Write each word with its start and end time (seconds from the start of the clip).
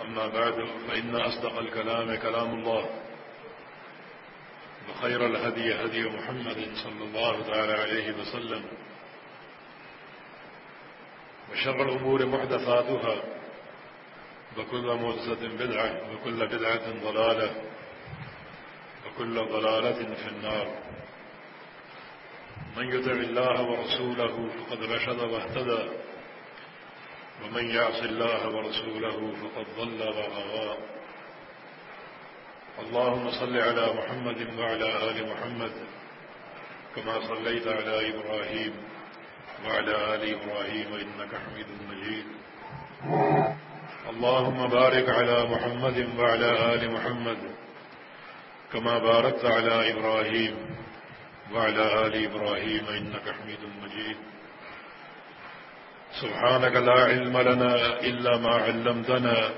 أما 0.00 0.26
بعد 0.28 0.66
فإن 0.88 1.16
أصدق 1.16 1.58
الكلام 1.58 2.14
كلام 2.16 2.54
الله 2.58 2.90
وخير 4.90 5.26
الهدي 5.26 5.74
هدي 5.74 6.08
محمد 6.08 6.68
صلى 6.74 7.04
الله 7.04 7.42
تعالى 7.46 7.72
عليه 7.72 8.12
وسلم 8.12 8.64
وشر 11.52 11.82
الأمور 11.82 12.26
محدثاتها 12.26 13.22
وكل 14.58 14.94
محدثة 14.94 15.48
بدعة 15.48 16.00
وكل 16.12 16.46
بدعة 16.46 16.90
ضلالة 17.04 17.50
وكل 19.06 19.34
ضلالة 19.34 20.14
في 20.14 20.28
النار. 20.28 20.68
من 22.76 22.88
يدع 22.88 23.12
الله 23.12 23.62
ورسوله 23.62 24.48
فقد 24.58 24.82
رشد 24.82 25.20
واهتدى. 25.20 25.88
ومن 27.44 27.70
يعص 27.70 28.00
الله 28.02 28.48
ورسوله 28.56 29.32
فقد 29.42 29.66
ضل 29.78 30.00
وغوى 30.08 30.76
اللهم 32.80 33.30
صل 33.30 33.56
على 33.56 33.92
محمد 33.94 34.58
وعلى 34.58 35.10
آل 35.10 35.18
محمد 35.30 35.72
كما 36.96 37.20
صليت 37.20 37.66
على 37.66 37.94
إبراهيم 38.10 38.72
وعلى 39.66 40.14
آل 40.14 40.22
إبراهيم 40.34 40.88
إنك 40.94 41.32
حميد 41.44 41.66
مجيد. 41.90 42.26
اللهم 44.10 44.66
بارك 44.66 45.08
على 45.08 45.44
محمد 45.44 45.98
وعلى 46.18 46.74
آل 46.74 46.90
محمد 46.90 47.38
كما 48.72 48.98
باركت 48.98 49.44
على 49.44 49.92
إبراهيم 49.92 50.54
وعلى 51.54 52.06
آل 52.06 52.24
إبراهيم 52.24 52.84
إنك 52.88 53.26
حميد 53.36 53.62
مجيد. 53.82 54.16
سبحانك 56.10 56.76
لا 56.76 56.92
علم 56.92 57.38
لنا 57.38 58.00
إلا 58.00 58.36
ما 58.36 58.50
علمتنا 58.50 59.50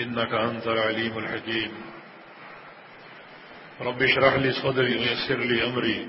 إنك 0.00 0.32
أنت 0.32 0.66
العليم 0.66 1.18
الحكيم. 1.18 1.72
رب 3.80 4.02
اشرح 4.02 4.34
لي 4.34 4.52
صدري 4.52 4.98
ويسر 4.98 5.38
لي 5.38 5.66
أمري. 5.66 6.06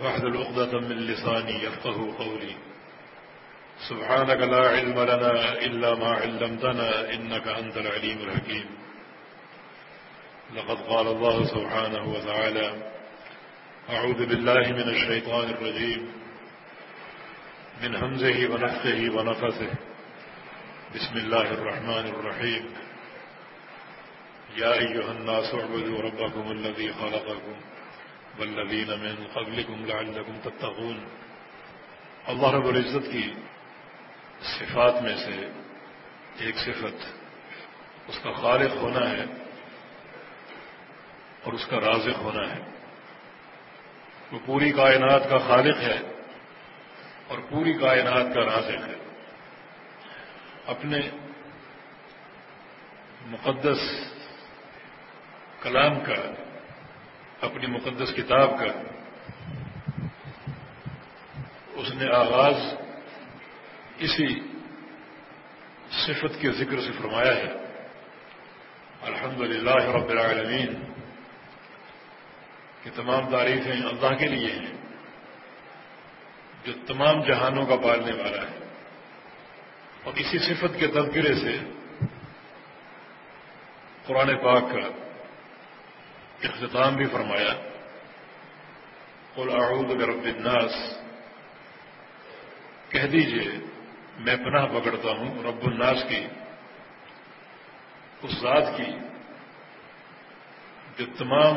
واحد 0.00 0.24
العقدة 0.24 0.80
من 0.80 0.96
لساني 0.96 1.64
يفقه 1.64 2.14
قولي. 2.18 2.56
سبحانك 3.88 4.40
لا 4.40 4.68
علم 4.68 5.00
لنا 5.00 5.52
إلا 5.52 5.94
ما 5.94 6.10
علمتنا 6.12 7.14
إنك 7.14 7.48
أنت 7.48 7.76
العليم 7.76 8.18
الحكيم. 8.18 8.66
لقد 10.56 10.76
قال 10.76 11.06
الله 11.06 11.44
سبحانه 11.44 12.12
وتعالى 12.12 12.72
أعوذ 13.90 14.26
بالله 14.26 14.72
من 14.72 14.88
الشيطان 14.88 15.50
الرجيم. 15.50 16.19
من 17.82 17.96
همزه 17.96 18.48
ونفخه 18.48 19.10
ونفثه. 19.10 19.70
بسم 20.94 21.16
الله 21.16 21.52
الرحمن 21.52 22.06
الرحيم. 22.06 22.74
يا 24.56 24.72
أيها 24.72 25.12
الناس 25.12 25.54
اعبدوا 25.54 26.02
ربكم 26.02 26.50
الذي 26.50 26.92
خلقكم 26.92 27.54
والذين 28.38 28.88
من 28.88 29.26
قبلكم 29.34 29.86
لعلكم 29.86 30.32
تتقون. 30.44 31.04
اللہ 32.26 32.46
رب 32.46 32.66
العزت 32.66 33.12
کی 33.12 33.32
صفات 34.42 35.02
میں 35.02 35.16
سے 35.16 35.48
ایک 36.38 36.56
صفت 36.56 37.08
اس 38.08 38.18
کا 38.22 38.32
خالق 38.32 38.76
ہونا 38.76 39.10
ہے 39.10 39.24
اور 41.42 41.52
اس 41.52 41.66
کا 41.66 41.80
رازق 41.80 42.18
ہونا 42.18 42.56
ہے. 42.56 42.60
وہ 44.32 44.38
پوری 44.46 44.72
کائنات 44.72 45.28
کا 45.30 45.38
خالق 45.38 45.76
ہے. 45.76 46.19
اور 47.30 47.38
پوری 47.38 47.72
کائنات 47.72 48.34
کا 48.34 48.40
رازق 48.40 48.88
ہے۔ 48.88 48.94
اپنے 50.66 50.98
مقدس 53.26 54.10
کلام 55.62 56.00
کا، 56.00 56.32
اپنی 57.40 57.66
مقدس 57.66 58.14
کتاب 58.16 58.58
کا، 58.58 58.66
اس 61.72 61.90
نے 61.94 62.14
آغاز 62.14 62.54
اسی 63.98 64.40
صفت 65.90 66.40
کے 66.40 66.52
ذکر 66.52 66.80
سے 66.80 66.92
فرمایا 66.92 67.36
ہے۔ 67.36 67.52
الحمد 69.02 69.40
للہ 69.40 69.74
رب 69.74 70.08
العالمین۔ 70.08 70.92
کہ 72.82 72.90
تمام 72.94 73.30
تعریفیں 73.30 73.72
اللہ 73.72 74.14
کے 74.18 74.26
لیے 74.26 74.52
ہیں۔ 74.52 74.79
جو 76.64 76.72
تمام 76.86 77.22
جہانوں 77.22 77.66
کا 77.66 77.76
پالنے 77.76 78.22
والا 78.22 78.42
ہے۔ 78.42 78.58
اور 80.04 80.14
اسی 80.16 80.38
صفت 80.38 80.80
کے 80.80 80.86
تذکرے 80.86 81.34
سے 81.34 81.56
قرآن 84.06 84.36
پاک 84.36 84.62
کا 84.72 84.88
اختتام 86.48 86.94
بھی 86.94 87.06
فرمایا۔ 87.06 87.54
قل 89.34 89.48
اعوذ 89.52 89.94
برب 89.94 90.24
الناس۔ 90.24 90.72
کہہ 92.88 93.06
دیجیے، 93.06 93.52
میں 94.18 94.36
پناہ 94.36 94.66
پکڑتا 94.66 95.10
ہوں 95.10 95.42
رب 95.42 95.66
الناس 95.66 96.04
کی، 96.08 96.26
اس 98.22 98.30
ذات 98.30 98.76
کی، 98.76 98.92
جو 100.98 101.06
تمام 101.18 101.54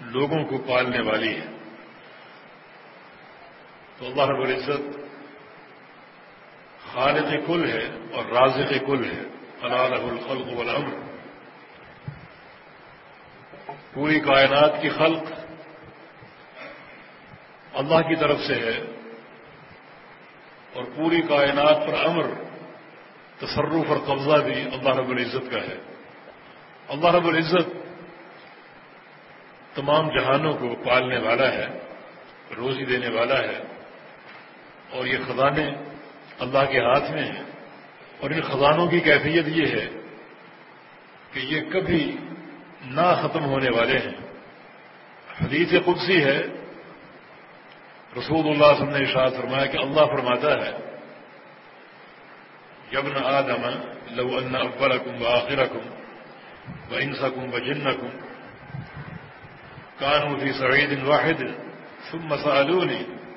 لوگوں 0.00 0.44
کو 0.44 0.58
پالنے 0.58 1.00
والی 1.00 1.40
ہے۔ 1.40 1.57
تو 3.98 4.06
اللہ 4.06 4.22
رب 4.22 4.40
العزت 4.40 4.96
خالق 6.92 7.46
کل 7.46 7.70
ہے 7.70 7.86
اور 8.12 8.24
رازق 8.24 8.72
کل 8.86 9.04
ہے. 9.04 9.22
اللہ 9.62 10.04
الخلق 10.04 10.58
والامر. 10.58 10.94
پوری 13.92 14.20
کائنات 14.20 14.82
کی 14.82 14.88
خلق 14.88 15.32
اللہ 17.72 18.08
کی 18.08 18.16
طرف 18.16 18.40
سے 18.40 18.54
ہے 18.54 18.78
اور 20.72 20.84
پوری 20.96 21.22
کائنات 21.22 21.86
پر 21.86 21.94
امر، 21.94 22.26
تصرف 23.38 23.90
اور 23.90 23.98
قبضہ 24.06 24.36
بھی 24.44 24.62
اللہ 24.62 24.96
رب 24.96 25.10
العزت 25.10 25.50
کا 25.50 25.62
ہے. 25.62 25.78
اللہ 26.88 27.14
رب 27.14 27.26
العزت 27.26 27.74
تمام 29.74 30.08
جہانوں 30.08 30.52
کو 30.52 30.74
پالنے 30.84 31.18
والا 31.18 31.52
ہے، 31.52 31.66
روزی 32.56 32.84
دینے 32.84 33.08
والا 33.08 33.38
ہے 33.38 33.77
اور 34.90 35.06
یہ 35.06 35.18
خزانے 35.26 35.70
اللہ 36.38 36.64
کے 36.70 36.78
ہاتھ 36.78 37.10
میں 37.10 37.24
ہیں۔ 37.24 37.42
اور 38.20 38.30
ان 38.30 38.40
خزانوں 38.40 38.86
کی 38.86 39.00
کیفیت 39.00 39.48
یہ 39.48 39.66
ہے 39.66 39.88
کہ 41.32 41.38
یہ 41.38 41.60
کبھی 41.72 42.16
نہ 42.84 43.20
ختم 43.22 43.44
ہونے 43.44 43.76
والے 43.76 43.98
ہیں۔ 43.98 44.16
حدیث 45.44 45.68
قدسی 45.84 46.24
ہے۔ 46.24 46.42
رسول 48.16 48.48
اللہ 48.48 48.66
وسلم 48.66 48.88
نے 48.88 48.98
ارشاد 48.98 49.30
فرمایا 49.36 49.66
کہ 49.66 49.76
اللہ 49.76 50.00
فرماتا 50.00 50.52
ہے 50.52 50.70
یبن 52.92 53.24
آدم، 53.24 53.70
لو 54.10 54.36
ان 54.36 54.56
اولکم 54.56 55.22
و 55.22 55.26
آخرکم 55.26 55.92
و 56.90 56.96
انسکم 56.96 57.54
و 57.54 57.58
جنکم 57.58 58.08
کانو 59.98 60.38
فی 60.38 60.52
سعید 60.52 61.02
واحد 61.02 61.42
ثم 62.10 62.36
سألونی 62.36 63.04
کہ 63.04 63.27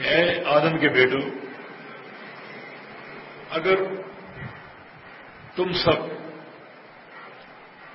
اے 0.00 0.44
آدم 0.44 0.78
کے 0.78 0.88
بیٹو، 0.88 1.18
اگر 3.50 3.74
تم 5.56 5.72
سب 5.72 5.96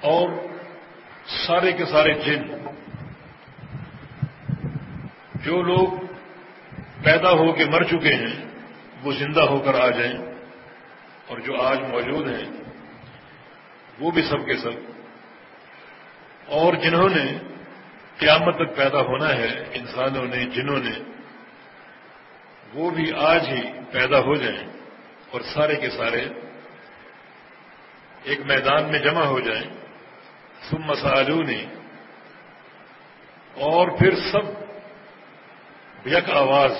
اور 0.02 0.30
سارے 1.28 1.72
کے 1.72 1.86
سارے 1.86 2.14
جن 2.14 2.42
جو 5.36 5.62
لوگ 5.62 6.06
پیدا 7.04 7.32
ہو 7.32 7.54
کے 7.54 7.66
مر 7.66 7.84
چکے 7.84 8.14
ہیں، 8.14 8.46
وہ 9.04 9.12
زندہ 9.12 9.42
ہو 9.42 9.60
کر 9.60 9.82
آ 9.82 9.90
جائیں 9.90 10.18
اور 11.28 11.38
جو 11.38 11.62
آج 11.62 11.80
موجود 11.80 12.28
ہیں، 12.28 12.50
وہ 14.00 14.12
بھی 14.12 14.22
سب 14.22 14.46
کے 14.46 14.58
سب۔ 14.58 14.72
اور 16.46 16.74
جنہوں 16.74 17.10
نے 17.10 17.38
قیامت 18.18 18.56
تک 18.56 18.76
پیدا 18.76 19.02
ہونا 19.02 19.34
ہے، 19.34 19.66
انسانوں 19.74 20.26
نے 20.26 20.46
جنہوں 20.46 20.80
نے 20.80 21.15
وہ 22.76 22.90
بھی 22.90 23.12
آج 23.14 23.48
ہی 23.48 23.62
پیدا 23.92 24.20
ہو 24.20 24.36
جائیں 24.36 24.68
اور 25.32 25.42
سارے 25.42 25.76
کے 25.76 25.90
سارے 25.90 26.26
ایک 28.24 28.40
میدان 28.46 28.92
میں 28.92 29.00
جمع 29.00 29.24
ہو 29.24 29.40
جائیں 29.40 29.66
سم 30.70 30.82
مسالونی 30.82 31.66
اور 33.56 33.88
پھر 33.88 34.16
سب 34.32 36.08
یک 36.08 36.30
آواز 36.30 36.72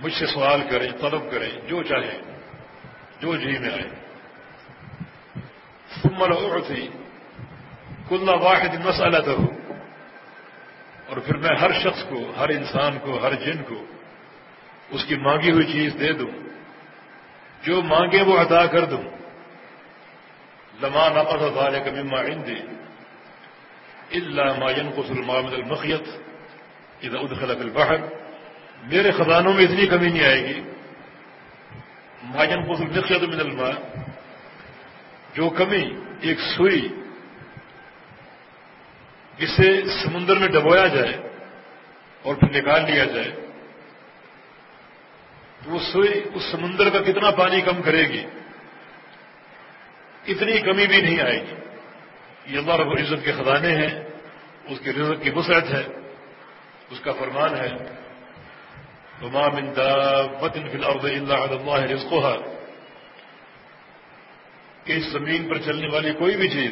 مجھ 0.00 0.12
سے 0.14 0.26
سوال 0.26 0.60
کریں، 0.70 0.92
طلب 1.00 1.30
کریں، 1.30 1.50
جو 1.66 1.82
چاہیں، 1.82 2.20
جو 3.20 3.36
جی 3.36 3.58
میں 3.58 3.70
آئے۔ 3.70 3.88
ثم 6.02 6.24
تھی 6.66 6.88
کل 8.08 8.28
واحد 8.28 8.74
مسئلہ 8.84 9.18
تو 9.18 9.36
اور 11.06 11.16
پھر 11.16 11.36
میں 11.36 11.56
ہر 11.60 11.72
شخص 11.72 12.04
کو، 12.04 12.32
ہر 12.36 12.48
انسان 12.48 12.98
کو، 12.98 13.18
ہر 13.22 13.34
جن 13.34 13.62
کو 13.62 13.84
اس 14.92 15.04
کی 15.04 15.16
مانگی 15.16 15.50
ہوئی 15.50 15.66
چیز 15.72 15.96
دے 16.00 16.12
دوں۔ 16.12 16.30
جو 17.62 17.82
مانگے 17.82 18.22
وہ 18.22 18.38
ادا 18.38 18.66
کر 18.66 18.84
دوں۔ 18.84 19.02
لمان 20.82 21.16
اپنا 21.18 21.46
والے 21.46 21.80
کبھی 21.80 22.02
معین 22.02 22.46
دے 22.46 22.54
اللہ 24.12 24.58
ماین 24.58 24.92
کو 24.92 25.02
سلمام 25.02 25.46
المخیت 25.46 26.02
ادھر 27.02 27.18
ادخلق 27.18 27.60
البحر۔ 27.60 27.94
میرے 28.82 29.10
خزانوں 29.10 29.52
میں 29.52 29.64
اتنی 29.64 29.86
کمی 29.86 30.06
نہیں 30.06 30.24
آئے 30.24 30.42
گی۔ 30.42 30.62
ماجن 32.22 32.66
کو 32.66 32.72
المخیت 32.72 33.22
من 33.22 33.40
الماء۔ 33.40 34.00
جو 35.34 35.50
کمی 35.50 35.90
ایک 36.20 36.40
سوئی۔ 36.56 36.88
جسے 39.38 39.82
سمندر 40.02 40.36
میں 40.36 40.48
ڈبویا 40.48 40.86
جائے 40.86 41.38
اور 42.22 42.34
پھر 42.34 42.62
نکال 42.62 42.90
لیا 42.90 43.04
جائے۔ 43.04 43.41
تو 45.64 45.70
وہ 45.70 45.78
سوئی 45.92 46.22
اس 46.34 46.42
سمندر 46.42 46.90
کا 46.90 46.98
کتنا 47.00 47.30
پانی 47.30 47.60
کم 47.60 47.82
کرے 47.82 48.08
گی؟ 48.08 48.26
اتنی 50.26 50.60
کمی 50.60 50.86
بھی 50.86 51.00
نہیں 51.00 51.20
آئے 51.20 51.40
گی۔ 51.40 51.54
یہ 52.46 52.58
اللہ 52.58 52.72
رب 52.72 52.90
العزت 52.90 53.24
کے 53.24 53.32
خزانے 53.32 53.76
ہیں، 53.76 54.04
اس 54.64 54.78
کے 54.84 54.92
رزق 54.92 55.22
کی 55.22 55.30
وسعت 55.30 55.74
ہے، 55.74 55.82
اس 56.90 57.00
کا 57.00 57.12
فرمان 57.12 57.54
ہے۔ 57.54 57.68
من 59.22 59.76
دابة 59.76 60.70
في 60.70 60.76
الأرض 60.76 61.06
إلا 61.06 61.34
على 61.34 61.56
الله 61.56 61.84
رزقها۔ 61.84 62.36
کہ 64.84 64.92
اس 64.92 65.04
زمین 65.04 65.48
پر 65.48 65.58
چلنے 65.58 65.88
والی 65.92 66.12
کوئی 66.12 66.36
بھی 66.36 66.48
چیز 66.48 66.70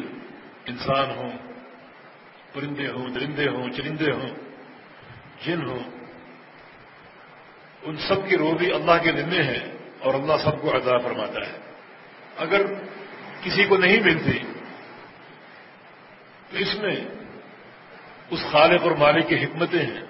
انسان 0.65 1.11
ہوں، 1.15 1.31
پرندے 2.53 2.87
ہوں، 2.87 3.09
درندے 3.09 3.47
ہوں، 3.47 3.69
چرندے 3.71 4.11
ہوں، 4.11 4.29
جن 5.45 5.69
ہوں 5.69 6.00
ان 7.81 7.97
سب 7.97 8.29
کی 8.29 8.37
روزی 8.37 8.71
اللہ 8.71 9.03
کے 9.03 9.11
ذمے 9.11 9.43
ہے 9.43 9.71
اور 9.99 10.13
اللہ 10.13 10.33
سب 10.43 10.61
کو 10.61 10.77
عطا 10.77 10.97
فرماتا 10.97 11.47
ہے۔ 11.47 11.57
اگر 12.37 12.61
کسی 13.41 13.63
کو 13.63 13.77
نہیں 13.77 13.99
ملتی، 13.99 14.39
تو 16.49 16.57
اس 16.57 16.75
میں 16.75 16.95
اس 18.29 18.39
خالق 18.51 18.83
اور 18.83 18.91
مالک 18.91 19.27
کی 19.27 19.35
حکمتیں 19.35 19.85
ہیں 19.85 20.01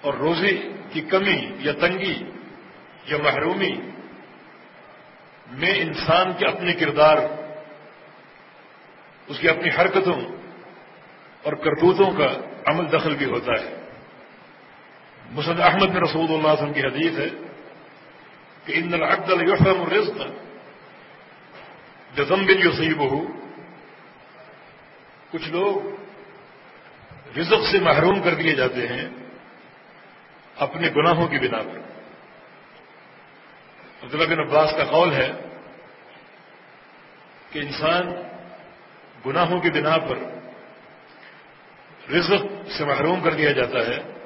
اور 0.00 0.14
روزی 0.14 0.72
کی 0.92 1.00
کمی 1.00 1.52
یا 1.58 1.72
تنگی 1.72 2.22
یا 3.06 3.16
محرومی 3.22 3.72
میں 5.50 5.74
انسان 5.74 6.32
کے 6.32 6.46
اپنے 6.46 6.72
کردار، 6.72 7.16
اس 9.26 9.38
کی 9.38 9.48
اپنی 9.48 9.68
حرکتوں 9.78 10.20
اور 11.42 11.52
کرتوتوں 11.52 12.10
کا 12.10 12.28
عمل 12.66 12.92
دخل 12.92 13.14
بھی 13.14 13.26
ہوتا 13.26 13.52
ہے۔ 13.52 13.89
مسد 15.30 15.60
احمد 15.60 15.88
میں 15.88 16.00
رسول 16.00 16.24
اللہ 16.24 16.48
علیہ 16.48 16.62
وسلم 16.62 16.72
کی 16.72 16.80
حدیث 16.80 17.18
ہے 17.18 17.28
کہ 18.64 18.72
ان 18.76 18.94
العقد 18.94 19.30
یوسم 19.30 19.82
الرزق 19.82 20.18
جزم 22.16 22.46
بن 22.46 22.62
یوسیب 22.62 23.12
ہو 23.12 23.26
کچھ 25.30 25.48
لوگ 25.48 25.76
رزق 27.38 27.70
سے 27.70 27.78
محروم 27.80 28.22
کر 28.22 28.34
دیے 28.34 28.54
جاتے 28.54 28.88
ہیں 28.88 29.08
اپنے 30.56 30.88
گناہوں 30.96 31.28
کی 31.28 31.38
بنا 31.38 31.58
پر۔ 31.58 31.78
عبداللہ 34.02 34.34
بن 34.34 34.40
عباس 34.40 34.70
کا 34.76 34.84
قول 34.84 35.12
ہے 35.12 35.32
کہ 37.50 37.58
انسان 37.58 38.14
گناہوں 39.26 39.60
کی 39.60 39.70
بنا 39.70 39.98
پر 39.98 40.18
رزق 42.10 42.70
سے 42.70 42.84
محروم 42.84 43.20
کر 43.20 43.34
دیا 43.34 43.52
جاتا 43.52 43.78
ہے۔ 43.78 44.19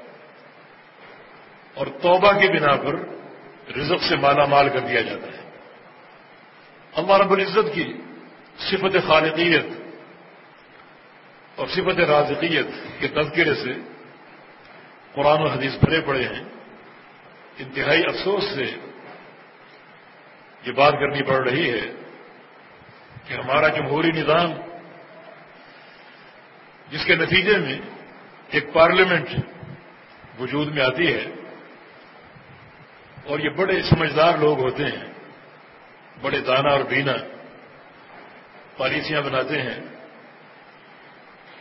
اور 1.75 1.87
توبہ 1.87 2.33
کی 2.33 2.49
بنا 2.49 2.77
پر 2.77 2.95
رزق 3.77 4.03
سے 4.09 4.17
مالا 4.17 4.47
مال 4.47 4.69
کر 4.69 4.79
دیا 4.79 5.01
جاتا 5.01 5.27
ہے۔ 5.27 5.51
اللہ 6.93 7.13
رب 7.13 7.33
العزت 7.33 7.75
کی 7.75 7.93
صفت 8.59 8.97
خالقیت 9.07 9.67
اور 11.57 11.67
صفت 11.67 12.01
رازقیت 12.01 12.67
کے 13.01 13.09
تذکرے 13.09 13.55
سے 13.55 13.73
قرآن 15.13 15.43
و 15.43 15.47
حدیث 15.47 15.73
بھرے 15.85 16.01
پڑے 16.01 16.29
ہیں۔ 16.29 16.45
انتہائی 17.59 18.03
افسوس 18.07 18.45
سے 18.55 18.65
یہ 20.63 20.73
بات 20.73 20.93
کرنی 20.93 21.23
پڑ 21.23 21.49
رہی 21.49 21.71
ہے 21.71 21.91
کہ 23.29 23.35
ہمارا 23.35 23.69
جمہوری 23.69 24.13
نظام 24.13 24.53
جس 26.91 27.05
کے 27.05 27.15
نتیجے 27.15 27.59
میں 27.59 27.79
ایک 28.49 28.73
پارلیمنٹ 28.73 29.29
وجود 30.41 30.75
میں 30.75 30.85
آتی 30.85 31.15
ہے 31.15 31.27
اور 33.25 33.39
یہ 33.39 33.49
بڑے 33.49 33.83
سمجھدار 33.83 34.39
لوگ 34.39 34.61
ہوتے 34.61 34.85
ہیں، 34.85 35.13
بڑے 36.21 36.41
دانا 36.41 36.73
اور 36.73 36.81
بینا 36.81 37.13
پالیسیاں 38.77 39.23
بناتے 39.23 39.63
ہیں 39.63 39.81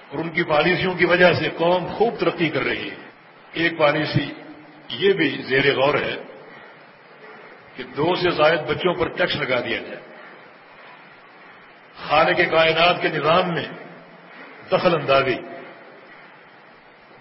اور 0.09 0.19
ان 0.19 0.29
کی 0.29 0.43
پالیسیوں 0.43 0.93
کی 0.93 1.05
وجہ 1.05 1.33
سے 1.33 1.49
قوم 1.57 1.87
خوب 1.87 2.15
ترقی 2.19 2.49
کر 2.49 2.63
رہی 2.63 2.89
ہے۔ 2.89 2.95
ایک 3.53 3.77
پالیسی 3.77 4.33
یہ 4.89 5.13
بھی 5.13 5.41
زیر 5.41 5.75
غور 5.75 5.93
ہے 5.93 6.15
کہ 7.75 7.83
دو 7.83 8.15
سے 8.15 8.29
زائد 8.29 8.59
بچوں 8.59 8.93
پر 8.93 9.07
ٹیکس 9.07 9.35
لگا 9.35 9.59
دیا 9.59 9.79
جائے۔ 9.79 10.01
خانے 12.07 12.33
کے 12.33 12.45
کائنات 12.45 13.01
کے 13.01 13.09
نظام 13.09 13.49
میں 13.49 13.65
دخل 14.71 14.95
اندازی، 14.95 15.37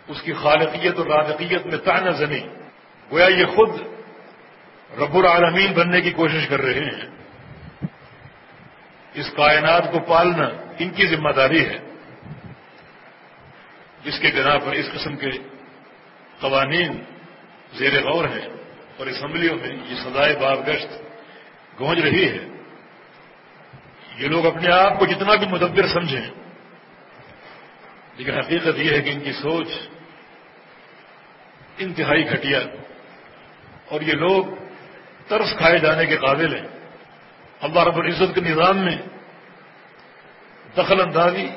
اس 0.09 0.23
کی 0.23 0.33
خالقیت 0.33 0.99
اور 0.99 1.06
رازقیت 1.06 1.67
میں 1.67 1.79
تانہ 1.79 2.11
زنی، 2.11 2.49
گویا 3.11 3.27
یہ 3.27 3.44
خود 3.44 3.92
رب 4.99 5.17
العالمین 5.17 5.73
بننے 5.73 6.00
کی 6.00 6.11
کوشش 6.11 6.49
کر 6.49 6.61
رہے 6.61 6.81
ہیں۔ 6.81 7.09
اس 9.15 9.31
کائنات 9.37 9.93
کو 9.93 10.01
پالنا 10.01 10.49
ان 10.79 10.91
کی 10.91 11.06
ذمہ 11.06 11.31
داری 11.31 11.67
ہے۔ 11.67 11.79
جس 14.05 14.19
کے 14.19 14.31
بنا 14.34 14.58
پر 14.58 14.72
اس 14.72 14.87
قسم 14.93 15.17
کے 15.17 15.31
قوانین 16.41 17.05
زیر 17.72 18.03
غور 18.03 18.25
ہیں 18.25 18.49
اور 18.96 19.06
اسمبلیوں 19.06 19.56
میں 19.56 19.77
یہ 19.87 19.94
سزائے 19.94 20.37
باب 20.37 20.69
گشت 20.69 21.03
گونج 21.81 21.99
رہی 21.99 22.29
ہے۔ 22.29 22.39
یہ 24.17 24.29
لوگ 24.29 24.46
اپنے 24.46 24.72
آپ 24.72 24.99
کو 24.99 25.06
جتنا 25.06 25.34
بھی 25.34 25.46
مدبر 25.46 25.87
سمجھیں، 25.87 26.27
لیکن 28.17 28.34
حقیقت 28.34 28.79
یہ 28.79 28.91
ہے 28.91 29.01
کہ 29.01 29.11
ان 29.11 29.20
کی 29.20 29.32
سوچ 29.32 29.69
انتہائی 31.79 32.31
گھٹیا 32.31 32.61
اور 33.89 34.01
یہ 34.01 34.13
لوگ 34.13 34.61
ترس 35.29 35.55
کھائے 35.58 35.79
جانے 35.79 36.06
کے 36.06 36.17
قابل 36.17 36.55
ہیں۔ 36.55 36.67
اللہ 37.60 37.81
رب 37.81 37.96
العزت 37.96 38.34
کے 38.34 38.41
نظام 38.41 38.79
میں 38.79 38.96
دخل 40.76 41.00
اندازی 41.00 41.48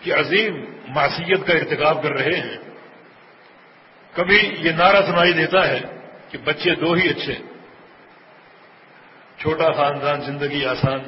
کی 0.00 0.12
عظیم 0.12 0.64
معصیت 0.88 1.46
کا 1.46 1.52
ارتکاب 1.52 2.02
کر 2.02 2.10
رہے 2.10 2.38
ہیں۔ 2.38 2.56
کبھی 4.12 4.54
یہ 4.58 4.72
نعرہ 4.72 5.06
سنائی 5.06 5.32
دیتا 5.32 5.68
ہے 5.68 5.80
کہ 6.30 6.38
بچے 6.38 6.74
دو 6.74 6.92
ہی 6.92 7.08
اچھے 7.08 7.34
چھوٹا 9.38 9.72
خاندان، 9.72 10.20
زندگی 10.20 10.64
آسان۔ 10.64 11.00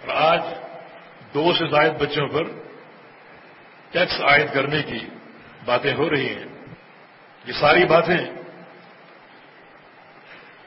اور 0.00 0.08
آج 0.08 0.42
دو 1.34 1.52
سے 1.58 1.66
زائد 1.66 1.92
بچوں 1.92 2.28
پر 2.28 2.44
ٹیکس 3.90 4.20
عائد 4.22 4.54
کرنے 4.54 4.82
کی 4.82 4.98
باتیں 5.64 5.94
ہو 5.94 6.10
رہی 6.10 6.28
ہیں۔ 6.28 6.44
یہ 7.46 7.52
ساری 7.52 7.84
باتیں 7.84 8.41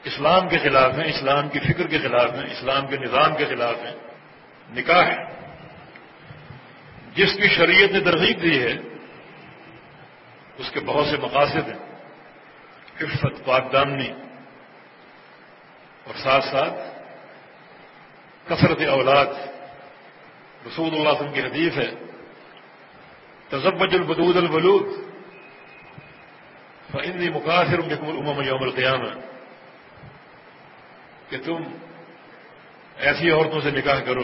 اسلام 0.06 0.48
کے 0.48 0.58
خلاف 0.58 0.92
ہیں، 0.92 1.04
اسلام 1.04 1.48
کی 1.48 1.58
فکر 1.58 1.86
کے 1.86 1.98
خلاف 1.98 2.30
ہیں، 2.32 2.52
اسلام 2.52 2.86
کے 2.86 2.96
نظام 2.96 3.36
کے 3.36 3.44
خلاف 3.44 3.74
ہیں۔ 3.74 3.94
نکاح 4.70 5.10
جس 7.14 7.32
کی 7.32 7.48
شریعت 7.48 7.92
نے 7.92 8.00
ترغیب 8.00 8.42
دی 8.42 8.62
ہے، 8.62 8.76
اس 10.58 10.70
کے 10.70 10.80
بہت 10.80 11.06
سے 11.06 11.16
مقاصد 11.16 11.68
ہیں۔ 11.68 12.00
عفت 13.00 13.44
پاکدامنی 13.44 14.10
اور 16.04 16.14
ساتھ 16.16 16.44
ساتھ 16.44 16.74
کثرت 18.48 18.88
اولاد۔ 18.88 19.26
رسول 20.66 20.94
اللہ 20.94 21.08
وسلم 21.08 21.32
کی 21.32 21.40
حدیث 21.40 21.76
ہے 21.76 21.90
تزبج 23.48 23.94
البدود 23.94 24.36
البلود 24.36 24.86
فإني 26.92 27.28
مقاصر 27.28 27.80
بكم 27.80 28.08
الأمم 28.08 28.42
يوم 28.42 28.62
القيامة۔ 28.62 29.35
کہ 31.28 31.38
تم 31.38 31.56
ایسی 32.96 33.30
عورتوں 33.30 33.60
سے 33.60 33.70
نکاح 33.70 34.00
کرو 34.00 34.22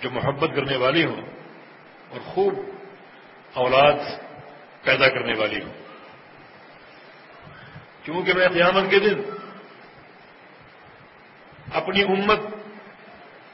جو 0.00 0.10
محبت 0.10 0.50
کرنے 0.56 0.76
والی 0.76 1.04
ہوں 1.04 1.20
اور 2.10 2.20
خوب 2.20 2.54
اولاد 3.54 3.94
پیدا 4.82 5.08
کرنے 5.08 5.38
والی 5.38 5.62
ہوں۔ 5.62 5.72
کیونکہ 8.02 8.32
میں 8.32 8.48
قیامت 8.48 8.90
کے 8.90 8.98
دن 8.98 9.20
اپنی 11.72 12.02
امت 12.02 12.40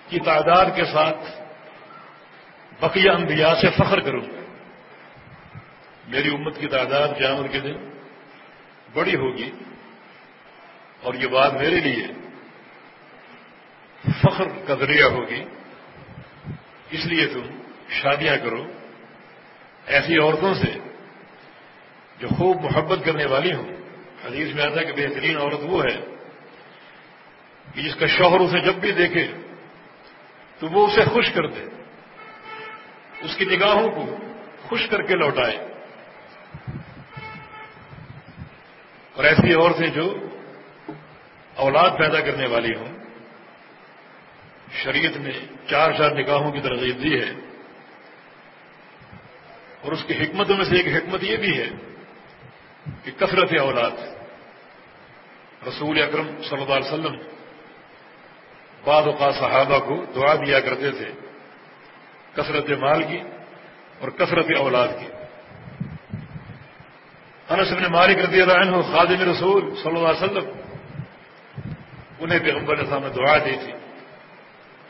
کی 0.09 0.21
تعداد 0.21 0.67
کے 0.77 0.85
ساتھ 0.85 1.43
بقیہ 2.81 3.11
انبیاء 3.11 3.55
سے 3.55 3.71
فخر 3.71 4.01
کروں۔ 4.01 4.21
گا 4.21 4.43
میری 6.09 6.29
امت 6.29 6.59
کی 6.59 6.67
تعداد 6.67 7.09
قیامت 7.19 7.53
کے 7.53 7.61
دن 7.61 7.91
بڑی 8.93 9.15
ہوگی 9.15 9.51
اور 11.03 11.15
یہ 11.15 11.27
بات 11.27 11.53
میرے 11.53 11.81
لیے 11.81 12.07
فخر 14.33 14.45
کا 14.67 14.75
ذریعہ 14.75 15.09
ہوگی، 15.11 15.45
اس 16.91 17.07
لیے 17.07 17.27
تم 17.27 17.43
شادیاں 17.89 18.37
کرو۔ 18.37 18.65
ایسی 19.87 20.19
عورتوں 20.19 20.55
سے 20.55 20.79
جو 22.19 22.29
خوب 22.29 22.61
محبت 22.61 22.99
کرنے 23.05 23.27
والی 23.27 23.55
ہوں۔ 23.55 23.73
حدیث 24.25 24.55
میں 24.55 24.65
آتا 24.65 24.81
ہے 24.81 24.85
کہ 24.85 24.93
بہترین 24.93 25.37
عورت 25.37 25.59
وہ 25.63 25.85
ہے 25.85 26.01
کہ 27.75 27.83
جس 27.83 27.95
کا 27.95 28.07
شوہر 28.07 28.41
اسے 28.41 28.61
جب 28.61 28.75
بھی 28.75 28.93
دیکھے 28.93 29.33
تو 30.59 30.69
وہ 30.69 30.87
اسے 30.87 31.05
خوش 31.05 31.31
کر 31.31 31.47
دے۔ 31.47 31.65
اس 33.21 33.37
کی 33.37 33.45
نگاہوں 33.45 33.91
کو 33.91 34.17
خوش 34.63 34.87
کر 34.91 35.03
کے 35.03 35.15
لوٹائے۔ 35.15 35.57
اور 39.15 39.25
ایسی 39.25 39.55
عورتیں 39.55 39.87
جو 39.87 40.15
اولاد 41.55 41.91
پیدا 41.99 42.21
کرنے 42.21 42.47
والی 42.49 42.75
ہوں 42.75 43.02
شریعت 44.73 45.17
نے 45.17 45.31
چار 45.71 45.93
چار 45.93 46.11
نکاحوں 46.11 46.53
کی 46.53 46.61
ترغیب 46.61 47.03
دی 47.03 47.21
ہے۔ 47.21 47.31
اور 49.81 49.93
اس 49.93 50.05
کی 50.05 50.15
حکمتوں 50.15 50.57
میں 50.57 50.65
سے 50.65 50.77
ایک 50.77 50.87
حکمت 50.87 51.23
یہ 51.23 51.37
بھی 51.37 51.59
ہے 51.59 51.69
کہ 53.05 53.11
کثرت 53.11 53.61
اولاد۔ 53.61 53.91
رسول 55.69 56.03
اکرم 56.03 56.43
صلی 56.43 56.63
اللہ 56.63 56.75
علیہ 56.75 56.93
وسلم 56.93 57.17
بعض 58.85 59.05
اوقات 59.07 59.35
صحابہ 59.35 59.79
کو 59.79 60.05
دعا 60.15 60.35
دیا 60.35 60.61
کرتے 60.61 60.91
تھے، 60.91 61.13
کثرت 62.35 62.71
مال 62.71 63.03
کی 63.03 63.21
اور 64.01 64.09
کثرت 64.09 64.47
اولاد 64.59 64.89
کی۔ 64.89 65.07
انس 67.51 67.73
بن 67.73 67.93
مالک 67.93 68.19
رضی 68.19 68.41
اللہ 68.41 68.53
عنہ 68.53 68.83
خادم 68.93 69.31
رسول 69.31 69.75
صلی 69.83 69.97
اللہ 69.97 70.09
علیہ 70.09 70.25
وسلم، 70.25 70.45
انہیں 72.19 72.39
پیغمبر 72.39 72.77
اسلام 72.77 73.03
نے 73.03 73.09
دعا 73.09 73.39
دی 73.39 73.57
تھی۔ 73.65 73.73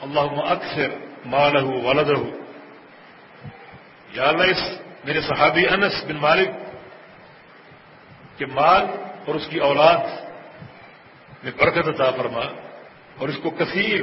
اللہ 0.03 0.43
اکثر 0.45 0.89
مال 1.27 1.63
ہو 1.63 1.81
ولد 1.81 2.11
ہو 2.11 2.31
یا 4.13 4.23
اللہ 4.23 4.43
اس 4.43 4.81
میرے 5.05 5.21
صحابی 5.21 5.69
انس 5.69 6.05
بن 6.05 6.17
مالک 6.17 6.49
کے 8.39 8.47
مال 8.47 8.87
اور 9.27 9.35
اس 9.35 9.47
کی 9.49 9.59
اولاد 9.59 9.97
میں 11.43 11.53
برکت 11.57 11.89
عطا 11.89 12.11
فرما 12.11 12.45
اور 13.19 13.29
اس 13.29 13.37
کو 13.43 13.51
کثیر 13.51 14.03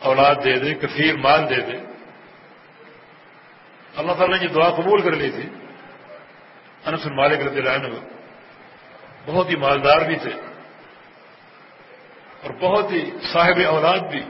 اولاد 0.00 0.34
دے 0.44 0.58
دے، 0.58 0.74
کثیر 0.74 1.16
مال 1.16 1.48
دے 1.50 1.60
دے۔ 1.60 1.78
اللہ 3.96 4.12
تعالیٰ 4.12 4.38
نے 4.38 4.44
یہ 4.44 4.48
دعا 4.48 4.70
قبول 4.70 5.02
کر 5.02 5.12
لی 5.12 5.30
تھی۔ 5.30 5.48
انس 6.86 7.06
بن 7.06 7.16
مالک 7.16 7.46
رضی 7.46 7.58
اللہ 7.58 7.70
عنہ 7.70 7.94
بہت 9.26 9.50
ہی 9.50 9.56
مالدار 9.56 10.00
بھی 10.00 10.16
تھے 10.16 10.30
اور 12.42 12.50
بہت 12.60 12.92
ہی 12.92 13.10
صاحب 13.32 13.60
اولاد 13.68 13.98
بھی۔ 13.98 14.22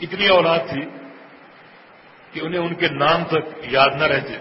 اتنی 0.00 0.26
اولاد 0.26 0.58
تھی 0.68 0.80
کہ 2.32 2.40
انہیں 2.40 2.60
ان 2.60 2.74
کے 2.74 2.88
نام 2.88 3.24
تک 3.24 3.58
یاد 3.62 3.88
نہ 3.96 4.04
رہتے۔ 4.04 4.38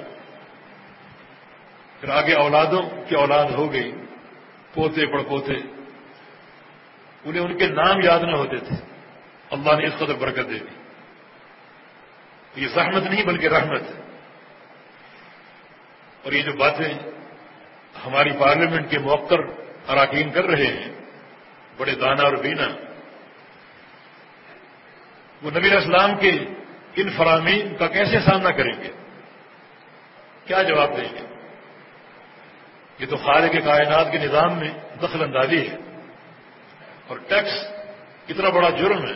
پھر 1.99 2.09
آگے 2.09 2.33
اولادوں 2.33 2.81
کی 3.07 3.15
اولاد 3.15 3.45
ہو 3.45 3.73
گئی، 3.73 3.91
پوتے 4.73 5.05
پڑ 5.05 5.23
پوتے 5.23 5.53
انہیں 7.23 7.41
ان 7.41 7.57
کے 7.57 7.67
نام 7.67 7.95
یاد 8.03 8.19
نہ 8.19 8.35
ہوتے 8.35 8.57
تھے۔ 8.57 8.75
اللہ 9.51 9.71
نے 9.75 9.87
اس 9.87 9.93
قدر 9.97 10.13
برکت 10.13 10.49
دے 10.49 10.59
دی۔ 10.59 10.75
یہ 12.55 12.67
زحمت 12.67 13.03
نہیں 13.03 13.25
بلکہ 13.25 13.47
رحمت۔ 13.47 13.81
ہے 13.81 14.01
اور 16.23 16.31
یہ 16.31 16.41
جو 16.41 16.53
باتیں 16.53 16.93
ہماری 18.05 18.29
پارلیمنٹ 18.39 18.91
کے 18.91 18.99
موقر 18.99 19.39
اراکین 19.87 20.31
کر 20.31 20.43
رہے 20.43 20.67
ہیں، 20.67 20.91
بڑے 21.77 21.95
دانا 21.95 22.23
اور 22.23 22.33
بینا 22.33 22.94
وہ 25.45 25.51
نبی 25.51 25.69
اسلام 25.75 26.15
کے 26.17 26.31
ان 26.95 27.09
فرامین 27.09 27.75
کا 27.75 27.87
کیسے 27.87 28.19
سامنا 28.19 28.51
کریں 28.51 28.73
گے؟ 28.83 28.91
کیا 30.45 30.61
جواب 30.61 30.97
دیں 30.97 31.09
گے؟ 31.13 31.25
یہ 32.99 33.05
تو 33.05 33.17
خارج 33.17 33.51
کے 33.51 33.61
کائنات 33.61 34.11
کے 34.11 34.17
نظام 34.17 34.57
میں 34.59 34.71
دخل 35.01 35.21
اندازی 35.23 35.59
ہے 35.69 35.77
اور 37.07 37.17
ٹیکس 37.27 37.53
اتنا 38.29 38.49
بڑا 38.49 38.69
جرم 38.69 39.05
ہے 39.05 39.13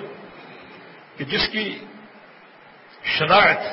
کہ 1.17 1.23
جس 1.23 1.47
کی 1.49 1.65
شناخت 3.03 3.63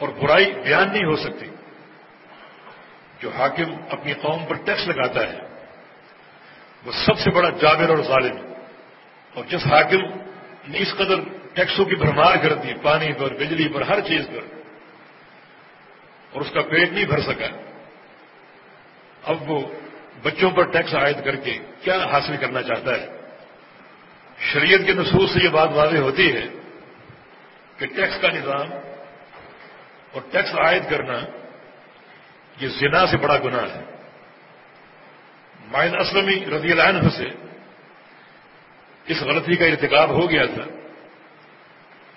اور 0.00 0.08
برائی 0.08 0.52
بیان 0.52 0.92
نہیں 0.92 1.04
ہو 1.04 1.16
سکتی، 1.16 1.46
جو 3.20 3.30
حاکم 3.30 3.74
اپنی 3.90 4.12
قوم 4.12 4.44
پر 4.44 4.56
ٹیکس 4.64 4.86
لگاتا 4.88 5.20
ہے، 5.22 5.40
وہ 6.84 6.92
سب 6.92 7.18
سے 7.18 7.30
بڑا 7.30 7.50
جابر 7.50 7.88
اور 7.88 8.02
ظالم 8.02 8.36
اور 9.34 9.44
جس 9.44 9.66
حاکم 9.66 10.02
اس 10.72 10.94
قدر 10.94 11.14
ٹیکسوں 11.54 11.84
کی 11.84 11.94
بھرمار 11.94 12.36
کر 12.36 12.54
دی، 12.54 12.74
پانی 12.82 13.12
پر، 13.12 13.34
بجلی 13.34 13.68
پر، 13.68 13.82
ہر 13.82 14.00
چیز 14.00 14.26
پر۔ 14.26 14.60
اور 16.32 16.40
اس 16.40 16.50
کا 16.50 16.62
پیٹ 16.62 16.92
نہیں 16.92 17.04
بھر 17.04 17.20
سکا۔ 17.20 17.46
اب 19.22 19.50
وہ 19.50 19.68
بچوں 20.22 20.50
پر 20.50 20.62
ٹیکس 20.62 20.94
عائد 20.94 21.24
کر 21.24 21.36
کے 21.36 21.58
کیا 21.82 22.04
حاصل 22.12 22.36
کرنا 22.36 22.62
چاہتا 22.62 22.94
ہے؟ 22.94 23.06
شریعت 24.38 24.80
کے 24.86 24.92
نصوص 24.92 25.30
سے 25.30 25.40
یہ 25.44 25.48
بات 25.48 25.68
واضح 25.72 25.98
ہوتی 25.98 26.36
ہے 26.36 26.46
کہ 27.78 27.86
ٹیکس 27.86 28.20
کا 28.20 28.28
نظام 28.28 28.72
اور 30.12 30.22
ٹیکس 30.30 30.54
عائد 30.54 30.82
کرنا 30.90 31.18
یہ 32.60 32.68
زنا 32.68 33.06
سے 33.06 33.16
بڑا 33.16 33.38
گناہ 33.38 33.74
ہے۔ 33.74 33.84
مائن 35.64 36.00
اسلمی 36.00 36.44
رضی 36.46 36.72
اللہ 36.72 36.82
عنہ 36.82 37.08
سے 37.08 37.24
اس 39.06 39.22
غلطی 39.22 39.56
کا 39.56 39.64
ارتکاب 39.64 40.10
ہو 40.10 40.30
گیا 40.30 40.46
تھا 40.46 40.62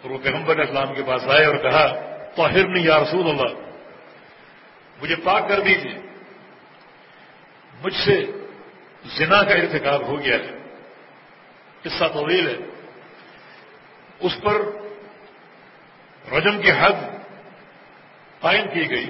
اور 0.02 0.10
وہ 0.10 0.18
پیغمبر 0.24 0.60
اسلام 0.60 0.94
کے 0.94 1.04
پاس 1.04 1.28
آئے 1.28 1.46
اور 1.46 1.56
کہا 1.56 1.88
طاہر 2.36 2.68
نہیں 2.68 2.84
یا 2.84 3.04
رسول 3.04 3.30
اللہ. 3.30 3.60
مجھے 5.02 5.16
پاک 5.16 5.50
کر 5.50 5.60
دیجیے 5.60 6.00
مجھ 7.84 7.94
سے 7.94 8.26
زنا 9.06 9.44
کا 9.44 9.54
ارتکاب 9.54 10.08
ہو 10.08 10.20
گیا 10.20 10.36
ہے۔ 10.36 10.52
قصہ 11.82 12.04
طویل 12.14 12.48
ہے۔ 12.48 12.66
اس 14.20 14.38
پر 14.42 14.56
رجم 16.34 16.62
کی 16.62 16.72
حد 16.72 17.26
قائم 18.40 18.68
کی 18.74 18.90
گئی 18.90 19.10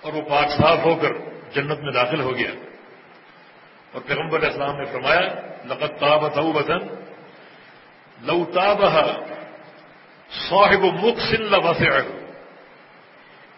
اور 0.00 0.12
وہ 0.12 0.20
پاک 0.20 0.48
صاف 0.50 0.78
ہو 0.84 0.94
کر 0.94 1.12
جنت 1.52 1.80
میں 1.80 1.92
داخل 1.92 2.20
ہو 2.20 2.36
گیا۔ 2.36 2.50
اور 3.94 4.02
پیغمبر 4.02 4.40
اسلام 4.40 4.76
نے 4.76 4.84
فرمایا 4.84 5.20
لقت 5.64 6.00
تاب 6.00 6.32
تھا 6.32 6.40
وطن 6.40 6.78
لو 8.20 8.44
تاب 8.44 8.80
صاحب 10.48 10.84
مخ 11.02 11.18
سن 11.30 11.42
لباس 11.42 11.82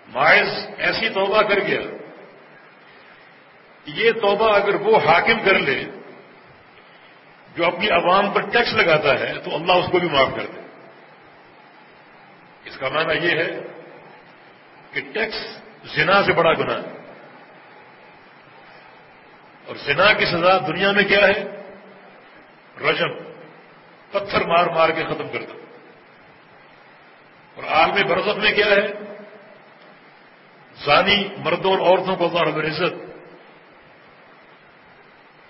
مائز 0.09 0.49
ایسی 0.79 1.09
توبہ 1.09 1.43
کر 1.43 1.61
گیا۔ 1.61 1.81
یہ 3.87 4.13
توبہ 4.13 4.57
اگر 4.57 4.75
وہ 4.75 4.97
حاکم 4.97 5.39
کر 5.45 5.59
لے، 5.59 5.85
جو 7.57 7.67
اپنی 7.67 7.89
عوام 7.91 8.31
پر 8.31 8.41
ٹیکس 8.41 8.75
لگاتا 8.75 9.21
ہے، 9.21 9.35
تو 9.45 9.55
اللہ 9.55 9.73
اس 9.73 9.87
کو 9.93 9.99
بھی 9.99 10.09
معاف 10.09 10.29
کر 10.37 10.47
دے۔ 10.47 10.61
اس 12.65 12.77
کا 12.77 12.89
معنی 12.89 13.27
یہ 13.27 13.39
ہے 13.39 13.61
کہ 14.93 15.01
ٹیکس 15.13 15.61
زنا 15.95 16.23
سے 16.23 16.33
بڑا 16.33 16.53
گناہ 16.53 16.77
ہے۔ 16.77 17.06
اور 19.67 19.77
زنا 19.77 20.13
کی 20.13 20.25
سزا 20.25 20.59
دنیا 20.59 20.93
میں 20.93 21.05
کیا 21.05 21.29
ہے؟ 21.29 21.63
رجم، 22.81 23.09
پتھر 24.13 24.45
مار 24.45 24.67
مار 24.67 24.89
کے 24.89 25.05
ختم 25.05 25.29
کر 25.29 25.43
دو۔ 25.43 25.61
اور 27.55 27.65
عالمی 27.65 28.05
برزخ 28.05 28.39
میں 28.39 28.53
کیا 28.53 28.67
ہے؟ 28.67 28.87
زانی 30.85 31.29
مردوں 31.39 31.77
اور 31.77 31.81
عورتوں 31.81 32.17
کو 32.17 32.39
اللہ 32.39 32.59
رب 32.59 32.93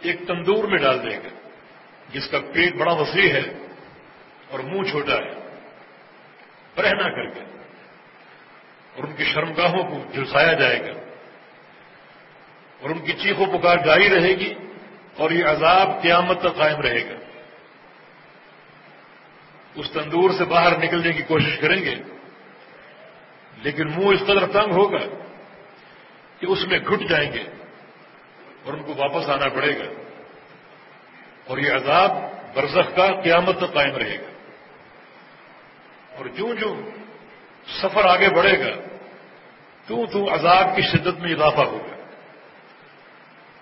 ایک 0.01 0.17
تندور 0.27 0.65
میں 0.65 0.79
ڈال 0.79 1.11
دے 1.11 1.17
گا، 1.17 1.49
جس 2.13 2.29
کا 2.29 2.39
پیٹ 2.55 2.75
بڑا 2.75 2.93
وسیع 2.93 3.33
ہے 3.33 3.67
اور 4.51 4.59
منہ 4.59 4.91
چھوٹا 4.91 5.13
ہے۔ 5.13 5.47
رہنا 6.83 7.09
کر 7.09 7.27
کے 7.27 7.41
اور 8.95 9.05
ان 9.05 9.17
کی 9.17 9.25
شرمگاہوں 9.25 9.83
کو 9.83 10.13
جھلسایا 10.13 10.53
جائے 10.53 10.81
گا۔ 10.81 11.06
اور 12.81 12.91
ان 12.91 12.99
کی 12.99 13.13
چیخوں 13.13 13.47
پکار 13.47 13.77
جاری 13.77 14.09
رہے 14.09 14.35
گی 14.35 14.55
اور 15.17 15.31
یہ 15.31 15.45
عذاب 15.45 16.03
قیامت 16.03 16.41
تک 16.41 16.57
قائم 16.57 16.81
رہے 16.81 17.11
گا۔ 17.11 17.15
اس 19.75 19.91
تندور 19.91 20.31
سے 20.39 20.45
باہر 20.45 20.79
نکلنے 20.79 21.13
کی 21.13 21.23
کوشش 21.23 21.59
کریں 21.59 21.83
گے، 21.83 21.95
لیکن 23.57 23.87
منہ 23.87 24.09
اس 24.09 24.21
قدر 24.27 24.47
تنگ 24.47 24.73
ہوگا 24.73 24.99
کہ 26.41 26.47
اس 26.47 26.67
میں 26.67 26.79
گھٹ 26.79 27.09
جائیں 27.09 27.33
گے 27.33 27.43
اور 28.65 28.73
ان 28.73 28.83
کو 28.83 28.95
واپس 28.97 29.29
آنا 29.29 29.49
پڑے 29.49 29.79
گا۔ 29.79 29.85
اور 31.47 31.59
یہ 31.59 31.73
عذاب 31.73 32.11
برزخ 32.55 32.97
کا 32.97 33.21
قیامت 33.21 33.59
تک 33.59 33.75
قائم 33.75 33.97
رہے 33.97 34.19
گا۔ 34.19 34.31
اور 36.17 36.27
جو 36.27 36.55
جو 36.55 36.91
سفر 37.83 38.05
آگے 38.05 38.29
بڑھے 38.29 38.61
گا، 38.61 38.77
تو 39.87 40.07
تو 40.07 40.35
عذاب 40.35 40.77
کی 40.77 40.83
شدت 40.83 41.21
میں 41.21 41.33
اضافہ 41.33 41.61
ہوگا۔ 41.61 41.96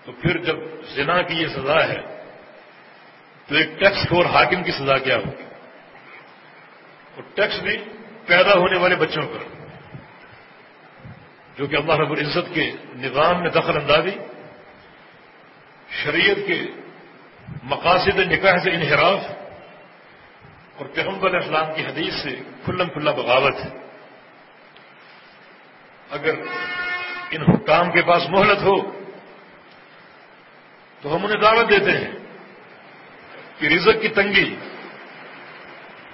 تو 0.05 0.13
پھر 0.13 0.39
جب 0.39 0.57
زنا 0.95 1.23
کی 1.23 1.35
یہ 1.35 1.47
سزا 1.47 1.89
ہے، 1.89 2.01
تو 3.47 3.55
ایک 3.55 3.69
ٹیکس 3.79 4.09
فور 4.09 4.25
حاکم 4.25 4.63
کی 4.63 4.73
سزا 4.73 4.99
کیا 4.99 5.17
ہوگی؟ 5.17 5.45
اور 7.15 7.23
ٹیکس 7.35 7.61
بھی 7.63 7.77
پیدا 8.27 8.55
ہونے 8.55 8.77
والے 8.77 8.97
بچوں 8.97 9.23
پر۔ 9.23 9.65
جو 11.57 11.67
کہ 11.67 11.77
اللہ 11.77 11.93
رب 11.93 12.11
العزت 12.11 12.55
کے 12.55 12.73
نظام 12.97 13.41
میں 13.43 13.51
دخل 13.51 13.77
اندازی، 13.77 14.19
شریعت 15.91 16.47
کے 16.47 16.63
مقاصد 17.63 18.19
نکاح 18.19 18.57
سے 18.63 18.71
انحراف، 18.71 19.21
اور 20.77 20.87
پیغمبر 20.87 21.35
اسلام 21.35 21.75
کی 21.75 21.83
حدیث 21.83 22.15
سے 22.15 22.37
کھلم 22.65 22.89
کھلا 22.89 23.11
بغاوت 23.11 23.55
ہے۔ 23.55 23.71
اگر 26.11 26.35
ان 27.31 27.43
حکام 27.43 27.93
کے 27.93 28.03
پاس 28.03 28.23
مہلت 28.31 28.63
ہو 28.63 29.04
تو 31.05 31.17
ہم 31.17 31.25
انہیں 31.25 31.41
دعوت 31.41 31.71
دیتے 31.71 31.91
ہیں 31.91 32.11
کہ 33.59 33.67
رزق 33.67 34.03
کی 34.03 34.09
تنگی 34.09 34.57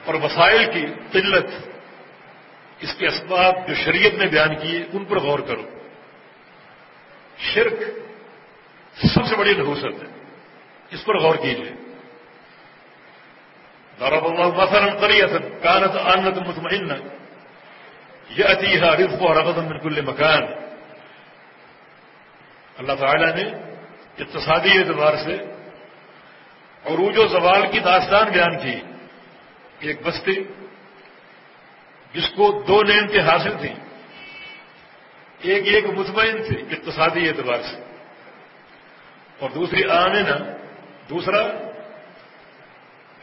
اور 0.04 0.14
وسائل 0.14 0.70
کی 0.72 0.86
قلت 1.12 1.46
اس 2.80 2.94
کے 2.94 3.06
اسباب 3.06 3.68
جو 3.68 3.74
شریعت 3.74 4.14
نے 4.14 4.26
بیان 4.26 4.56
کیے 4.56 4.84
ان 4.92 5.04
پر 5.04 5.18
غور 5.18 5.38
کرو۔ 5.38 5.62
شرک 7.38 7.72
سب 9.14 9.26
سے 9.26 9.36
بڑی 9.36 9.54
نحوست 9.54 9.84
ہے۔ 9.84 10.24
اس 10.90 11.04
پر 11.04 11.18
غور 11.18 11.34
کیجیے 11.34 11.72
ضرب 13.98 14.24
الله 14.24 14.48
مثلا 14.48 14.94
قرية 15.00 15.36
كانت 15.62 15.96
آمنة 15.96 16.48
مطمئنة، 16.48 17.08
يأتيها 18.38 18.96
رزقها 18.96 19.34
رغدا 19.34 19.62
من 19.62 19.78
كل 19.78 20.00
مكان۔ 20.00 20.42
اللہ 22.78 22.92
تعالی 22.92 23.42
نے 23.42 23.69
اقتصادی 24.20 24.78
اعتبار 24.78 25.16
سے 25.16 25.34
عروج 26.84 27.18
و 27.18 27.26
زوال 27.26 27.62
کی 27.72 27.78
داستان 27.78 28.30
بیان 28.30 28.58
کی، 28.58 28.80
ایک 29.80 30.06
بستی 30.06 30.34
جس 32.12 32.30
کو 32.30 32.64
دو 32.68 32.82
نعمتیں 32.82 33.20
حاصل 33.20 33.52
تھیں۔ 33.60 33.74
ایک 35.40 35.66
ایک 35.66 35.84
مطمئن 35.84 36.42
تھی 36.42 36.62
اقتصادی 36.70 37.28
اعتبار 37.28 37.62
سے۔ 37.62 37.84
اور 39.38 39.50
دوسری 39.50 39.90
آمینہ 39.90 40.56
دوسرا 41.08 41.46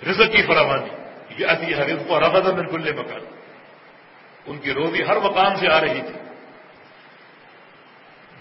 رزق 0.09 0.31
کی 0.31 0.41
فراوانی۔ 0.41 0.89
یہ 1.37 1.47
آتی 1.47 1.65
ہے 1.65 1.79
رزق 1.79 2.11
اور 2.11 2.21
من 2.53 2.67
کل 2.67 2.93
مکان۔ 2.93 3.21
ان 4.45 4.57
کی 4.57 4.73
روزی 4.73 5.03
ہر 5.03 5.19
مقام 5.19 5.55
سے 5.55 5.69
آ 5.71 5.81
رہی 5.81 6.01
تھی۔ 6.01 6.19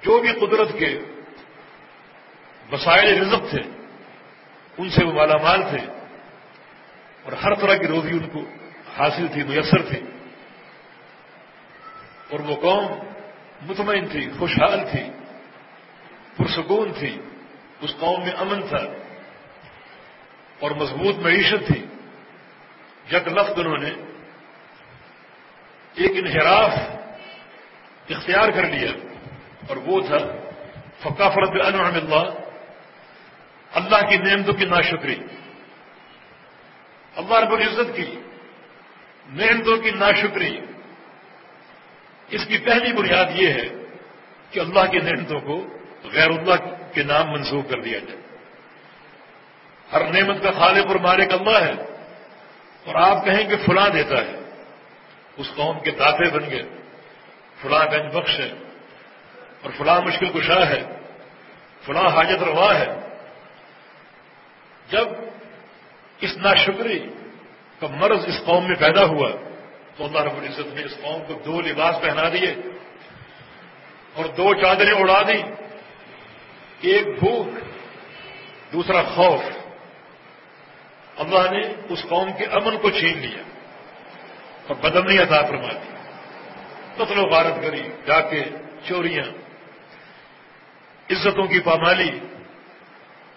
جو 0.03 0.19
بھی 0.19 0.33
قدرت 0.33 0.69
کے 0.79 0.99
وسائل 2.73 3.21
رزق 3.21 3.51
تھے، 3.51 3.63
ان 4.79 4.89
سے 4.91 5.05
وہ 5.05 5.13
مالا 5.13 5.37
مال 5.43 5.63
تھے، 5.63 5.83
اور 7.25 7.33
ہر 7.33 7.55
طرح 7.55 7.75
کی 7.75 7.87
روزی 7.87 8.13
ان 8.13 8.29
کو 8.29 8.41
حاصل 8.97 9.27
تھی، 9.29 9.43
میسر 9.43 9.83
تھی۔ 9.83 10.01
اور 12.31 12.41
وہ 12.41 12.57
قوم 12.57 12.87
مطمئن 13.67 14.09
تھی، 14.09 14.29
خوشحال 14.39 14.81
تھی، 14.91 15.03
پرسکون 16.37 16.93
تھی، 16.93 17.13
اس 17.81 17.95
قوم 17.99 18.23
میں 18.23 18.33
امن 18.33 18.67
تھا، 18.69 18.85
اور 20.61 20.71
مضبوط 20.71 21.17
معیشت 21.17 21.67
تھی۔ 21.67 21.85
یک 23.13 23.29
لفظ 23.29 23.59
انہوں 23.59 23.79
نے 23.79 23.93
ایک 25.95 26.13
انحراف 26.17 26.73
اختیار 28.11 28.49
کر 28.49 28.67
لیا، 28.67 28.91
اور 29.69 29.77
وہ 29.77 30.01
تھا 30.01 30.19
فقا 31.01 31.29
فرد 31.29 31.61
اللہ 31.61 32.46
اللہ 33.75 34.09
کی 34.09 34.17
نعمتوں 34.17 34.55
کی 34.55 34.65
ناشکری 34.65 35.17
اللہ 37.17 37.35
رب 37.35 37.53
العزت 37.53 37.97
کی 37.97 38.21
نعمتوں 39.33 39.77
کی 39.77 39.91
ناشکری 39.91 40.61
اس 42.31 42.47
کی 42.47 42.59
پہلی 42.59 42.93
بنیاد 42.93 43.25
یہ 43.35 43.49
ہے 43.49 43.69
کہ 44.51 44.61
اللہ 44.61 44.91
کی 44.91 44.99
نعمتوں 44.99 45.41
کو 45.41 45.67
غیر 46.05 46.31
اللہ 46.31 46.55
کے 46.95 47.03
نام 47.03 47.31
منسوخ 47.31 47.71
کر 47.71 47.81
دیا 47.81 47.99
جائے۔ 47.99 48.21
ہر 49.93 50.13
نعمت 50.13 50.43
کا 50.43 50.51
خالق 50.51 50.87
اور 50.87 50.97
مالک 50.97 51.33
اللہ 51.33 51.59
ہے۔ 51.59 51.73
اور 52.85 52.95
آپ 52.95 53.25
کہیں 53.25 53.49
کہ 53.49 53.57
فلاں 53.67 53.89
دیتا 53.89 54.19
ہے۔ 54.19 54.51
اس 55.37 55.47
قوم 55.57 55.81
کے 55.81 55.91
داتے 55.91 56.31
بن 56.31 56.51
گئے۔ 56.51 56.63
فلاں 57.63 57.87
گنج 57.93 58.17
بخش 58.17 58.41
ہے۔ 58.41 58.53
اور 59.63 59.71
فلاں 59.79 60.01
مشکل 60.01 60.41
کشا 60.41 60.69
ہے۔ 60.69 60.83
فلاں 61.83 62.09
حاجت 62.09 62.43
روا 62.43 62.79
ہے۔ 62.79 63.16
جب 64.91 65.09
اس 66.21 66.37
ناشکری 66.37 66.99
کا 67.81 67.87
مرض 67.87 68.25
اس 68.27 68.41
قوم 68.45 68.67
میں 68.67 68.77
پیدا 68.77 69.05
ہوا 69.05 69.31
تو 69.97 70.05
اللہ 70.05 70.21
رب 70.21 70.37
العزت 70.37 70.75
نے 70.75 70.83
اس 70.83 70.97
قوم 71.03 71.23
کو 71.27 71.35
دو 71.45 71.61
لباس 71.61 72.01
پہنا 72.01 72.29
دیے 72.29 72.53
اور 74.15 74.25
دو 74.37 74.55
چادریں 74.55 74.93
اڑا 74.93 75.21
دی 75.23 75.41
ایک 76.81 77.07
بھوک، 77.19 77.49
دوسرا 78.73 79.03
خوف۔ 79.03 79.43
اللہ 81.17 81.51
نے 81.51 81.61
اس 81.89 82.03
قوم 82.09 82.33
کے 82.39 82.45
امن 82.45 82.77
کو 82.77 82.91
چھین 82.91 83.19
لیا 83.19 83.43
اور 84.67 84.77
بدمنی 84.77 85.19
عطا 85.19 85.41
فرما 85.43 85.73
دی 85.73 85.95
قتل 86.97 87.19
و 87.19 87.29
غارت 87.29 87.63
کری 87.63 87.83
جا 88.07 88.21
کے 88.21 88.43
چوریاں، 88.85 89.29
عزتوں 91.11 91.47
کی 91.47 91.61
پامالی 91.61 92.11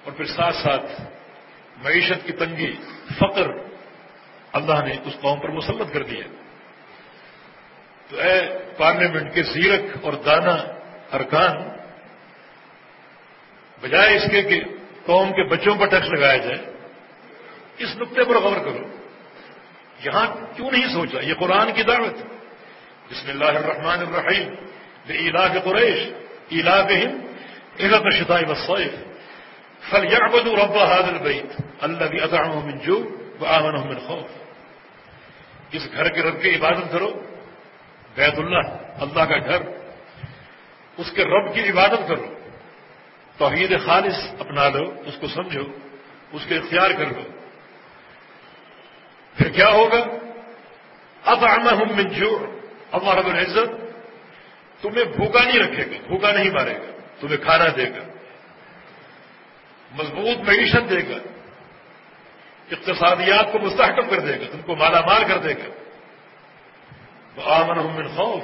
اور 0.04 0.12
پھر 0.12 0.26
ساتھ 0.26 0.56
ساتھ 0.56 0.92
معیشت 1.82 2.26
کی 2.26 2.34
تنگی، 2.34 2.72
فقر، 3.18 3.48
اللہ 4.54 4.84
نے 4.86 4.94
اس 5.06 5.16
قوم 5.22 5.40
پر 5.40 5.50
مسلط 5.50 5.94
کر 5.94 6.04
دیا 6.04 6.28
تو 8.10 8.20
اے 8.20 8.36
پارلیمنٹ 8.78 9.34
کے 9.34 9.44
زیرک 9.44 10.06
اور 10.06 10.14
دانا 10.26 10.56
ارکان، 11.14 11.58
بجائے 13.82 14.16
اس 14.16 14.26
کے 14.32 14.42
کہ 14.42 14.60
قوم 15.06 15.32
کے 15.34 15.44
بچوں 15.44 15.76
پر 15.76 15.88
ٹیکس 15.90 16.10
لگایا 16.10 16.38
جائے، 16.38 16.60
اس 17.78 17.96
نقطے 17.98 18.24
پر 18.24 18.40
غور 18.40 18.58
کرو۔ 18.58 18.84
یہاں 20.00 20.26
کیوں 20.56 20.72
نہیں 20.72 20.88
سوچا؟ 20.94 21.20
یہ 21.20 21.34
قرآن 21.34 21.72
کی 21.76 21.84
دعوت 21.84 22.18
بسم 23.10 23.30
اللہ 23.30 23.58
الرحمن 23.58 24.00
الرحیم 24.00 24.48
علاق 25.10 25.54
قریش 25.64 26.00
علاق 26.52 26.92
ہند 26.92 27.80
علاق 27.80 28.04
شدائے 28.18 28.46
وسائف 28.46 28.94
فل 29.82 30.14
یعبد 30.14 30.48
رب 30.48 30.76
هذا 30.76 31.08
البيت 31.08 31.62
اللہ 31.82 32.06
بھی 32.06 32.22
اطعمهم 32.22 32.66
من 32.66 32.80
جو 32.80 33.10
وآمنهم 33.42 33.88
من 33.88 34.00
خوف۔ 34.00 34.28
اس 35.72 35.88
گھر 35.92 36.10
کے 36.10 36.22
رب 36.22 36.42
کی 36.42 36.56
عبادت 36.56 36.92
کرو۔ 36.92 37.12
بیت 38.16 38.40
اللہ 38.40 38.62
اللہ 39.00 39.24
کا 39.24 39.38
گھر۔ 39.38 39.62
اس 40.98 41.12
کے 41.12 41.24
رب 41.24 41.54
کی 41.54 41.70
عبادت 41.70 42.08
کرو۔ 42.08 42.26
توحید 43.38 43.80
خالص 43.86 44.16
اپنا 44.40 44.70
لو، 44.70 44.94
اس 45.06 45.18
کو 45.22 45.28
سمجھو، 45.28 45.64
اس 46.32 46.46
کے 46.46 46.56
اختیار 46.56 46.90
کر 46.92 47.06
لو۔ 47.06 47.22
پھر 49.38 49.50
کیا 49.50 49.70
ہوگا؟ 49.70 50.06
اب 51.26 51.46
آنا 51.46 51.72
ہوں 51.72 51.96
منجو 51.96 52.46
اللہ 52.92 53.10
رب 53.10 53.28
العزت 53.28 53.70
تمہیں 54.82 55.06
بھوکا 55.06 55.44
نہیں 55.44 55.60
رکھے 55.60 55.86
گا، 55.86 56.08
بھوکا 56.08 56.32
نہیں 56.32 56.50
مارے 56.50 56.74
گا، 56.74 56.92
تمہیں 57.20 57.38
کھانا 57.38 57.66
دے 57.78 57.90
گا۔ 57.90 58.09
مضبوط 59.92 60.38
معیشت 60.38 60.90
دے 60.90 61.10
گا، 61.10 61.18
اقتصادیات 62.72 63.52
کو 63.52 63.60
مستحکم 63.60 64.10
کر 64.10 64.20
دے 64.20 64.40
گا، 64.40 64.46
تم 64.52 64.62
کو 64.62 64.76
مالا 64.76 65.02
مال 65.02 65.24
کر 65.28 65.38
دے 65.38 65.54
گا۔ 65.54 65.70
تو 67.36 67.42
آمن 67.42 67.96
من 67.96 68.08
خوف، 68.08 68.44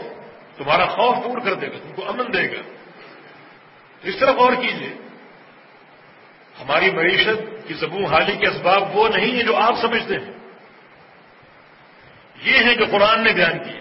تمہارا 0.58 0.86
خوف 0.86 1.24
دور 1.24 1.38
کر 1.38 1.54
دے 1.54 1.68
گا، 1.68 1.78
تم 1.84 1.92
کو 1.96 2.10
امن 2.10 2.34
دے 2.34 2.52
گا۔ 2.52 2.62
اس 4.04 4.18
طرح 4.20 4.32
غور 4.32 4.54
کیجیے 4.54 4.94
ہماری 6.62 6.92
معیشت 6.92 7.68
کی 7.68 7.74
زبوں 7.74 8.06
حالی 8.06 8.38
کے 8.38 8.48
اسباب 8.48 8.98
وہ 8.98 9.08
نہیں 9.10 9.32
ہیں 9.32 9.44
جو 9.44 9.56
آپ 9.56 9.74
سمجھتے 9.82 10.14
ہیں۔ 10.14 10.32
یہ 12.42 12.58
ہیں 12.58 12.76
جو 12.76 12.86
قرآن 12.92 13.24
نے 13.24 13.34
بیان 13.34 13.60
کیے 13.60 13.80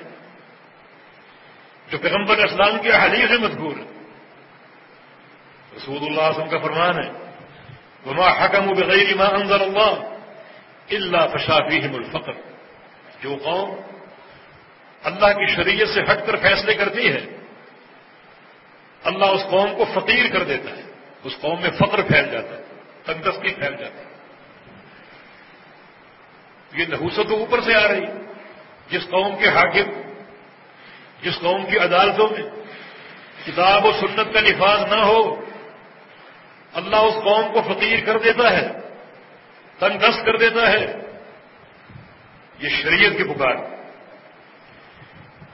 جو 1.90 1.98
پیغمبر 1.98 2.38
اسلام 2.38 2.79
کے 2.83 2.90
حدیث 2.90 3.29
سے 3.29 3.38
مذکور 3.38 3.77
ہے 3.77 3.85
رسول 5.77 5.98
اللہ 6.03 6.22
وسلم 6.22 6.48
کا 6.48 6.59
فرمان 6.59 7.05
ہے 7.05 7.23
وما 8.06 8.28
حکم 8.30 8.66
بغیر 8.66 9.14
ما 9.16 9.24
انزل 9.24 9.62
اللہ 9.62 9.92
اللہ 10.90 11.26
فشافیہم 11.32 11.94
الفقر. 11.94 12.32
جو 13.22 13.36
قوم 13.44 13.70
اللہ 15.02 15.26
کی 15.26 15.46
شریعت 15.46 15.88
سے 15.88 16.00
ہٹ 16.00 16.26
کر 16.26 16.36
فیصلے 16.36 16.74
کرتی 16.74 17.12
ہے، 17.12 17.24
اللہ 19.04 19.24
اس 19.24 19.44
قوم 19.50 19.74
کو 19.76 19.84
فقیر 19.84 20.26
کر 20.32 20.44
دیتا 20.44 20.70
ہے، 20.76 20.82
اس 21.24 21.38
قوم 21.40 21.60
میں 21.60 21.70
فقر 21.70 22.02
پھیل 22.02 22.30
جاتا 22.30 22.56
ہے، 22.56 22.62
تندرستی 23.04 23.54
پھیل 23.54 23.76
جاتی 23.76 23.98
ہے۔ 23.98 24.12
یہ 26.72 26.84
نحوست 26.88 27.28
تو 27.28 27.36
اوپر 27.36 27.60
سے 27.60 27.74
آ 27.74 27.88
رہی، 27.88 28.06
جس 28.90 29.08
قوم 29.10 29.36
کے 29.36 29.48
حاکم، 29.48 29.90
جس 31.22 31.38
قوم 31.40 31.66
کی 31.66 31.78
عدالتوں 31.78 32.28
میں 32.28 32.44
کتاب 33.46 33.84
و 33.84 33.92
سنت 33.92 34.32
کا 34.34 34.40
نفاذ 34.40 34.80
نہ 34.92 35.00
ہو 35.04 35.20
اللہ 36.74 36.96
اس 36.96 37.14
قوم 37.14 37.52
کو 37.52 37.62
فقیر 37.62 38.04
کر 38.04 38.18
دیتا 38.18 38.52
ہے 38.56 38.68
تنگست 39.78 40.26
کر 40.26 40.37
دیتا 40.37 40.72
ہے۔ 40.72 40.96
یہ 42.58 42.68
شریعت 42.68 43.12
کی 43.16 43.24
پکار 43.24 43.56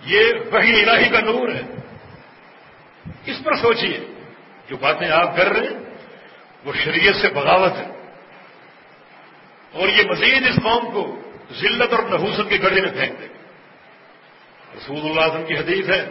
یہ 0.06 0.24
وہی 0.52 0.83
الہی 0.83 1.09
کا 1.09 1.20
نور 1.20 1.48
ہے۔ 1.48 1.61
اس 3.26 3.37
پر 3.44 3.54
سوچیے 3.54 4.00
جو 4.68 4.76
باتیں 4.76 5.11
آپ 5.11 5.37
کر 5.37 5.46
رہے 5.46 5.68
ہیں، 5.68 5.78
وہ 6.64 6.72
شریعت 6.85 7.16
سے 7.16 7.28
بغاوت 7.28 7.72
ہے۔ 7.76 7.87
اور 9.72 9.88
یہ 9.88 10.02
مزید 10.11 10.46
اس 10.46 10.56
قوم 10.62 10.92
کو 10.92 11.20
ذلت 11.61 11.92
اور 11.92 12.02
نحوست 12.02 12.50
کے 12.50 12.59
گڑے 12.62 12.80
میں 12.80 12.90
پھینک 12.90 13.20
دے۔ 13.20 13.26
گا 13.26 13.40
رسول 14.76 14.98
اللہ 14.98 15.33
وسلم 15.33 15.46
کی 15.46 15.54
حدیث 15.54 15.88
ہے، 15.88 16.06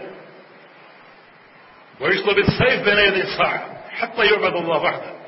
وہ 1.99 2.07
اس 2.07 2.21
کو 2.25 2.31
بھی 2.31 2.43
سیف 2.43 2.85
دینے 2.85 3.21
حق 3.39 3.78
حتى 4.01 4.25
يعبد 4.25 4.55
الله 4.55 4.81
وحده. 4.81 5.19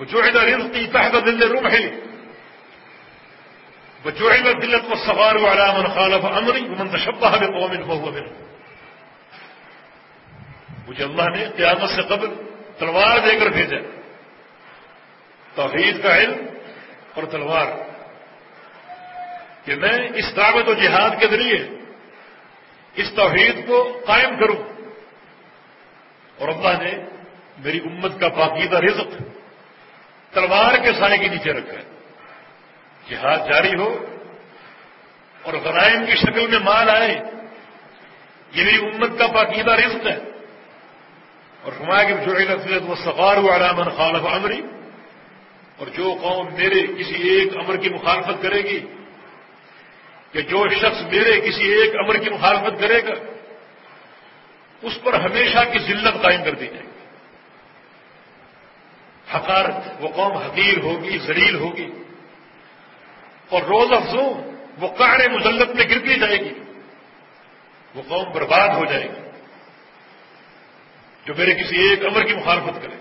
وجعل 0.00 0.58
رزقي 0.60 0.86
تحت 0.86 1.12
ظل 1.12 1.42
الرمح 1.42 1.74
وجعل 4.04 4.46
الذلة 4.46 4.90
والصغار 4.90 5.46
على 5.46 5.78
من 5.78 5.88
خالف 5.88 6.24
أمري 6.24 6.60
ومن 6.60 6.90
تشبه 6.92 7.36
بقوم 7.36 7.84
فهو 7.84 8.10
منهم 8.10 8.46
مجھے 10.88 11.04
اللہ 11.04 11.22
نے 11.22 11.46
قیامت 11.56 11.90
سے 11.90 12.02
قبل 12.02 12.34
تلوار 12.78 13.18
دے 13.18 13.38
کر 13.38 13.46
بھیجا 13.46 13.76
توحید 15.54 16.02
کا 16.02 16.18
علم 16.18 16.46
اور 17.14 17.24
تلوار. 17.24 17.66
کہ 19.64 19.74
میں 19.74 19.98
اس 20.14 20.36
دعوت 20.36 20.68
و 20.68 20.74
جہاد 20.74 21.10
کے 21.20 21.26
ذریعے 21.26 21.68
اس 22.94 23.12
توحید 23.12 23.66
کو 23.66 24.00
قائم 24.06 24.38
کروں. 24.40 24.75
اور 26.38 26.48
اللہ 26.48 26.82
نے 26.82 27.04
میری 27.58 27.78
امت 27.78 28.20
کا 28.20 28.28
باقیدہ 28.28 28.76
رزق 28.76 29.22
تلوار 30.34 30.78
کے 30.78 30.92
سائے 30.92 31.18
کے 31.18 31.28
نیچے 31.28 31.52
رکھا 31.52 31.78
ہے۔ 31.78 31.84
جہاد 33.10 33.38
جاری 33.52 33.74
ہو 33.78 34.06
اور 35.42 35.54
غرائم 35.54 36.06
کی 36.06 36.14
شکل 36.14 36.46
میں 36.46 36.58
مال 36.58 36.90
آئے، 36.90 37.22
یہ 38.52 38.64
میری 38.64 38.76
امت 38.76 39.18
کا 39.18 39.26
باقیدہ 39.26 39.70
رزق 39.70 40.06
ہے۔ 40.06 40.18
اور 41.62 41.72
فرمایا 41.78 42.04
کہ 42.04 42.14
جو 42.14 42.32
وہ 42.86 42.94
سفار 42.94 43.36
ہوا 43.36 43.56
علامن 43.56 43.84
خالف 43.84 44.26
عمری 44.26 44.60
اور 45.76 45.86
جو 45.86 46.14
قوم 46.22 46.54
میرے 46.54 46.86
کسی 46.86 47.28
ایک 47.28 47.56
امر 47.56 47.76
کی 47.76 47.88
مخالفت 47.90 48.42
کرے 48.42 48.62
گی 48.62 48.80
کہ 50.32 50.42
جو 50.42 50.68
شخص 50.68 51.02
میرے 51.02 51.40
کسی 51.40 51.64
ایک 51.64 51.94
امر 52.04 52.16
کی 52.16 52.30
مخالفت 52.30 52.80
کرے 52.80 53.04
گا 53.04 53.35
اس 54.82 54.98
پر 55.04 55.14
ہمیشہ 55.14 55.58
کی 55.72 55.78
ذلت 55.78 56.22
قائم 56.22 56.44
کر 56.44 56.54
دی 56.54 56.66
جائے 56.66 56.82
گی۔ 56.82 56.86
حقارت، 59.34 60.02
وہ 60.02 60.08
قوم 60.08 60.32
حقیر 60.32 60.78
ہوگی 60.78 61.18
زلیل 61.18 61.54
ہوگی۔ 61.54 61.90
اور 63.48 63.62
روز 63.62 63.92
افزوں، 63.92 64.34
وہ 64.78 64.88
قار 64.88 65.28
مزلت 65.28 65.68
میں 65.68 65.84
گرتی 65.84 66.18
جائے 66.18 66.38
گی۔ 66.38 66.54
وہ 67.94 68.02
قوم 68.08 68.32
برباد 68.32 68.68
ہو 68.68 68.84
جائے 68.84 69.04
گی۔ 69.04 69.30
جو 71.24 71.34
میرے 71.38 71.54
کسی 71.54 71.76
ایک 71.76 72.06
امر 72.06 72.24
کی 72.24 72.34
مخالفت 72.34 72.82
کرے۔ 72.82 72.96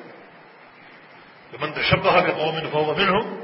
تو 1.52 1.58
من 1.62 1.74
تشبہ 1.74 2.20
کے 2.20 2.32
قوم 2.32 2.56
انفو 2.56 2.92
امن 2.92 3.08
ہو 3.08 3.44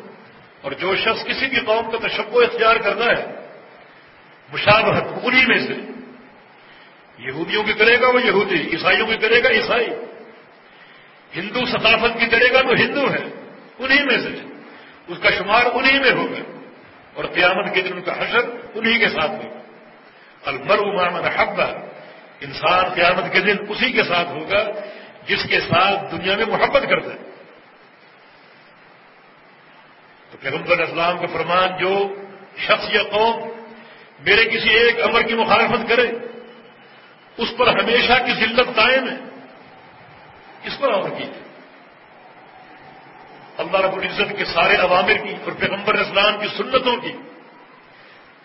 اور 0.62 0.72
جو 0.72 0.96
شخص 0.96 1.26
کسی 1.26 1.48
بھی 1.48 1.58
قوم 1.58 1.92
کا 1.92 2.08
تشبہ 2.08 2.44
اختیار 2.44 2.76
کرنا 2.76 3.06
ہے، 3.06 3.26
مشابہت 4.54 5.04
انہی 5.24 5.46
میں 5.46 5.68
سے 5.68 5.91
یہودیوں 7.22 7.64
کی 7.64 7.74
کرے 7.74 8.02
گا 8.02 8.10
وہ 8.10 8.22
یہودی، 8.22 8.70
عیسائیوں 8.74 9.08
کی 9.08 9.18
کرے 9.18 9.44
گا 9.44 9.50
عیسائی۔ 9.50 9.88
ہندو 11.36 11.66
ثقافت 11.66 12.20
کی 12.20 12.26
کرے 12.26 12.54
گا 12.54 12.62
تو 12.62 12.74
ہندو 12.74 13.14
ہے، 13.14 13.52
انہی 13.80 14.04
میں 14.06 14.18
سے۔ 14.18 14.54
اس 15.08 15.18
کا 15.24 15.30
شمار 15.30 15.66
انہی 15.74 16.00
میں 16.00 16.12
ہوگا۔ 16.12 16.68
اور 17.14 17.26
قیامت 17.26 17.74
کے 17.74 17.82
دن 17.82 17.94
ان 17.94 18.02
کا 18.02 18.14
حشر 18.14 18.40
انہی 18.74 19.00
کے 19.00 19.10
ساتھ 19.10 19.32
ہوگا۔ 19.32 19.60
المر 20.46 20.78
محمد 20.78 21.28
حبہ 21.36 21.74
انسان 22.42 22.94
قیامت 22.94 23.34
کے 23.34 23.40
دن 23.40 23.56
اسی 23.70 23.92
کے 23.92 24.04
ساتھ 24.04 24.30
ہوگا 24.30 24.64
جس 25.28 25.44
کے 25.50 25.60
ساتھ 25.60 26.16
دنیا 26.16 26.38
میں 26.38 26.46
محبت 26.46 26.82
کرتا 26.90 27.14
ہے۔ 27.14 27.30
تو 30.32 30.38
پیغمبر 30.42 30.80
اسلام 30.80 31.18
کا 31.18 31.26
فرمان 31.26 31.70
جو 31.80 32.16
شخص 32.58 32.96
یا 32.96 33.04
قوم 33.04 33.50
میرے 34.20 34.46
کسی 34.46 34.70
ایک 34.70 35.04
امر 35.04 35.22
کی 35.22 35.34
مخالفت 35.34 35.90
کرے 35.90 36.08
اس 37.42 37.54
پر 37.58 37.68
ہمیشہ 37.68 38.14
کی 38.14 38.34
ذلت 38.34 38.76
قائم 38.76 39.10
ہے۔ 39.10 39.16
اس 40.64 40.80
پر 40.80 40.94
عمر 40.94 41.10
کی 41.10 41.24
اللہ 43.58 43.78
رب 43.78 43.96
العزت 43.96 44.38
کے 44.38 44.46
سارے 44.46 44.76
عوامر 44.76 45.14
کی 45.14 45.34
اور 45.44 45.52
پیغمبر 45.52 45.94
اسلام 45.94 46.40
کی 46.40 46.48
سنتوں 46.58 46.98
کی 46.98 47.12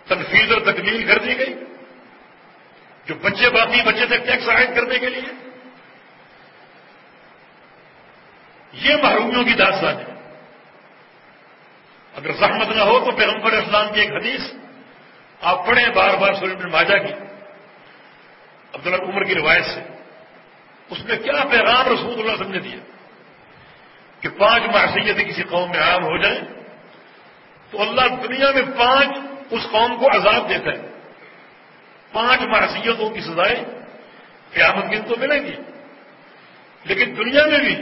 تنفیذ 0.08 0.52
اور 0.52 0.60
تکمیل 0.60 1.06
کر 1.06 1.18
دی 1.18 1.38
گئی۔ 1.38 1.54
جو 3.06 3.14
بچے 3.14 3.50
باقی 3.50 3.82
بچے 3.84 4.06
تک 4.06 4.26
ٹیکس 4.26 4.48
عائد 4.48 4.74
کرنے 4.74 4.98
کے 4.98 5.08
لیے۔ 5.08 5.48
یہ 8.72 8.94
محرومیوں 9.02 9.44
کی 9.44 9.52
داستان 9.52 9.96
ہے۔ 9.96 10.38
اگر 12.14 12.32
زحمت 12.32 12.68
نہ 12.68 12.82
ہو 12.82 13.10
تو 13.10 13.16
پیغمبر 13.16 13.52
اسلام 13.52 13.92
کی 13.94 14.00
ایک 14.00 14.12
حدیث 14.12 14.40
آپ 15.42 15.66
پڑھیں 15.66 15.88
بار 15.94 16.14
بار 16.14 16.32
سورج 16.34 16.64
ماجا 16.64 16.98
کی۔ 16.98 17.25
عبداللہ 18.76 19.04
عمر 19.04 19.24
کی 19.24 19.34
روایت 19.34 19.64
سے، 19.64 19.80
اس 20.90 21.04
میں 21.04 21.16
کیا 21.16 21.44
پیغام 21.50 21.86
رسول 21.86 22.20
اللہ 22.20 22.32
وسلم 22.32 22.50
نے 22.50 22.58
دیا؟ 22.58 22.78
کہ 24.20 24.28
پانچ 24.28 24.62
معصیتیں 24.62 25.24
کسی 25.24 25.42
قوم 25.42 25.70
میں 25.70 25.80
عام 25.80 26.04
ہو 26.04 26.22
جائیں 26.22 26.40
تو 27.70 27.82
اللہ 27.82 28.16
دنیا 28.22 28.50
میں 28.50 28.62
پانچ 28.62 29.08
اس 29.50 29.66
قوم 29.70 29.96
کو 29.96 30.06
عذاب 30.06 30.48
دیتا 30.48 30.70
ہے۔ 30.70 30.88
پانچ 32.12 32.40
معصیتوں 32.40 33.10
کی 33.10 33.20
سزائیں 33.20 33.64
قیامت 34.52 34.84
دن 34.92 35.02
تو 35.02 35.16
ملیں 35.18 35.46
گی۔ 35.46 35.56
لیکن 36.84 37.14
دنیا 37.16 37.46
میں 37.46 37.58
بھی 37.58 37.76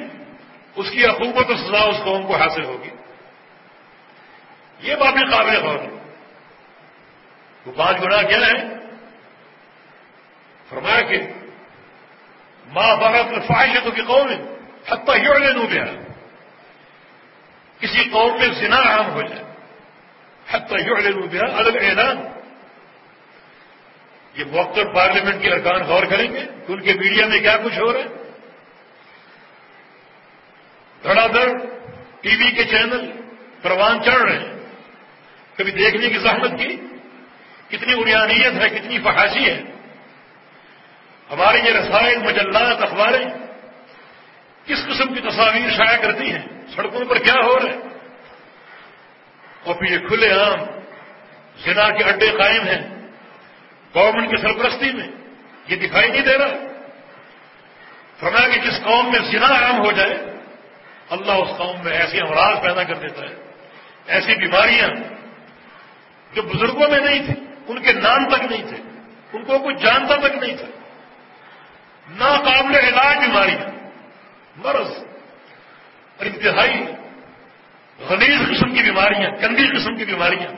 اس 0.76 0.90
کی 0.90 1.06
حقوقت 1.06 1.50
و 1.50 1.56
سزا 1.56 1.80
اس 1.80 1.96
قوم 2.04 2.26
کو 2.26 2.36
حاصل 2.36 2.64
ہوگی۔ 2.64 2.90
یہ 4.80 4.94
بات 4.94 5.14
بھی 5.14 5.30
قابل 5.30 5.62
غور 5.62 5.78
ہے۔ 5.78 6.12
وہ 7.66 7.72
پانچ 7.76 8.00
گنا 8.02 8.22
کیا 8.22 8.46
ہے 8.46 8.73
فرمایا 10.70 11.00
کہ 11.00 11.18
ماں 12.66 12.96
بغت 12.96 13.46
فائشتوں 13.46 13.90
کی 13.90 14.02
قوم 14.02 14.28
ہے 14.28 14.38
حتہ 14.88 15.12
یوں 15.18 15.38
لے 15.38 15.52
گیا 15.72 15.84
کسی 17.78 18.08
قوم 18.08 18.38
میں 18.38 18.48
زنا 18.48 18.76
عام 18.76 19.10
ہو 19.10 19.22
جائے 19.22 19.42
حتہ 20.50 20.74
یوں 20.86 21.00
لے 21.00 21.10
گیا 21.32 21.56
الگ 21.56 21.76
اعلان 21.80 22.22
یہ 24.34 24.44
موقع 24.44 24.80
پارلیمنٹ 24.94 25.42
کے 25.42 25.50
ارکان 25.50 25.82
غور 25.82 26.02
کریں 26.02 26.32
گے 26.32 26.40
کہ 26.66 26.72
ان 26.72 26.80
کے 26.80 26.94
میڈیا 26.94 27.26
میں 27.26 27.40
کیا 27.40 27.56
کچھ 27.56 27.78
ہو 27.78 27.92
رہا 27.92 28.00
ہے. 28.00 28.08
دھڑا 31.02 31.26
دھڑ 31.26 31.46
ٹی 32.20 32.36
وی 32.36 32.50
کے 32.50 32.64
چینل 32.64 33.10
پروان 33.62 34.02
چڑھ 34.02 34.22
رہے 34.22 34.38
ہیں. 34.38 34.54
کبھی 35.56 35.72
دیکھنے 35.72 36.08
کی 36.08 36.18
زحمت 36.18 36.50
کی؟ 36.58 36.76
کتنی 37.68 37.92
اریانیت 37.92 38.54
ہے، 38.54 38.68
کتنی 38.68 38.98
فحاشی 38.98 39.50
ہے. 39.50 39.62
ہماری 41.34 41.58
یہ 41.58 41.72
رسائل، 41.72 42.18
مجلات 42.18 42.82
اخباریں 42.82 43.24
کس 44.66 44.86
قسم 44.86 45.14
کی 45.14 45.20
تصاویر 45.20 45.70
شائع 45.70 45.96
کرتی 45.96 46.30
ہیں؟ 46.32 46.42
سڑکوں 46.76 47.04
پر 47.04 47.18
کیا 47.18 47.34
ہو 47.44 47.58
رہا 47.58 47.74
ہے؟ 47.74 47.78
اور 49.64 49.74
پھر 49.74 49.92
یہ 49.92 49.98
کھلے 50.08 50.30
عام 50.32 50.60
زنا 51.64 51.88
کے 51.90 52.04
اڈے 52.04 52.30
قائم 52.38 52.62
ہیں 52.62 53.08
گورنمنٹ 53.94 54.30
کی 54.30 54.36
سرپرستی 54.36 54.92
میں، 54.92 55.08
یہ 55.68 55.76
دکھائی 55.76 56.08
نہیں 56.08 56.22
دے 56.22 56.38
رہا۔ 56.38 56.54
فرمایا 58.20 58.48
کہ 58.48 58.60
جس 58.60 58.80
قوم 58.82 59.12
میں 59.12 59.20
زنا 59.20 59.46
عام 59.46 59.84
ہو 59.84 59.92
جائے، 59.92 60.14
اللہ 61.10 61.32
اس 61.32 61.58
قوم 61.58 61.84
میں 61.84 61.92
ایسی 61.92 62.20
امراض 62.20 62.62
پیدا 62.62 62.82
کر 62.82 62.94
دیتا 62.94 63.22
ہے، 63.22 63.34
ایسی 64.06 64.34
بیماریاں 64.34 64.88
جو 66.32 66.42
بزرگوں 66.42 66.88
میں 66.88 67.00
نہیں 67.00 67.26
تھیں، 67.26 67.54
ان 67.68 67.82
کے 67.82 67.92
نام 67.92 68.28
تک 68.28 68.52
نہیں 68.52 68.66
تھے، 68.68 68.76
ان 69.32 69.44
کو 69.44 69.58
کوئی 69.58 69.76
جانتا 69.76 70.16
تک 70.16 70.34
نہیں 70.34 70.56
تھا۔ 70.56 70.66
ناقابل 72.08 72.76
علاج 72.76 73.18
بیماری 73.18 73.56
مرض۔ 74.56 75.04
انتہائی 76.20 76.86
غلیظ 78.08 78.40
قسم 78.40 78.74
کی 78.74 78.82
بیماریاں، 78.82 79.30
گندی 79.42 79.66
قسم 79.76 79.96
کی 79.96 80.04
بیماریاں۔ 80.04 80.52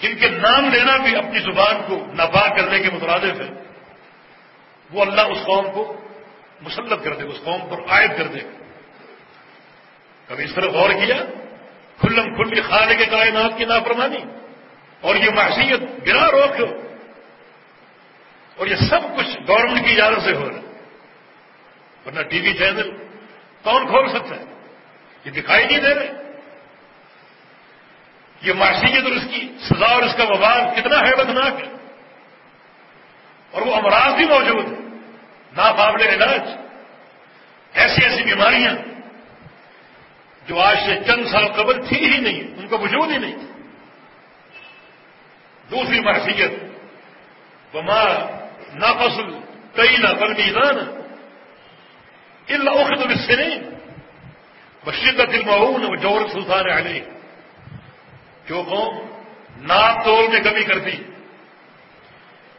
جن 0.00 0.16
کے 0.16 0.28
نام 0.28 0.68
لینا 0.68 0.96
بھی 0.96 1.16
اپنی 1.16 1.38
زبان 1.38 1.76
کو 1.86 2.06
ناپاک 2.14 2.56
کرنے 2.56 2.78
کے 2.78 2.90
مترادف 2.90 3.40
ہے، 3.40 3.62
وہ 4.90 5.02
اللہ 5.02 5.20
اس 5.20 5.38
قوم 5.46 5.72
کو 5.72 6.08
مسلط 6.60 7.04
کر 7.04 7.14
دے، 7.14 7.22
اس 7.22 7.40
قوم 7.44 7.60
پر 7.70 7.90
عائد 7.90 8.10
کر 8.18 8.26
دے۔ 8.26 8.38
کبھی 10.28 10.44
اس 10.44 10.54
طرح 10.54 10.66
غور 10.66 10.90
کیا، 10.90 11.16
کھلم 12.00 12.34
کھل 12.34 12.54
کے 12.54 12.62
خانے 12.62 12.94
کے 12.94 13.06
کائنات 13.06 13.58
کی 13.58 13.64
نافرمانی۔ 13.64 14.18
اور 15.00 15.16
یہ 15.16 15.30
معصیت 15.36 15.80
بنا 15.80 16.30
روک 16.30 16.82
اور 18.56 18.66
یہ 18.66 18.76
سب 18.76 19.16
کچھ 19.16 19.38
گورنمنٹ 19.48 19.86
کی 19.86 19.92
اجازت 19.92 20.22
سے 20.22 20.32
ہو 20.32 20.48
رہا 20.48 20.56
ہے۔ 20.56 20.62
ورنہ 22.06 22.20
ٹی 22.20 22.40
وی 22.40 22.54
چینل 22.54 22.90
کون 23.62 23.86
کھول 23.86 24.08
سکتا 24.08 24.36
ہے؟ 24.36 24.44
یہ 25.24 25.30
دکھائی 25.30 25.64
نہیں 25.66 25.78
دے 25.78 25.94
رہے۔ 25.94 26.12
یہ 28.42 28.52
معصیت 28.52 29.02
اور 29.02 29.12
اس 29.12 29.22
کی 29.30 29.48
سزا 29.60 29.86
اور 29.86 30.02
اس 30.02 30.14
کا 30.16 30.24
وبال 30.24 30.80
کتنا 30.80 30.96
حیرتناک 30.98 31.60
ہے۔ 31.60 31.72
اور 33.50 33.62
وہ 33.62 33.74
امراض 33.74 34.14
بھی 34.14 34.24
موجود 34.24 34.66
ہیں۔ 34.66 34.88
ناقابل 35.52 36.02
علاج۔ 36.02 36.42
ایسی 37.72 38.04
ایسی 38.04 38.22
بیماریاں 38.22 38.74
جو 40.48 40.60
آج 40.60 40.76
سے 40.86 40.94
چند 41.06 41.26
سال 41.26 41.52
قبل 41.52 41.86
تھی 41.88 42.12
ہی 42.12 42.20
نہیں، 42.20 42.40
ان 42.58 42.68
کا 42.68 42.76
وجود 42.76 43.10
ہی 43.10 43.18
نہیں۔ 43.18 43.36
دوسری 45.70 46.00
معصیت 46.00 46.52
ناپسل 48.74 49.30
کئی 49.72 49.96
نہ 49.96 50.12
بل 50.20 50.32
میزان 50.32 50.78
اللہ 52.48 52.70
اخت 52.70 53.12
سے 53.26 53.36
نہیں 53.36 53.60
بشیت 54.86 55.20
المعون 55.20 55.84
و 55.84 55.94
جور 55.94 56.28
سلطان 56.28 56.70
علی 56.70 57.00
جو 58.46 58.62
قوم 58.62 58.98
ناپ 59.56 60.04
تول 60.04 60.28
میں 60.28 60.40
کمی 60.40 60.64
کرتی 60.64 60.96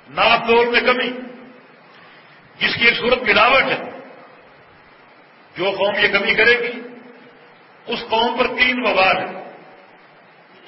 ناپ 0.09 0.47
تول 0.47 0.67
میں 0.67 0.81
کمی، 0.81 1.09
جس 2.59 2.75
کی 2.75 2.85
ایک 2.85 2.97
صورت 2.97 3.21
ملاوٹ 3.23 3.63
ہے، 3.63 3.79
جو 5.55 5.71
قوم 5.71 5.95
یہ 5.99 6.07
کمی 6.07 6.33
کرے 6.33 6.55
گی، 6.59 6.79
اس 7.85 7.99
قوم 8.09 8.37
پر 8.37 8.47
تین 8.47 8.87
وبار 8.87 9.15
ہے 9.15 9.43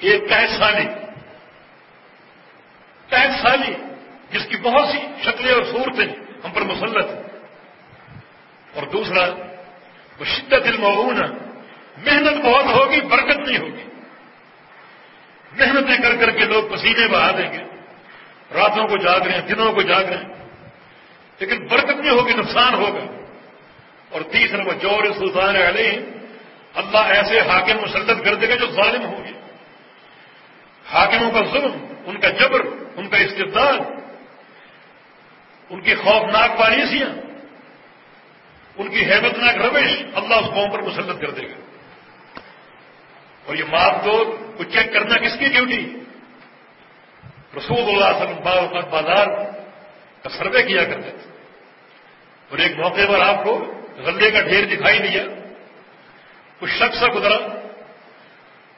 ایک 0.00 0.28
تحت 0.28 0.50
سالی، 3.42 3.74
جس 4.30 4.46
کی 4.46 4.56
بہت 4.56 4.88
سی 4.88 4.98
شکلیں 5.46 5.54
اور 5.54 5.64
صورتیں 5.72 6.14
ہم 6.44 6.50
پر 6.50 6.60
مسلط 6.60 7.10
ہیں۔ 7.10 7.22
اور 8.74 8.86
دوسرا، 8.86 9.26
وہ 10.18 10.24
شدت 10.24 10.66
المعون 10.66 11.16
محنت 11.96 12.44
بہت 12.44 12.64
ہوگی، 12.64 13.00
برکت 13.00 13.38
نہیں 13.38 13.58
ہوگی۔ 13.58 13.82
محنتیں 15.52 16.02
کر 16.02 16.16
کر 16.16 16.30
کے 16.30 16.44
لوگ 16.44 16.74
پسینے 16.74 17.08
بہا 17.08 17.30
دیں 17.30 17.52
گے۔ 17.52 17.58
راتوں 18.54 18.88
کو 18.88 18.96
جاگ 18.96 19.20
رہے 19.20 19.32
ہیں، 19.32 19.48
دنوں 19.48 19.72
کو 19.72 19.82
جاگ 19.82 20.04
رہے 20.04 20.16
ہیں۔ 20.16 20.48
لیکن 21.38 21.66
برکت 21.66 22.00
نہیں 22.00 22.10
ہوگی، 22.10 22.34
نقصان 22.34 22.74
ہوگا۔ 22.74 23.22
اور 24.10 24.20
تیسرا، 24.20 24.64
وہ 24.64 24.72
جور 24.72 25.04
سلطان 25.18 25.56
علی 25.56 25.90
اللہ 26.74 26.98
ایسے 26.98 27.40
حاکم 27.40 27.82
مسلط 27.82 28.24
کر 28.24 28.34
دے 28.34 28.48
گا 28.48 28.54
جو 28.54 28.66
ظالم 28.66 29.04
ہوں 29.04 29.24
گے 29.24 29.32
حاکموں 30.92 31.30
کا 31.30 31.40
ظلم، 31.52 31.86
ان 32.06 32.20
کا 32.20 32.28
جبر، 32.28 32.60
ان 32.96 33.08
کا 33.08 33.16
استقبال 33.16 33.95
ان 35.70 35.80
کی 35.80 35.94
خوفناک 35.94 36.58
پالیسیاں 36.58 37.08
ان 38.76 38.88
کی 38.88 39.04
حیبتناک 39.04 39.56
روش 39.56 40.04
اللہ 40.14 40.34
اس 40.34 40.54
قوم 40.54 40.70
پر 40.70 40.82
مسلط 40.82 41.20
کر 41.20 41.30
دے 41.30 41.42
گا۔ 41.42 41.54
اور 43.46 43.56
یہ 43.56 43.64
ماپ 43.64 44.04
دور 44.04 44.26
کو 44.56 44.64
چیک 44.64 44.92
کرنا 44.92 45.16
کس 45.16 45.38
کی 45.38 45.48
ڈیوٹی؟ 45.48 45.96
رسول 47.56 47.78
اللہ 47.78 48.18
صلی 48.18 48.28
اللہ 48.28 48.48
علیہ 48.48 48.68
وسلم 48.68 48.90
بازار 48.90 49.26
کا 50.22 50.28
سروے 50.28 50.62
کیا 50.62 50.84
کرتے 50.84 51.10
تھے۔ 51.10 51.30
اور 52.50 52.58
ایک 52.58 52.78
موقع 52.78 53.00
پر 53.08 53.20
آپ 53.20 53.44
کو 53.44 53.74
غلے 53.96 54.30
کا 54.30 54.40
ڈھیر 54.40 54.64
دکھائی 54.64 54.98
دیا۔ 54.98 55.22
کچھ 56.60 56.70
شخص 56.70 57.02
گزرا 57.14 57.36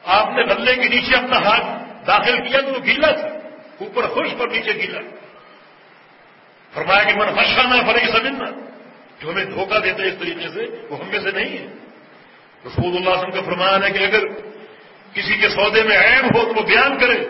آپ 0.05 0.29
نے 0.29 0.43
غلے 0.43 0.75
کے 0.75 0.89
نیچے 0.89 1.17
اپنا 1.17 1.39
ہاتھ 1.39 1.67
داخل 2.07 2.49
کیا 2.49 2.61
تو 2.61 2.67
وہ 2.67 2.79
گیلا 2.85 3.11
تھا۔ 3.11 3.29
اوپر 3.81 4.07
خوش 4.07 4.29
پر 4.39 4.49
نیچے 4.49 4.73
گیلا۔ 4.73 5.01
تھا 5.01 5.28
فرمایا 6.75 7.03
کہ 7.03 7.15
من 7.15 7.29
ہرشانہ 7.29 7.93
فرے 7.93 8.01
کی 8.01 8.07
سمجھنا 8.07 8.51
جو 9.21 9.31
ہمیں 9.31 9.45
دھوکہ 9.45 9.79
دیتے 9.79 10.03
اس 10.03 10.15
طریقے 10.19 10.49
سے، 10.49 10.87
وہ 10.91 10.99
ہم 10.99 11.09
میں 11.09 11.21
سے 11.21 11.31
نہیں 11.31 11.59
ہے۔ 11.59 11.67
رسول 12.67 12.97
اللہ 12.97 13.11
وسلم 13.11 13.31
کا 13.31 13.43
فرمان 13.43 13.83
ہے 13.83 13.91
کہ 13.91 13.99
اگر 13.99 14.27
کسی 15.15 15.37
کے 15.37 15.49
سودے 15.49 15.83
میں 15.83 15.97
عیب 15.97 16.37
ہو 16.37 16.45
تو 16.45 16.55
وہ 16.55 16.63
بیان 16.63 16.99
کرے۔ 16.99 17.29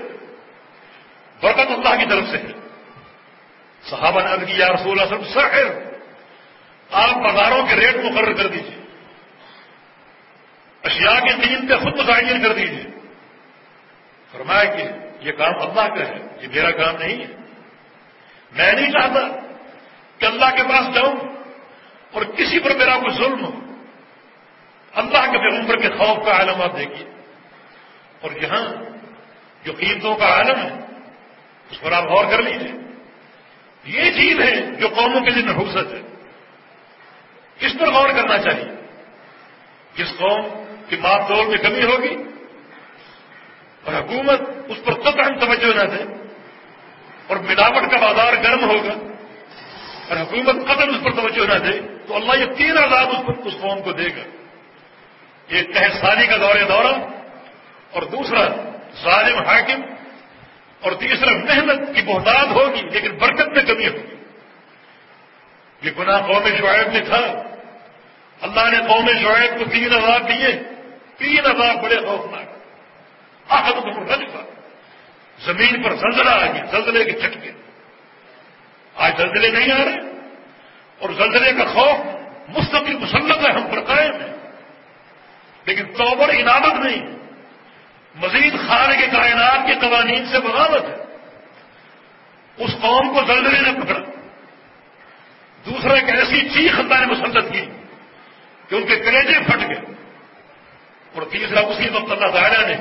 برکت 1.42 1.70
اللہ 1.70 1.98
کی 1.98 2.06
طرف 2.10 2.24
سے 2.30 2.36
ہے۔ 2.38 2.68
صحابہ 3.82 4.20
نے 4.22 4.46
کی، 4.46 4.58
یا 4.58 4.68
رسول 4.68 5.00
اللہ 5.00 5.14
وسلم 5.14 5.32
سر 5.32 5.88
آپ 6.90 7.16
بازاروں 7.16 7.66
کے 7.66 7.74
ریٹ 7.74 7.96
مقرر 7.96 8.32
کر 8.32 8.46
دیجیے 8.46 8.82
اشیاء 10.82 11.20
کی 11.20 11.48
قیمتیں 11.48 11.76
خود 11.76 11.98
متعین 11.98 12.42
کر 12.42 12.52
دیجیے 12.52 12.82
فرمایا 14.32 14.64
کہ 14.64 14.82
یہ 15.20 15.32
کام 15.32 15.52
اللہ 15.60 15.94
کا 15.94 16.08
ہے، 16.08 16.18
یہ 16.42 16.48
میرا 16.54 16.70
کام 16.70 16.96
نہیں 16.96 17.24
ہے۔ 17.24 17.37
میں 18.52 18.72
نہیں 18.72 18.92
چاہتا 18.92 19.20
کہ 20.18 20.26
اللہ 20.26 20.56
کے 20.56 20.62
پاس 20.62 20.94
جاؤں 20.94 21.16
اور 22.12 22.22
کسی 22.22 22.58
پر 22.58 22.70
میرا 22.76 22.98
کوئی 22.98 23.16
ظلم 23.16 23.44
ہو۔ 23.44 23.60
اللہ 24.94 25.32
کے 25.32 25.38
پیغمبر 25.38 25.76
کے 25.76 25.88
خوف 25.88 26.26
کا 26.26 26.32
عالم 26.32 26.62
آپ 26.62 26.76
دیکھیے۔ 26.76 27.10
اور 28.20 28.30
یہاں 28.42 28.74
جو 29.64 29.72
قیمتوں 29.72 30.16
کا 30.16 30.26
عالم 30.26 30.60
ہے، 30.60 30.72
اس 31.70 31.80
پر 31.80 31.92
آپ 31.92 32.04
غور 32.04 32.24
کر 32.24 32.42
لیجیے 32.42 32.72
یہ 33.84 34.10
چیز 34.10 34.40
ہے 34.40 34.76
جو 34.76 34.88
قوموں 34.88 35.20
کے 35.20 35.30
لیے 35.30 35.42
نحوست 35.42 35.76
ہے۔ 35.76 36.02
اس 37.60 37.72
پر 37.80 37.90
غور 37.90 38.08
کرنا 38.08 38.38
چاہیے۔ 38.38 38.64
جس 39.94 40.08
قوم 40.18 40.64
کی 40.88 40.96
ماپ 40.96 41.28
دور 41.28 41.46
میں 41.46 41.56
کمی 41.56 41.84
ہوگی 41.84 42.16
اور 43.84 43.94
حکومت 43.94 44.40
اس 44.68 44.84
پر 44.84 44.94
قطعا 44.94 45.38
توجہ 45.40 45.84
نہ 45.84 45.94
دے 45.94 46.27
اور 47.28 47.36
ملاوٹ 47.36 47.90
کا 47.90 47.96
بازار 47.96 48.32
گرم 48.32 48.70
ہوگا 48.70 48.94
اور 50.08 50.16
حکومت 50.16 50.68
قدر 50.68 50.88
اس 50.88 50.96
پر 51.04 51.10
توجہ 51.10 51.46
نہ 51.46 51.58
دے، 51.58 51.80
تو 52.06 52.16
اللہ 52.16 52.38
یہ 52.40 52.46
تین 52.56 52.78
آزاد 52.78 53.06
اس 53.06 53.26
پر 53.26 53.46
اس 53.46 53.54
قوم 53.60 53.82
کو 53.82 53.92
دے 53.92 54.06
گا۔ 54.06 54.22
ایک 55.48 55.74
تحسانی 55.74 56.26
کا 56.26 56.36
دور 56.36 56.54
دورہ، 56.68 56.94
اور 57.90 58.02
دوسرا 58.02 58.48
ظالم 59.02 59.38
حاکم، 59.38 59.82
اور 60.80 60.92
تیسرا 60.92 61.30
محنت 61.30 61.94
کی 61.94 62.02
بہتاد 62.02 62.46
ہوگی، 62.46 62.82
لیکن 62.82 63.16
برکت 63.16 63.48
میں 63.48 63.62
کمی 63.62 63.86
ہوگی۔ 63.86 64.14
یہ 65.82 65.90
گناہ 65.98 66.26
قوم 66.26 66.48
شعیب 66.48 66.92
میں 66.92 67.00
تھا۔ 67.00 67.42
اللہ 68.40 68.70
نے 68.70 68.78
قوم 68.88 69.06
شعیب 69.06 69.58
کو 69.58 69.64
تین 69.64 69.92
عذاب 69.92 70.28
دیے، 70.28 70.62
تین 71.16 71.46
عذاب 71.46 71.82
بڑے 71.82 71.96
خوفناک۔ 71.96 72.48
آخر 73.48 73.80
تو 73.80 74.14
رج 74.14 74.22
کا 74.32 74.57
زمین 75.40 75.82
پر 75.82 75.94
زلزلہ 75.94 76.30
آ 76.30 76.46
گیا، 76.46 76.64
زلزلے 76.70 77.04
کے 77.04 77.12
چٹکے 77.12 77.52
آج 78.94 79.16
زلزلے 79.18 79.50
نہیں 79.50 79.72
آ 79.72 79.84
رہے، 79.84 80.28
اور 80.98 81.10
زلزلے 81.10 81.52
کا 81.52 81.64
خوف 81.64 82.00
مستقل 82.48 82.98
مسلط 82.98 83.48
ہے، 83.48 83.52
ہم 83.52 83.66
پر 83.70 83.80
قائم 83.80 84.12
ہے۔ 84.12 84.50
لیکن 85.64 85.84
توبر 85.84 86.28
عنادت 86.28 86.84
نہیں، 86.84 87.06
مزید 88.14 88.52
خان 88.68 89.00
کے 89.00 89.06
کائنات 89.06 89.58
کے 89.66 89.88
قوانین 89.88 90.26
سے 90.26 90.40
بغاوت 90.40 90.84
ہے۔ 90.84 90.94
اس 92.64 92.70
قوم 92.80 93.14
کو 93.14 93.20
زلزلے 93.26 93.70
نے 93.70 93.80
پکڑا۔ 93.80 93.98
دوسرا، 95.66 95.92
ایک 95.92 96.14
ایسی 96.14 96.48
چیخ 96.48 96.78
اللہ 96.78 96.94
نے 96.94 97.06
مسلط 97.06 97.52
کی 97.52 97.64
کہ 98.68 98.74
ان 98.74 98.86
کے 98.86 98.96
کریجے 98.96 99.38
پھٹ 99.40 99.60
گئے۔ 99.68 99.94
اور 101.14 101.22
تیسرا، 101.30 101.60
اسی 101.60 101.88
وقت 101.88 102.12
اللہ 102.12 102.40
تعالیٰ 102.40 102.68
نے 102.68 102.76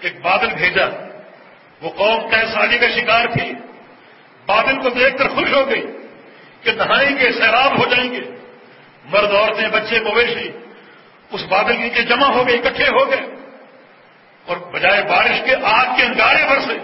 ایک 0.00 0.20
بادل 0.20 0.48
بھیجا۔ 0.48 1.05
وہ 1.80 1.90
قوم 1.90 2.30
کیسانی 2.30 2.52
سالی 2.52 2.78
کا 2.78 2.88
شکار 2.88 3.26
تھی۔ 3.26 3.52
بادل 4.46 4.80
کو 4.80 4.88
دیکھ 4.88 5.16
کر 5.16 5.28
خوش 5.28 5.52
ہو 5.52 5.70
گئی 5.70 5.86
کہ 6.62 6.72
نہائیں 6.72 7.18
گے، 7.18 7.32
سیراب 7.32 7.78
ہو 7.78 7.94
جائیں 7.94 8.12
گے۔ 8.12 8.20
مرد 9.04 9.32
عورتیں 9.32 9.68
بچے 9.68 10.00
مویشی 10.00 10.50
اس 11.30 11.44
بادل 11.48 11.76
کے 11.76 11.82
نیچے 11.82 12.02
جمع 12.02 12.26
ہو 12.26 12.48
گئے، 12.48 12.56
اکٹھے 12.56 12.84
ہو 12.84 13.10
گئے۔ 13.10 13.20
اور 14.46 14.56
بجائے 14.56 15.02
بارش 15.02 15.40
کے 15.44 15.54
آگ 15.62 15.96
کے 15.96 16.02
انگارے 16.02 16.44
برسے 16.50 16.78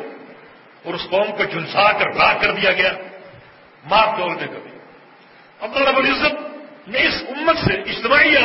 اور 0.84 0.94
اس 0.94 1.06
قوم 1.10 1.36
کو 1.36 1.44
جھلسا 1.44 1.92
کر 1.92 2.16
راک 2.16 2.40
کر 2.40 2.52
دیا 2.52 2.72
گیا۔ 2.72 2.92
ماپ 3.84 4.18
توڑنے 4.18 4.46
کا 4.46 4.58
بھی 4.62 4.72
عبد 5.60 5.76
رب 5.76 5.96
العزت 5.96 6.34
نے 6.88 6.98
اس 6.98 7.24
امت 7.28 7.56
سے 7.56 7.74
اجتماعی 7.74 8.36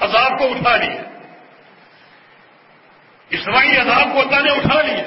عذاب 0.00 0.38
کو 0.38 0.44
اٹھا 0.44 0.76
لیا 0.76 1.02
اجتماعی 3.30 3.76
عذاب 3.76 4.08
کو 4.14 4.20
اللہ 4.20 4.40
نے 4.42 4.50
اٹھا 4.50 4.82
لیا 4.82 5.02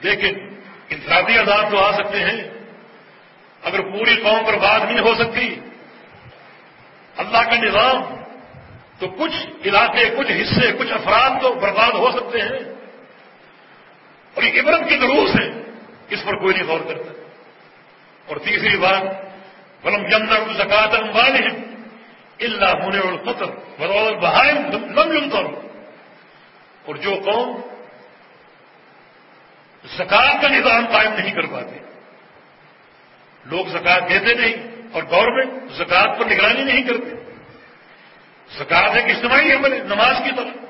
لیکن 0.00 0.60
انفرادی 0.88 1.38
عذاب 1.38 1.70
تو 1.70 1.78
آ 1.78 1.92
سکتے 1.92 2.20
ہیں، 2.20 2.50
اگر 3.62 3.80
پوری 3.80 4.16
قوم 4.16 4.44
پر 4.46 4.56
بات 4.56 4.82
نہیں 4.84 4.98
ہو 4.98 5.14
سکتی، 5.18 5.60
اللہ 7.16 7.38
کا 7.38 7.56
نظام 7.56 8.02
تو 8.98 9.08
کچھ 9.08 9.66
علاقے، 9.66 10.10
کچھ 10.18 10.32
حصے، 10.32 10.72
کچھ 10.78 10.92
افراد 10.92 11.30
تو 11.42 11.54
برباد 11.54 11.92
ہو 11.92 12.10
سکتے 12.10 12.40
ہیں۔ 12.40 12.74
اور 14.34 14.42
یہ 14.42 14.60
عبرت 14.60 14.88
کی 14.88 14.96
دروس 14.96 15.30
ہے، 15.40 15.48
اس 16.08 16.24
پر 16.24 16.38
کوئی 16.38 16.54
نہیں 16.54 16.66
غور 16.66 16.80
کرتا۔ 16.80 17.12
اور 18.26 18.36
تیسری 18.36 18.76
بات 18.76 19.02
بلم 19.82 20.08
جمن 20.08 20.54
زکات 20.54 20.94
والے 20.94 21.68
اللہ 22.40 22.82
ہونے 22.82 22.98
اور 22.98 23.32
قطر 23.32 23.46
بہائم 24.14 24.56
لم 24.72 25.12
یمتر 25.12 25.44
اور 26.86 26.94
جو 26.94 27.14
قوم 27.24 27.60
زکات 29.84 30.42
کا 30.42 30.48
نظام 30.48 30.86
قائم 30.86 31.12
نہیں 31.12 31.34
کر 31.34 31.46
پاتے 31.46 31.78
لوگ 33.44 33.66
زکات 33.66 34.08
دیتے 34.08 34.34
نہیں 34.34 34.52
اور 34.92 35.02
گورنمنٹ 35.02 35.72
زکات 35.72 36.18
پر 36.18 36.26
نگرانی 36.26 36.62
نہیں 36.62 36.82
کرتے۔ 36.82 37.32
زکات 38.58 38.96
ایک 38.96 39.04
اجتماعی 39.04 39.52
عمل 39.52 39.72
ہے، 39.72 39.78
نماز 39.78 40.16
کی 40.24 40.30
طرح 40.36 40.64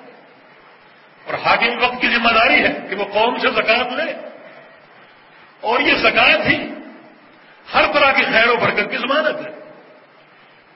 اور 1.24 1.34
حاکم 1.34 1.84
وقت 1.84 2.00
کی 2.00 2.08
ذمہ 2.08 2.30
داری 2.30 2.62
ہے 2.62 2.86
کہ 2.90 2.94
وہ 2.94 3.04
قوم 3.04 3.38
سے 3.38 3.48
زکات 3.50 3.92
لے۔ 3.92 4.12
اور 5.60 5.80
یہ 5.80 5.94
زکات 5.94 6.46
ہی 6.46 6.68
ہر 7.74 7.92
طرح 7.92 8.12
کی 8.12 8.22
خیر 8.22 8.48
و 8.48 8.56
برکت 8.56 8.90
کی 8.90 8.96
ضمانت 8.96 9.46
ہے۔ 9.46 9.52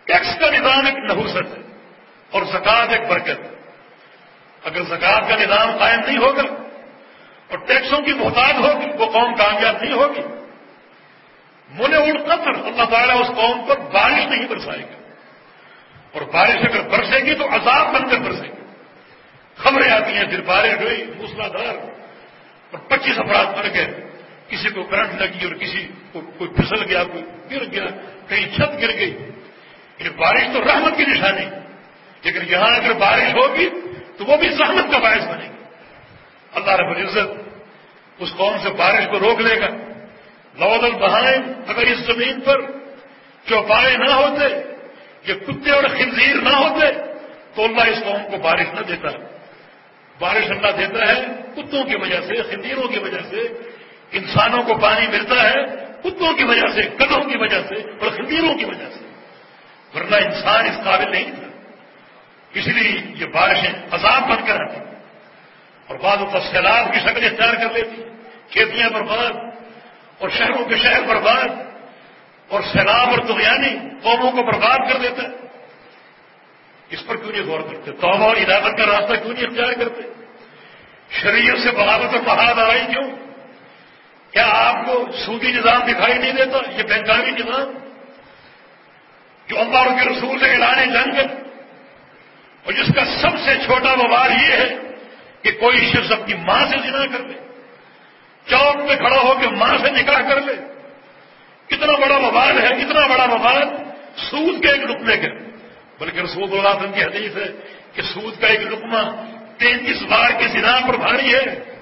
ٹیکس 0.04 0.38
کا 0.40 0.50
نظام 0.50 0.86
ایک 0.86 0.98
نحوست 0.98 1.36
ہے 1.36 1.76
اور 2.30 2.42
زکات 2.42 2.88
ایک 2.88 3.08
برکت 3.08 3.28
ہے۔ 3.28 3.62
اگر 4.64 4.82
زکات 4.82 5.28
کا 5.28 5.36
نظام 5.36 5.76
قائم 5.78 6.00
نہیں 6.06 6.18
ہوگا 6.18 6.61
اور 7.52 7.60
ٹیکسوں 7.66 7.98
کی 7.98 8.12
محتاج 8.12 8.54
ہوگی، 8.56 8.86
وہ 8.98 9.06
قوم 9.06 9.34
کامیاب 9.34 9.82
نہیں 9.82 9.92
ہوگی۔ 9.92 10.20
من 11.68 12.22
قطر، 12.22 12.48
اللہ 12.48 12.84
تعالیٰ 12.84 13.20
اس 13.20 13.26
قوم 13.26 13.66
پر 13.68 13.78
بارش 13.78 14.26
نہیں 14.26 14.48
برسائے 14.48 14.80
گا۔ 14.80 15.12
اور 16.12 16.22
بارش 16.22 16.56
اگر 16.56 16.88
برسے 16.88 17.24
گی 17.24 17.34
تو 17.34 17.46
عذاب 17.46 17.94
بن 17.94 18.08
کر 18.08 18.18
برسے 18.18 18.48
گی۔ 18.48 18.64
خبریں 19.56 19.92
آتی 19.92 20.12
ہیں، 20.12 20.24
پھر 20.24 20.40
بارش 20.40 20.74
ہوئی 20.80 21.04
موسلا 21.16 21.48
دھار۔ 21.48 21.74
اور 22.70 22.78
پچیس 22.78 23.18
افراد 23.18 23.58
مر 23.58 23.74
گئے۔ 23.74 24.10
کسی 24.48 24.68
کو 24.68 24.82
کرنٹ 24.82 25.20
لگی 25.20 25.46
اور 25.46 25.54
کسی 25.54 25.88
کو 26.12 26.20
کوئی 26.38 26.50
پھسل 26.50 26.82
گیا، 26.82 27.04
کوئی 27.04 27.24
گر 27.50 27.64
گیا، 27.64 27.86
کہیں 28.28 28.56
چھت 28.56 28.80
گر 28.80 28.98
گئی۔ 28.98 29.30
یہ 29.98 30.08
بارش 30.16 30.42
تو 30.52 30.64
رحمت 30.64 30.96
کی 30.96 31.04
نشانی۔ 31.06 31.46
لیکن 32.22 32.40
یہاں 32.48 32.76
اگر 32.76 32.92
بارش 32.92 33.34
ہوگی 33.34 33.68
تو 34.18 34.24
وہ 34.24 34.36
بھی 34.36 34.48
زحمت 34.48 34.92
کا 34.92 34.98
باعث 34.98 35.26
بنے 35.28 35.44
گی۔ 35.44 35.64
اللہ 36.54 36.70
رب 36.70 36.96
العزت 36.96 37.41
اس 38.18 38.34
قوم 38.36 38.56
سے 38.62 38.68
بارش 38.68 39.04
کو 39.10 39.18
روک 39.18 39.40
لے 39.40 39.60
گا۔ 39.60 39.66
لودل 40.58 40.90
بہائیں 40.90 41.38
اگر 41.68 41.86
اس 41.86 41.98
زمین 41.98 42.40
پر 42.40 42.60
چوپائے 43.48 43.96
نہ 43.96 44.10
ہوتے، 44.10 44.72
یہ 45.28 45.34
کتے 45.34 45.70
اور 45.70 45.84
خنزیر 45.84 46.34
نہ 46.34 46.56
ہوتے، 46.56 46.86
تو 47.54 47.64
اللہ 47.64 47.80
اس 47.80 48.02
قوم 48.04 48.30
کو 48.30 48.36
بارش 48.36 48.66
نہ 48.74 48.80
دیتا۔ 48.80 49.08
بارش 50.18 50.50
اللہ 50.50 50.86
دیتا 50.86 51.08
ہے 51.08 51.22
کتوں 51.56 51.84
کی 51.84 51.96
وجہ 51.96 52.20
سے، 52.20 52.42
خنزیروں 52.42 52.88
کی 52.88 52.98
وجہ 52.98 53.20
سے، 53.30 53.40
انسانوں 54.12 54.62
کو 54.62 54.74
پانی 54.74 55.06
ملتا 55.06 55.50
ہے 55.50 55.82
کتوں 56.00 56.32
کی 56.32 56.44
وجہ 56.44 56.72
سے 56.74 56.82
کدوں 56.82 57.24
کی 57.24 57.36
وجہ 57.36 57.62
سے 57.68 57.74
اور 57.74 58.10
خنزیروں 58.10 58.54
کی 58.58 58.64
وجہ 58.64 58.88
سے۔ 58.92 59.04
ورنہ 59.94 60.16
انسان 60.16 60.66
اس 60.66 60.84
قابل 60.84 61.10
نہیں 61.10 61.32
تھا۔ 61.34 61.48
اس 62.54 62.66
لیے 62.66 63.00
یہ 63.16 63.26
بارشیں 63.26 63.72
عذاب 63.90 64.22
بن 64.28 64.46
کر 64.46 64.60
آتی۔ 64.60 64.91
اور 65.92 66.00
بعض 66.00 66.18
اوپر 66.18 66.40
سیلاب 66.40 66.92
کی 66.92 66.98
شکل 66.98 67.24
اختیار 67.24 67.54
کر 67.54 67.72
لیتی 67.72 68.02
کھیتیاں 68.50 68.88
برباد، 68.88 69.32
اور 70.18 70.28
شہروں 70.28 70.64
کے 70.64 70.76
شہر 70.76 71.02
برباد، 71.02 71.48
اور 72.48 72.62
سیلاب 72.62 73.08
اور 73.08 73.18
دغیانی 73.18 73.72
قوموں 74.02 74.30
کو 74.30 74.42
برباد 74.42 74.78
کر 74.88 75.00
دیتا۔ 75.00 75.22
ہے 75.22 75.28
اس 76.90 77.06
پر 77.06 77.16
کیوں 77.16 77.32
نہیں 77.32 77.42
غور 77.42 77.60
کرتے؟ 77.60 77.92
توبہ 77.92 78.24
اور 78.24 78.36
عدالت 78.36 78.78
کا 78.78 78.86
راستہ 78.86 79.14
کیوں 79.14 79.32
نہیں 79.32 79.44
اختیار 79.44 79.72
کرتے؟ 79.72 80.02
شریعت 81.20 81.58
سے 81.58 81.70
بغاوت 81.70 82.14
اور 82.14 82.22
بہاد 82.24 82.58
آ 82.58 82.66
رہی 82.72 82.86
کیوں؟ 82.86 83.08
کیا 84.30 84.46
آپ 84.52 84.86
کو 84.86 84.94
سودی 85.24 85.52
نظام 85.52 85.80
دکھائی 85.86 86.18
نہیں 86.18 86.32
دیتا؟ 86.32 86.58
یہ 86.76 86.82
بینکاری 86.82 87.30
نظام 87.30 87.72
جو 89.48 89.60
اللہ 89.60 89.92
کے 89.98 90.08
رسول 90.10 90.38
سے 90.40 90.50
اعلان 90.52 90.92
جنگ 90.92 91.18
اور 92.64 92.72
جس 92.72 92.94
کا 92.94 93.04
سب 93.20 93.38
سے 93.44 93.54
چھوٹا 93.66 93.92
وبار 93.92 94.30
یہ 94.30 94.56
ہے 94.56 94.91
کہ 95.42 95.50
کوئی 95.50 95.92
شخص 95.92 96.12
اپنی 96.12 96.34
ماں 96.34 96.66
سے 96.70 96.76
جنا 96.78 97.06
کر 97.06 97.24
لے، 97.24 97.34
چوک 98.46 98.76
میں 98.76 98.96
کھڑا 98.96 99.20
ہو 99.20 99.34
کے 99.40 99.48
ماں 99.48 99.76
سے 99.84 99.90
نکاح 99.90 100.28
کر 100.28 100.40
لے۔ 100.40 100.52
کتنا 101.66 101.92
بڑا 101.92 102.16
وباد 102.16 102.52
ہے 102.52 102.68
کتنا 102.68 103.06
بڑا 103.06 103.24
وباد 103.24 103.66
سود 104.16 104.62
کے 104.62 104.68
ایک 104.68 104.84
رکنے 104.84 105.16
کا 105.16 105.28
بلکہ 106.00 106.20
رسول 106.20 106.48
اللہ 106.52 106.94
کی 106.94 107.02
حدیث 107.02 107.36
ہے 107.36 107.52
کہ 107.92 108.02
سود 108.02 108.40
کا 108.40 108.46
ایک 108.46 108.66
رکمہ 108.66 108.98
تینتیس 109.58 110.02
بار 110.02 110.30
کے 110.38 110.48
سنا 110.48 110.80
پر 110.88 110.96
بھاری 110.96 111.34
ہے۔ 111.34 111.76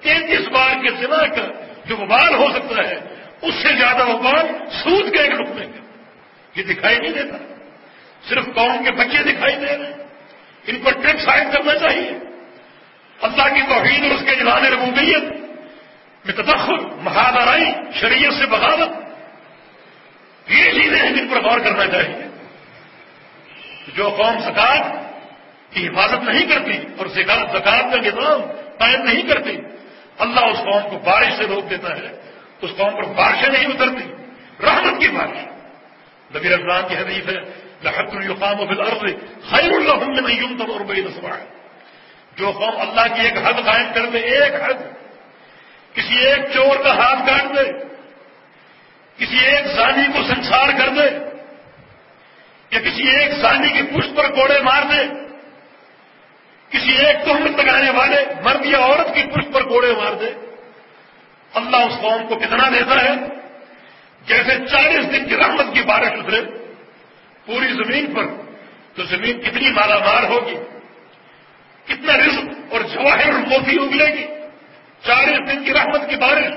تینتیس 0.00 0.48
بار 0.48 0.82
کے 0.82 0.88
سنا 0.88 1.26
کا 1.26 1.48
جو 1.86 1.96
وبال 1.96 2.34
ہو 2.34 2.48
سکتا 2.54 2.88
ہے، 2.88 2.96
اس 3.42 3.54
سے 3.54 3.68
زیادہ 3.78 4.06
وبال 4.06 4.46
سود 4.82 5.12
کے 5.12 5.18
ایک 5.18 5.32
رکنے 5.40 5.66
کا۔ 5.66 5.80
یہ 6.54 6.62
دکھائی 6.62 6.98
نہیں 6.98 7.12
دیتا۔ 7.12 7.36
صرف 8.28 8.44
قوم 8.44 8.84
کے 8.84 8.90
بچے 8.90 9.22
دکھائی 9.22 9.56
دے 9.56 9.66
رہے 9.66 9.76
ہیں۔ 9.76 10.04
ان 10.66 10.80
پر 10.84 10.92
ٹیکس 10.92 11.28
عائد 11.28 11.52
کرنا 11.52 11.78
چاہیے۔ 11.78 12.10
اللہ 13.22 13.54
کی 13.54 13.60
توحید 13.60 14.02
اور 14.02 14.10
اس 14.10 14.20
کے 14.28 14.34
جلان 14.36 14.64
ربوبیت 14.64 15.22
میں 16.24 16.34
تدخل 16.34 16.76
مہادارائی 17.02 17.64
شریعت 17.94 18.32
سے 18.32 18.46
بغاوت، 18.46 18.88
یہ 20.50 20.70
چیزیں 20.70 20.98
ہیں 20.98 21.12
جن 21.12 21.28
پر 21.28 21.42
غور 21.42 21.58
کرنا 21.58 21.86
چاہیے۔ 21.86 22.26
جو 23.94 24.08
قوم 24.08 24.38
زکات 24.38 24.86
کی 25.70 25.88
حفاظت 25.88 26.22
نہیں 26.22 26.46
کرتی 26.46 26.78
اور 26.98 27.06
زکات 27.06 27.52
کا 27.52 27.96
نظام 27.96 28.42
قائم 28.78 29.02
نہیں 29.02 29.22
کرتی، 29.22 29.56
اللہ 30.18 30.40
اس 30.40 30.58
قوم 30.58 30.90
کو 30.90 30.98
بارش 30.98 31.32
سے 31.36 31.44
روک 31.44 31.70
دیتا 31.70 31.96
ہے۔ 31.96 32.30
اس 32.62 32.70
قوم 32.76 32.90
پر 32.90 33.02
بارشیں 33.02 33.52
نہیں 33.52 33.66
اترتی، 33.66 34.12
رحمت 34.62 35.00
کی 35.00 35.08
بارش۔ 35.08 35.38
نبی 36.36 36.54
اسلام 36.54 36.88
کی 36.88 36.96
حدیث 36.96 37.28
ہے، 37.28 37.66
لحق 37.84 38.14
القام 38.14 38.60
و 38.60 38.64
بالعرض 38.64 39.00
خیر 39.50 39.72
اللہ 39.72 40.20
میں 40.20 40.34
یوں 40.34 40.58
تب 40.58 40.70
اور 40.72 40.80
بڑی 40.80 41.02
جو 42.36 42.52
قوم 42.52 42.80
اللہ 42.80 43.14
کی 43.14 43.22
ایک 43.22 43.36
حد 43.38 43.64
قائم 43.64 43.92
کر 43.94 44.06
دے 44.06 44.18
ایک 44.18 44.54
حد۔ 44.54 44.96
کسی 45.94 46.18
ایک 46.26 46.40
چور 46.54 46.76
کا 46.76 46.94
ہاتھ 46.94 47.26
کاٹ 47.26 47.56
دے 47.56 47.72
کسی 49.18 49.38
ایک 49.38 49.66
زانی 49.66 50.06
کو 50.12 50.22
سنسار 50.34 50.68
کر 50.78 50.88
دے 50.88 51.06
یا 52.70 52.80
کسی 52.80 53.08
ایک 53.08 53.32
زانی 53.32 53.68
کی 53.68 53.82
پشت 53.82 54.16
پر 54.16 54.30
کوڑے 54.30 54.60
مار 54.60 54.82
دے 54.82 55.04
کسی 56.70 57.06
ایک 57.06 57.16
تہمت 57.24 57.60
لگانے 57.60 57.90
والے 57.90 58.24
مرد 58.42 58.66
یا 58.66 58.78
عورت 58.78 59.14
کی 59.14 59.22
پشت 59.22 59.54
پر 59.54 59.62
کوڑے 59.62 59.92
مار 59.92 60.12
دے 60.12 60.30
اللہ 61.54 61.76
اس 61.76 62.00
قوم 62.00 62.26
کو 62.28 62.34
کتنا 62.34 62.68
دیتا 62.68 63.04
ہے؟ 63.04 63.14
جیسے 64.26 64.66
چالیس 64.66 65.12
دن 65.12 65.28
کی 65.28 65.36
رحمت 65.36 65.66
کی 65.74 65.82
بارش 65.82 66.12
اترے، 66.12 66.40
پوری 67.46 67.72
زمین 67.72 68.14
پر 68.14 68.24
تو 68.94 69.04
زمین 69.04 69.40
کتنی 69.40 69.70
مالا 69.70 69.98
مار 69.98 70.22
ہوگی؟ 70.22 70.56
کتنا 71.86 72.16
رزق 72.16 72.72
اور 72.72 72.80
جواہر 72.80 73.32
موتی 73.32 73.76
اگلے 73.78 74.06
گی؟ 74.06 74.26
چالیس 75.02 75.52
دن 75.52 75.64
کی 75.64 75.74
رحمت 75.74 76.00
کی 76.10 76.16
بارش۔ 76.16 76.52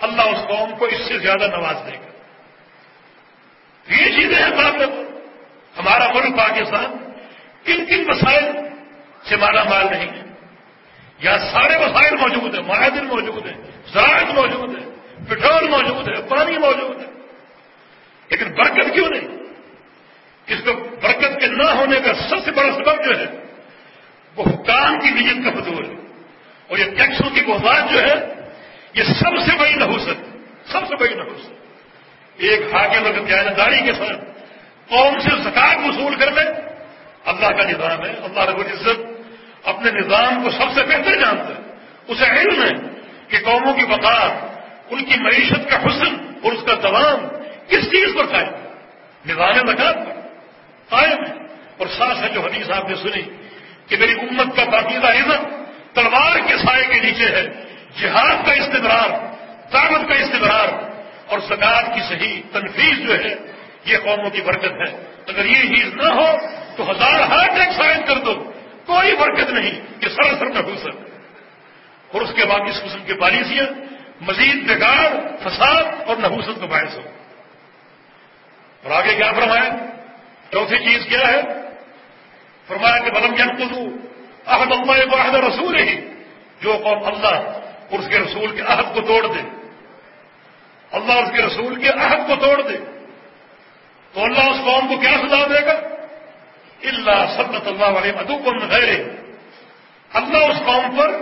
اللہ 0.00 0.22
اس 0.22 0.48
قوم 0.48 0.76
کو 0.78 0.84
اس 0.84 1.08
سے 1.08 1.18
زیادہ 1.18 1.46
نواز 1.46 1.76
دے 1.86 1.98
گا۔ 1.98 2.10
یہ 3.94 4.20
چیزیں 4.20 4.36
ہیں 4.36 4.50
بات 4.50 4.74
ہمارا 5.78 6.12
ملک 6.12 6.36
پاکستان 6.36 6.96
کن 7.64 7.84
کن 7.86 8.04
مسائل 8.08 8.44
سے 9.28 9.36
مالا 9.36 9.64
مال 9.64 9.86
نہیں 9.90 10.08
ہے۔ 10.08 10.22
یہاں 11.18 11.38
سارے 11.38 11.78
مسائل 11.78 12.16
موجود 12.16 12.54
ہیں۔ 12.54 12.62
معاہدن 12.62 13.04
موجود 13.04 13.46
ہیں۔ 13.46 13.56
زراعت 13.92 14.34
موجود 14.34 14.78
ہے۔ 14.78 14.90
پٹرول 15.28 15.68
موجود 15.68 16.08
ہے۔ 16.08 16.22
پانی 16.22 16.58
موجود 16.58 17.00
ہے۔ 17.00 17.06
لیکن 18.30 18.52
برکت 18.52 18.94
کیوں 18.94 19.08
نہیں؟ 19.08 19.28
اس 20.46 20.58
کو 20.64 20.72
برکت 21.02 21.40
کے 21.40 21.46
نہ 21.46 21.62
ہونے 21.62 22.00
کا 22.00 22.14
سب 22.14 22.44
سے 22.44 22.50
بڑا 22.50 22.72
سبب 22.74 23.04
جو 23.04 23.18
ہے 23.18 23.49
وہ 24.36 24.44
حکام 24.46 24.98
کی 24.98 25.10
نیت 25.10 25.44
کا 25.44 25.62
حضور 25.62 25.84
ہے۔ 25.84 25.94
اور 26.68 26.78
یہ 26.78 26.84
ٹیکسوں 26.84 27.30
کی 27.30 27.40
بہت 27.40 27.92
جو 27.92 28.02
ہے، 28.02 28.14
یہ 28.94 29.02
سب 29.02 29.38
سے 29.38 29.58
بڑی 29.58 29.74
نحوست، 29.74 30.36
سب 30.70 30.80
سے 30.88 30.96
بڑی 30.96 31.14
نحوست۔ 31.14 31.52
ایک 32.36 32.74
حاکم 32.74 33.04
اگر 33.04 33.24
جانکاری 33.28 33.80
کے 33.80 33.92
ساتھ، 33.92 34.24
قوم 34.88 35.18
سے 35.18 35.30
زکات 35.42 35.76
وصول 35.88 36.14
کر 36.14 36.30
لے 36.32 36.42
اللہ 37.24 37.46
کا 37.46 37.64
نظام 37.64 38.04
ہے، 38.04 38.10
اللہ 38.10 38.40
رب 38.40 38.58
العزت 38.58 39.00
اپنے 39.64 39.90
نظام 39.90 40.42
کو 40.42 40.50
سب 40.50 40.72
سے 40.74 40.82
بہتر 40.82 41.14
جانتا 41.14 41.48
ہے۔ 41.48 41.74
اسے 42.08 42.24
علم 42.24 42.62
ہے 42.62 43.00
کہ 43.28 43.38
قوموں 43.44 43.74
کی 43.74 43.86
بقا 43.86 44.46
ان 44.90 45.04
کی 45.04 45.20
معیشت 45.20 45.70
کا 45.70 45.76
حسن 45.76 46.14
اور 46.42 46.52
اس 46.52 46.64
کا 46.66 46.74
دوام 46.82 47.26
کس 47.68 47.84
چیز 47.84 48.14
پر 48.14 48.26
قائم؟ 48.26 48.46
ہے 48.46 48.70
نظام 49.26 49.66
زکات 49.66 49.94
پر 49.94 50.12
قائم 50.88 51.24
ہے۔ 51.24 51.32
اور 51.78 51.86
ساتھ 51.86 52.18
ہے 52.22 52.28
جو 52.28 52.40
حدیث 52.40 52.70
آپ 52.70 52.88
نے 52.88 52.94
سنی 52.94 53.22
کہ 53.90 53.96
میری 53.96 54.12
امت 54.12 54.56
کا 54.56 54.64
باقیدہ 54.64 55.06
عزت 55.06 55.46
تلوار 55.94 56.38
کے 56.46 56.56
سائے 56.56 56.84
کے 56.84 57.00
نیچے 57.00 57.24
ہے، 57.24 57.46
جہاد 58.00 58.46
کا 58.46 58.52
استدرار 58.52 59.08
طاقت 59.70 60.08
کا 60.08 60.14
استدرار 60.14 60.68
اور 61.26 61.38
زکات 61.38 61.86
کی 61.94 62.00
صحیح 62.08 62.42
تنفیذ 62.52 63.06
جو 63.06 63.14
ہے، 63.14 63.34
یہ 63.84 63.96
قوموں 63.98 64.30
کی 64.30 64.42
برکت 64.42 64.72
ہے۔ 64.88 65.14
اگر 65.28 65.44
یہ 65.44 65.76
چیز 65.76 65.94
نہ 65.94 66.02
ہو، 66.02 66.36
تو 66.76 66.90
ہزار 66.90 67.20
ہارٹ 67.20 67.50
اٹیک 67.50 67.72
سائن 67.72 68.06
کر 68.06 68.16
دو۔ 68.16 68.52
کوئی 68.86 69.16
برکت 69.16 69.50
نہیں 69.50 70.00
کہ 70.00 70.08
سر 70.08 70.38
سر 70.38 70.46
میں 70.46 70.92
اور 72.12 72.20
اس 72.20 72.30
کے 72.36 72.44
بعد 72.44 72.60
اس 72.60 72.82
قسم 72.82 72.98
کی 73.06 73.12
پالیسیاں، 73.12 73.66
مزید 74.20 74.70
بگاڑ، 74.70 75.06
فساد 75.42 75.84
اور 76.06 76.16
نحوست 76.16 76.60
کا 76.60 76.66
باعث 76.66 76.96
ہو۔ 76.96 77.02
اور 78.82 78.90
آگے 78.90 79.14
کیا 79.14 79.32
فرمایا؟ 79.32 79.68
چوتھی 80.52 80.78
چیز 80.78 81.06
کیا 81.08 81.28
ہے؟ 81.28 81.59
فرمایا 82.70 82.98
کہ 82.98 83.10
بلم 83.10 83.34
جن 83.34 83.56
کو 83.56 83.84
عہد 84.46 84.72
اللہ 84.72 85.14
واحد 85.14 85.34
رسول 85.34 85.78
ہی 85.78 86.08
جو 86.60 86.72
قوم 86.84 87.04
اللہ 87.04 87.36
اور 87.90 87.98
اس 87.98 88.08
کے 88.08 88.18
رسول 88.18 88.56
کے 88.56 88.62
عہد 88.62 88.94
کو 88.94 89.00
توڑ 89.00 89.26
دے. 89.26 89.40
اللہ 90.92 91.12
اور 91.12 91.22
اس 91.22 91.30
کے 91.36 91.42
رسول 91.42 91.74
کے 91.74 91.88
عہد 91.88 92.28
کو 92.28 92.36
توڑ 92.36 92.62
دے. 92.62 92.76
تو 94.12 94.24
اللہ 94.24 94.40
اس 94.40 94.60
قوم 94.64 94.88
کو 94.88 94.96
کیا 94.96 95.10
سزا 95.10 95.46
دے 95.46 95.66
گا؟ 95.66 95.72
اللہ 96.82 97.24
سبت 97.36 97.68
اللہ 97.68 97.98
علیہ 97.98 98.12
مدو 98.16 98.38
کو 98.38 98.50
غیر 98.70 98.88
اللہ 100.12 100.36
اس 100.36 100.62
قوم 100.66 100.96
پر 100.96 101.12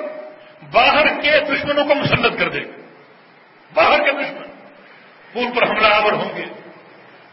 باہر 0.73 1.21
کے 1.21 1.41
دشمنوں 1.41 1.85
کو 1.85 1.95
مسلط 1.95 2.39
کر 2.39 2.49
دے 2.49 2.61
گا. 2.61 2.73
باہر 3.75 4.05
کے 4.05 4.13
دشمن. 4.13 4.49
پول 5.33 5.47
پر 5.55 5.71
حملہ 5.71 5.87
آور 5.87 6.13
ہوں 6.13 6.37
گے. 6.37 6.45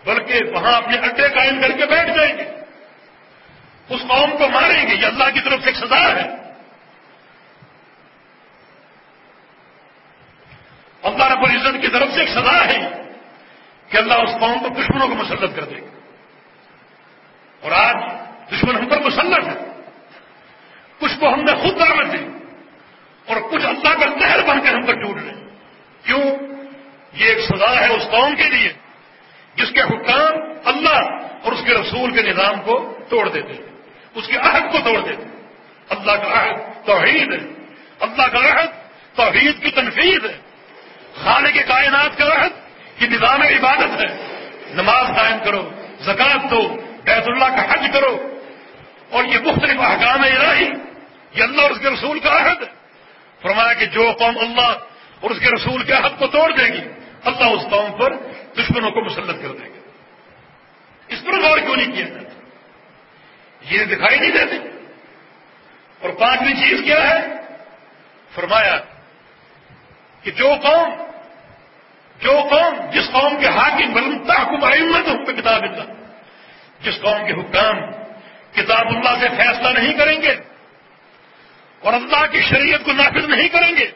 بلکہ 0.05 0.39
وہاں 0.53 0.73
اپنے 0.73 0.97
اڈے 0.97 1.29
قائم 1.29 1.61
کر 1.61 1.71
کے 1.71 1.85
بیٹھ 1.85 2.17
جائیں 2.17 2.37
گے. 2.37 2.64
اس 3.89 4.01
قوم 4.01 4.37
کو 4.37 4.49
ماریں 4.49 4.87
گے 4.87 4.95
یہ 4.95 5.05
اللہ 5.05 5.23
کی 5.33 5.39
طرف 5.39 5.59
سے 5.63 5.65
ایک 5.65 5.75
سزا 5.75 6.15
ہے۔ 6.15 6.45
اللہ 11.03 11.31
رب 11.31 11.43
العزت 11.43 11.81
کی 11.81 11.87
طرف 11.87 12.09
سے 12.13 12.19
ایک 12.19 12.29
سزا 12.29 12.65
ہے 12.65 13.01
کہ 13.89 13.97
اللہ 13.97 14.13
اس 14.13 14.39
قوم 14.39 14.59
کو 14.59 14.69
دشمنوں 14.69 15.07
کو 15.07 15.15
مسلط 15.15 15.55
کر 15.55 15.63
دے۔ 15.63 15.81
گا 15.81 15.87
اور 17.61 17.71
آج 17.71 17.95
دشمن 18.51 18.75
ہم 18.75 18.85
پر 18.85 18.99
مسلط 18.99 19.47
ہے۔ 19.47 19.81
کچھ 20.99 21.19
کو 21.19 21.33
ہم 21.33 21.39
نے 21.39 21.51
خود 21.51 21.79
دعوت 21.79 22.13
دی 22.13 22.27
اور 23.25 23.41
کچھ 23.51 23.65
اللہ 23.65 23.93
کا 23.93 24.05
لہر 24.05 24.43
بن 24.47 24.61
کر 24.61 24.73
ہم 24.73 24.85
پر 24.85 24.93
ٹوٹ 24.93 25.17
رہے 25.21 25.33
کیوں؟ 26.03 26.21
یہ 27.13 27.25
ایک 27.25 27.37
سزا 27.39 27.79
ہے 27.79 27.87
اس 27.87 28.03
قوم 28.11 28.35
کے 28.35 28.43
لیے 28.43 28.73
جس 29.55 29.71
کے 29.71 29.81
حکام 29.81 30.33
اللہ 30.65 31.25
اور 31.43 31.51
اس 31.51 31.61
کے 31.65 31.73
رسول 31.73 32.11
کے 32.11 32.21
نظام 32.21 32.61
کو 32.61 32.97
توڑ 33.09 33.29
دیتے 33.29 33.53
ہیں۔ 33.53 33.74
اس 34.15 34.27
کے 34.27 34.37
عہد 34.37 34.71
کو 34.71 34.77
توڑ 34.83 35.01
دیتے 35.09 35.23
اللہ 35.89 36.11
کا 36.11 36.43
عہد 36.43 36.85
توحید 36.85 37.33
ہے۔ 37.33 37.47
اللہ 37.99 38.27
کا 38.27 38.37
عہد 38.37 38.69
توحید 39.15 39.63
کی 39.63 39.71
تنفیذ 39.71 40.25
ہے۔ 40.25 40.37
خانے 41.23 41.51
کے 41.51 41.63
کائنات 41.63 42.17
کا 42.17 42.25
عہد 42.25 42.51
یہ 43.01 43.07
نظام 43.07 43.41
عبادت 43.41 44.01
ہے۔ 44.01 44.17
نماز 44.73 45.05
قائم 45.15 45.37
کرو 45.45 45.69
زکات 45.99 46.51
دو، 46.51 46.81
بیت 47.03 47.23
اللہ 47.27 47.45
کا 47.45 47.73
حج 47.73 47.89
کرو۔ 47.93 48.39
اور 49.09 49.23
یہ 49.23 49.37
مختلف 49.39 49.79
احکام 49.79 50.21
الہی، 50.21 50.65
یہ 51.31 51.43
اللہ 51.43 51.61
اور 51.61 51.71
اس 51.71 51.79
کے 51.79 51.89
رسول 51.89 52.19
کا 52.19 52.37
عہد 52.37 52.63
ہے۔ 52.63 52.67
فرمایا 53.41 53.73
کہ 53.73 53.85
جو 53.85 54.11
قوم 54.19 54.37
اللہ 54.37 54.77
اور 55.19 55.29
اس 55.29 55.39
کے 55.39 55.45
رسول 55.45 55.83
کے 55.83 55.93
حق 55.93 56.19
کو 56.19 56.27
توڑ 56.27 56.51
دے 56.51 56.63
گی، 56.63 56.81
اللہ 57.25 57.45
اس 57.45 57.61
قوم 57.69 57.91
پر 57.99 58.13
دشمنوں 58.57 58.91
کو 58.91 59.05
مسلط 59.05 59.41
کر 59.41 59.47
دے 59.47 59.69
گا۔ 59.69 59.89
اس 61.07 61.23
پر 61.23 61.41
غور 61.41 61.57
کیوں 61.57 61.75
نہیں 61.75 61.91
کیا 61.91 62.05
جاتا 62.05 62.24
یہ 63.69 63.85
دکھائی 63.85 64.19
نہیں 64.19 64.31
دیتے۔ 64.31 64.69
اور 65.99 66.09
پانچویں 66.09 66.53
چیز 66.53 66.79
کیا 66.83 67.09
ہے؟ 67.09 67.27
فرمایا 68.35 68.77
کہ 70.21 70.31
جو 70.31 70.55
قوم 70.63 71.05
جو 72.19 72.31
قوم 72.51 72.89
جس 72.91 73.11
قوم 73.11 73.37
کے 73.39 73.47
حاکم 73.47 73.93
بلند 73.93 74.27
تحکم 74.27 74.63
ائمت 74.63 75.07
ہوں 75.07 75.25
پہ 75.25 75.31
کتاب 75.31 75.63
اللہ، 75.63 75.83
جس 76.81 77.01
قوم 77.01 77.25
کے 77.25 77.33
حکام 77.33 77.91
کتاب 78.51 78.87
اللہ 78.87 79.19
سے 79.21 79.29
فیصلہ 79.29 79.79
نہیں 79.79 79.93
کریں 79.93 80.21
گے 80.21 80.35
اور 81.79 81.93
اللہ 81.93 82.25
کی 82.31 82.41
شریعت 82.41 82.85
کو 82.85 82.91
نافذ 82.91 83.29
نہیں 83.29 83.49
کریں 83.49 83.75
گے، 83.75 83.91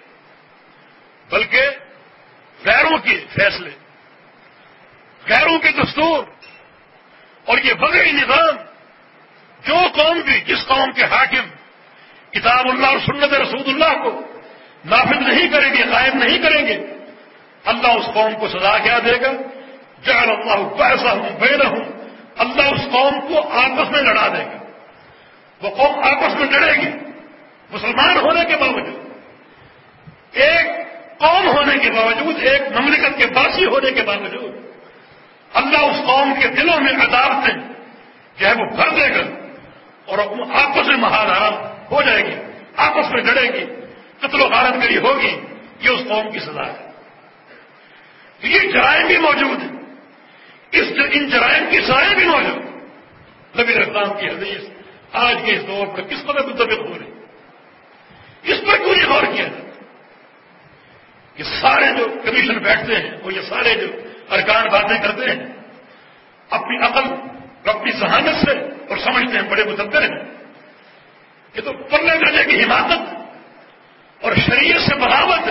بلکہ 1.29 1.61
غیروں 2.65 2.97
کے 2.97 3.25
فیصلے، 3.29 3.69
غیروں 5.29 5.59
کے 5.59 5.71
دستور 5.71 6.23
اور 7.45 7.57
یہ 7.57 7.73
بغیر 7.73 8.05
نظام 8.05 8.68
جو 9.67 9.75
قوم 9.93 10.19
بھی، 10.19 10.41
جس 10.41 10.65
قوم 10.67 10.91
کے 10.91 11.03
حاکم، 11.03 11.47
کتاب 12.31 12.65
اللہ 12.69 12.87
اور 12.87 12.99
سنت 12.99 13.33
رسول 13.33 13.61
اللہ 13.67 14.03
کو 14.03 14.21
نافذ 14.85 15.27
نہیں 15.27 15.47
کریں 15.47 15.73
گے، 15.73 15.83
غائب 15.91 16.15
نہیں 16.15 16.37
کریں 16.37 16.67
گے، 16.67 16.77
اللہ 17.65 17.87
اس 17.87 18.05
قوم 18.13 18.33
کو 18.39 18.47
سزا 18.47 18.77
کیا 18.77 18.99
دے 19.05 19.21
گا؟ 19.21 19.31
جعل 20.03 20.29
اللہ 20.29 20.67
پیسہ 20.77 21.07
ہوں 21.07 21.39
بے 21.39 21.55
ہوں 21.55 21.85
اللہ 22.37 22.61
اس 22.61 22.81
قوم 22.91 23.19
کو 23.27 23.49
آپس 23.49 23.91
میں 23.91 24.01
لڑا 24.01 24.27
دے 24.27 24.45
گا۔ 24.45 24.57
وہ 25.61 25.69
قوم 25.69 25.99
آپس 26.03 26.35
میں 26.35 26.47
لڑے 26.51 26.73
گی، 26.73 26.91
مسلمان 27.71 28.17
ہونے 28.17 28.45
کے 28.45 28.57
باوجود۔ 28.57 29.09
ایک 30.31 30.65
قوم 31.19 31.47
ہونے 31.47 31.77
کے 31.77 31.91
باوجود، 31.91 32.35
ایک 32.39 32.61
مملکت 32.79 33.17
کے 33.17 33.25
باسی 33.25 33.65
ہونے 33.65 33.91
کے 33.91 34.03
باوجود، 34.03 34.55
اللہ 35.53 35.77
اس 35.77 35.97
قوم 36.05 36.33
کے 36.39 36.47
دلوں 36.47 36.81
میں 36.81 36.93
عدالتیں 36.93 37.73
جو 38.37 38.47
ہے 38.47 38.53
وہ 38.53 38.75
بھر 38.75 38.89
دے 38.89 39.15
گا۔ 39.15 39.38
اور 40.09 40.19
آپس 40.53 40.87
میں 40.87 40.97
مہارا 40.97 41.73
ہو 41.91 42.01
جائے 42.01 42.25
گی، 42.25 42.35
آپس 42.75 43.11
میں 43.11 43.23
لڑے 43.23 43.47
گی، 43.53 43.65
قتل 44.19 44.41
و 44.41 44.45
غارت 44.45 44.83
کری 44.83 44.97
ہوگی، 44.97 45.39
یہ 45.79 45.89
اس 45.89 46.01
قوم 46.07 46.31
کی 46.31 46.39
سزا 46.39 46.67
ہے۔ 46.67 46.91
تو 48.41 48.47
یہ 48.47 48.59
جرائم 48.59 49.07
بھی 49.07 49.17
موجود 49.17 49.61
ہیں۔ 49.61 49.79
اس 50.71 50.87
ان 51.13 51.29
جرائم 51.29 51.63
کی 51.69 51.81
سزائیں 51.81 52.15
بھی 52.15 52.25
موجود 52.25 52.57
نبی 53.59 53.73
اسلام 53.73 54.13
کی 54.19 54.27
حدیث 54.27 54.69
آج 55.13 55.37
کے 55.45 55.55
اس 55.55 55.67
دور 55.67 55.87
پر 55.87 56.01
کس 56.01 56.23
قدر 56.23 56.45
متفق 56.45 56.89
ہو 56.89 56.97
رہی 56.99 57.09
اس 58.51 58.61
پر 58.61 58.77
پوری 58.85 59.03
غور 59.03 59.23
کیا 59.23 59.47
جائے؟ 59.47 59.71
یہ 61.37 61.43
سارے 61.43 61.85
جو 61.97 62.07
کمیشن 62.25 62.57
بیٹھتے 62.57 62.95
ہیں 62.95 63.11
وہ 63.23 63.33
یہ 63.33 63.41
سارے 63.41 63.75
جو 63.75 63.87
ارکان 64.33 64.67
باتیں 64.71 64.97
کرتے 64.97 65.31
ہیں، 65.31 65.45
اپنی 66.49 66.77
عقل 66.77 67.03
اور 67.03 67.75
اپنی 67.75 67.91
ذہانت 67.91 68.45
سے 68.45 68.78
اور 68.89 68.97
سمجھتے 68.97 69.37
ہیں 69.37 69.49
بڑے 69.49 69.63
متبر 69.63 70.01
ہیں۔ 70.01 70.23
یہ 71.53 71.61
تو 71.61 71.73
پلے 71.73 72.17
درجے 72.17 72.43
کی 72.43 72.63
حماقت 72.63 73.15
اور 74.21 74.35
شریعت 74.35 74.81
سے 74.81 74.95
بغاوت 74.95 75.49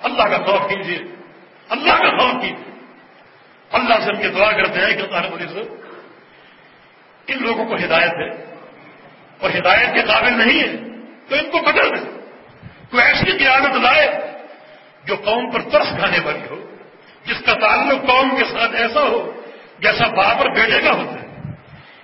اللہ 0.00 0.22
کا 0.22 0.44
خوف 0.44 0.70
کیجیے 0.70 0.98
اللہ 1.68 1.92
کا 1.92 2.16
خوف 2.18 2.42
کیجیے 2.42 2.70
اللہ 3.72 3.94
سے 3.94 4.10
ہم 4.10 4.20
یہ 4.20 4.28
دعا 4.28 4.52
کرتے 4.52 4.80
ہیں 4.80 4.96
کہ 4.96 5.02
اللہ 5.02 5.30
مریض 5.30 5.56
ان 7.26 7.42
لوگوں 7.42 7.64
کو 7.64 7.74
ہدایت 7.74 8.12
ہے 8.12 8.54
اور 9.40 9.50
ہدایت 9.50 9.94
کے 9.94 10.02
قابل 10.02 10.32
نہیں 10.32 10.60
ہے 10.60 10.76
تو 11.28 11.36
ان 11.36 11.50
کو 11.50 11.58
بدل 11.58 11.96
دیں 11.96 12.10
کوئی 12.90 13.04
ایسی 13.04 13.38
قیادت 13.38 13.76
لائے 13.76 14.08
جو 15.04 15.16
قوم 15.16 15.50
پر 15.50 15.60
ترس 15.60 15.88
کھانے 15.98 16.18
والی 16.24 16.46
ہو، 16.50 16.70
جس 17.24 17.40
کا 17.46 17.54
تعلق 17.54 18.06
قوم 18.06 18.36
کے 18.36 18.44
ساتھ 18.44 18.74
ایسا 18.74 19.00
ہو 19.00 19.40
جیسا 19.78 20.06
باپ 20.06 20.36
اور 20.36 20.46
بیٹے 20.46 20.80
کا 20.82 20.92
ہوتا 20.92 21.20
ہے۔ 21.20 21.25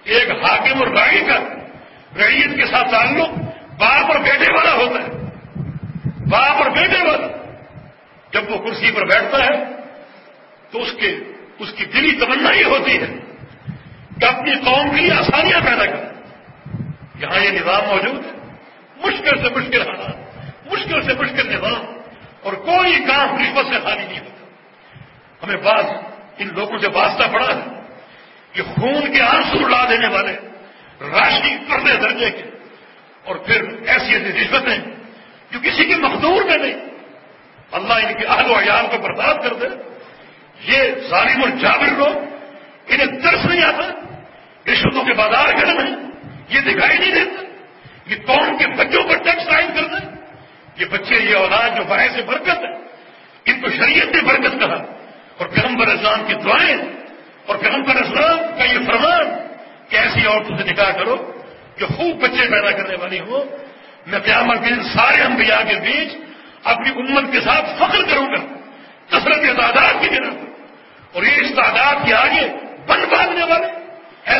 ایک 0.05 0.31
حاکم 0.31 0.79
اور 0.79 0.87
رائی 0.87 1.21
کا 1.21 1.39
ریت 2.17 2.57
کے 2.57 2.67
ساتھ 2.67 2.91
تعلق 2.91 3.29
باپ 3.79 4.13
اور 4.13 4.21
بیٹے 4.21 4.53
والا 4.53 4.73
ہوتا 4.73 5.03
ہے۔ 5.03 5.23
باپ 6.31 6.63
اور 6.63 6.71
بیٹے 6.71 7.11
والا۔ 7.11 7.27
جب 8.33 8.51
وہ 8.51 8.59
کرسی 8.59 8.93
پر 8.93 9.07
بیٹھتا 9.07 9.45
ہے 9.45 9.65
تو 10.71 10.83
اس 10.83 10.93
کے 11.01 11.19
اس 11.59 11.73
کی 11.73 11.85
دلی 11.85 12.13
تمنا 12.13 12.53
ہی 12.53 12.65
ہوتی 12.65 12.97
ہے۔ 12.97 13.07
کہ 14.21 14.25
اپنی 14.25 14.55
قوم 14.55 14.95
کے 14.95 15.01
لیے 15.03 15.13
آسانیاں 15.13 15.61
پیدا 15.61 15.87
کر۔ 15.87 16.13
یہاں 17.19 17.45
یہ 17.45 17.51
نظام 17.51 17.83
موجود 17.89 18.27
ہے۔ 18.27 18.31
مشکل 18.97 19.43
سے 19.43 19.55
مشکل 19.55 19.81
حالات، 19.81 20.17
مشکل 20.73 21.03
سے 21.03 21.15
مشکل 21.15 21.53
نظام۔ 21.53 21.85
اور 22.43 22.53
کوئی 22.53 23.05
کام 23.05 23.39
رشوت 23.39 23.67
سے 23.67 23.81
خالی 23.81 24.07
نہیں 24.07 24.21
ہوتا۔ 24.21 24.47
ہمیں 25.43 25.57
بعض 25.57 25.85
ان 26.39 26.49
لوگوں 26.55 26.79
سے 26.79 26.87
واسطہ 26.95 27.23
پڑا 27.33 27.57
ہے۔ 27.57 27.82
کہ 28.53 28.63
خون 28.63 29.13
کے 29.13 29.23
آنسو 29.23 29.65
اڑا 29.65 29.87
دینے 29.91 30.09
والے 30.09 30.37
راشی 31.01 31.57
پردے 31.69 31.97
درجے 31.97 32.31
کے۔ 32.31 32.43
اور 33.25 33.37
پھر 33.37 33.63
ایسی 33.87 34.15
ایسی 34.15 34.33
رشوتیں 34.33 34.79
جو 35.51 35.59
کسی 35.63 35.85
کے 35.85 35.95
مقدور 35.97 36.43
میں 36.43 36.59
نہیں۔ 36.59 36.75
اللہ 37.73 37.93
ان 37.93 38.15
کے 38.15 38.27
اہل 38.27 38.51
و 38.51 38.59
عیال 38.59 38.87
کو 38.87 38.99
برباد 38.99 39.35
کر 39.35 39.55
دے۔ 39.55 39.67
یہ 40.61 40.83
ظالم 41.09 41.43
اور 41.43 41.49
جابر 41.49 41.99
لوگ 41.99 42.19
انہیں 42.89 43.21
ترس 43.21 43.45
نہیں 43.45 43.65
آتا 43.65 43.89
رشوتوں 44.73 45.05
کے 45.05 45.13
بازار 45.13 45.49
گرم 45.61 45.79
ہیں 45.87 45.97
یہ 46.49 46.61
دکھائی 46.61 46.99
نہیں 46.99 47.13
دیتا 47.13 47.43
یہ 48.07 48.17
قوم 48.27 48.57
کے 48.57 48.67
بچوں 48.67 49.03
پر 49.09 49.17
ٹیکس 49.17 49.49
عائد 49.49 49.69
کر 49.75 49.87
دیں 49.87 50.13
یہ 50.77 50.85
بچے، 50.85 51.15
یہ 51.15 51.37
اولاد 51.37 51.77
جو 51.77 51.85
باہر 51.85 52.09
سے 52.17 52.23
برکت 52.23 52.49
ہے، 52.49 52.75
ان 53.45 53.61
کو 53.61 53.71
شریعت 53.71 54.07
نے 54.07 54.23
برکت 54.23 54.61
کہا۔ 54.61 54.85
اور 55.39 55.47
پیغمبر 55.47 55.87
اسلام 55.87 56.25
کی 56.27 56.35
دعائیں 56.35 56.77
اور 57.47 57.57
پیغمبر 57.57 57.97
اسلام 57.97 58.39
کا 58.59 58.65
یہ 58.65 58.79
فرمان 58.87 59.27
کہ 59.89 59.97
ایسی 59.97 60.27
عورتوں 60.27 60.57
سے 60.57 60.65
نکاح 60.65 60.91
کرو 60.91 61.17
جو 61.79 61.87
خوب 61.87 62.23
بچے 62.23 62.51
پیدا 62.51 62.71
کرنے 62.71 62.97
والی 63.01 63.21
ہو 63.21 63.45
میں 64.07 64.19
قیامت 64.19 64.59
کے 64.69 64.75
سارے 64.95 65.23
انبیاء 65.23 65.63
کے 65.69 65.75
بیچ 65.75 66.17
اپنی 66.65 66.91
امت 66.91 67.33
کے 67.33 67.41
ساتھ 67.41 67.65
فخر 67.79 68.03
کروں 68.03 68.27
گا، 68.27 68.41
کثرت 69.11 69.43
تعداد 69.61 69.93
کی 70.01 70.09
بنا 70.09 70.29
اور 71.13 71.23
یہ 71.23 71.41
اس 71.41 71.55
تعداد 71.57 72.07
کے 72.07 72.15
آگے 72.15 72.49
بن 72.87 73.01
باندھنے 73.11 73.45
والے 73.45 73.83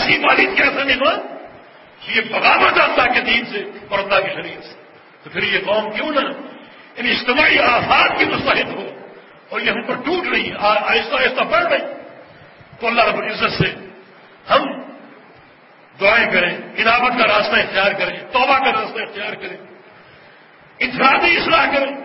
کی 0.07 0.19
والد 0.19 0.57
کیسا 0.57 0.83
نظام 0.85 1.21
یہ 2.09 2.21
بغاوت 2.31 2.81
اللہ 2.81 3.13
کے 3.15 3.21
دین 3.21 3.45
سے 3.45 3.65
اور 3.89 3.99
اللہ 3.99 4.27
کی 4.27 4.33
شریعت 4.35 4.65
سے۔ 4.65 4.75
تو 5.23 5.31
پھر 5.31 5.43
یہ 5.43 5.59
قوم 5.67 5.91
کیوں 5.91 6.11
نہ 6.11 6.21
ان 6.97 7.07
اجتماعی 7.07 7.59
آفات 7.59 8.19
کی 8.19 8.25
مستحد 8.25 8.75
ہو 8.75 8.87
اور 9.49 9.61
یہ 9.61 9.71
ہم 9.71 9.83
پر 9.83 9.95
ٹوٹ 9.95 10.29
رہی 10.29 10.51
ہے۔ 10.51 10.55
آہستہ 10.59 11.15
آہستہ 11.15 11.45
بڑھ 11.45 11.65
رہی 11.65 12.02
تو 12.83 12.89
اللہ 12.89 13.05
رب 13.05 13.19
العزت 13.19 13.63
سے 13.63 13.75
ہم 14.51 14.81
دعائیں 16.01 16.31
کریں 16.31 16.59
انعامت 16.77 17.13
کا 17.19 17.39
راستہ 17.39 17.57
اختیار 17.57 17.93
کریں، 17.93 18.21
توبہ 18.33 18.59
کا 18.59 18.73
راستہ 18.73 19.03
اختیار 19.03 19.33
کریں، 19.33 19.57
انفرادی 20.79 21.37
اصلاح 21.37 21.67
کریں۔ 21.67 21.97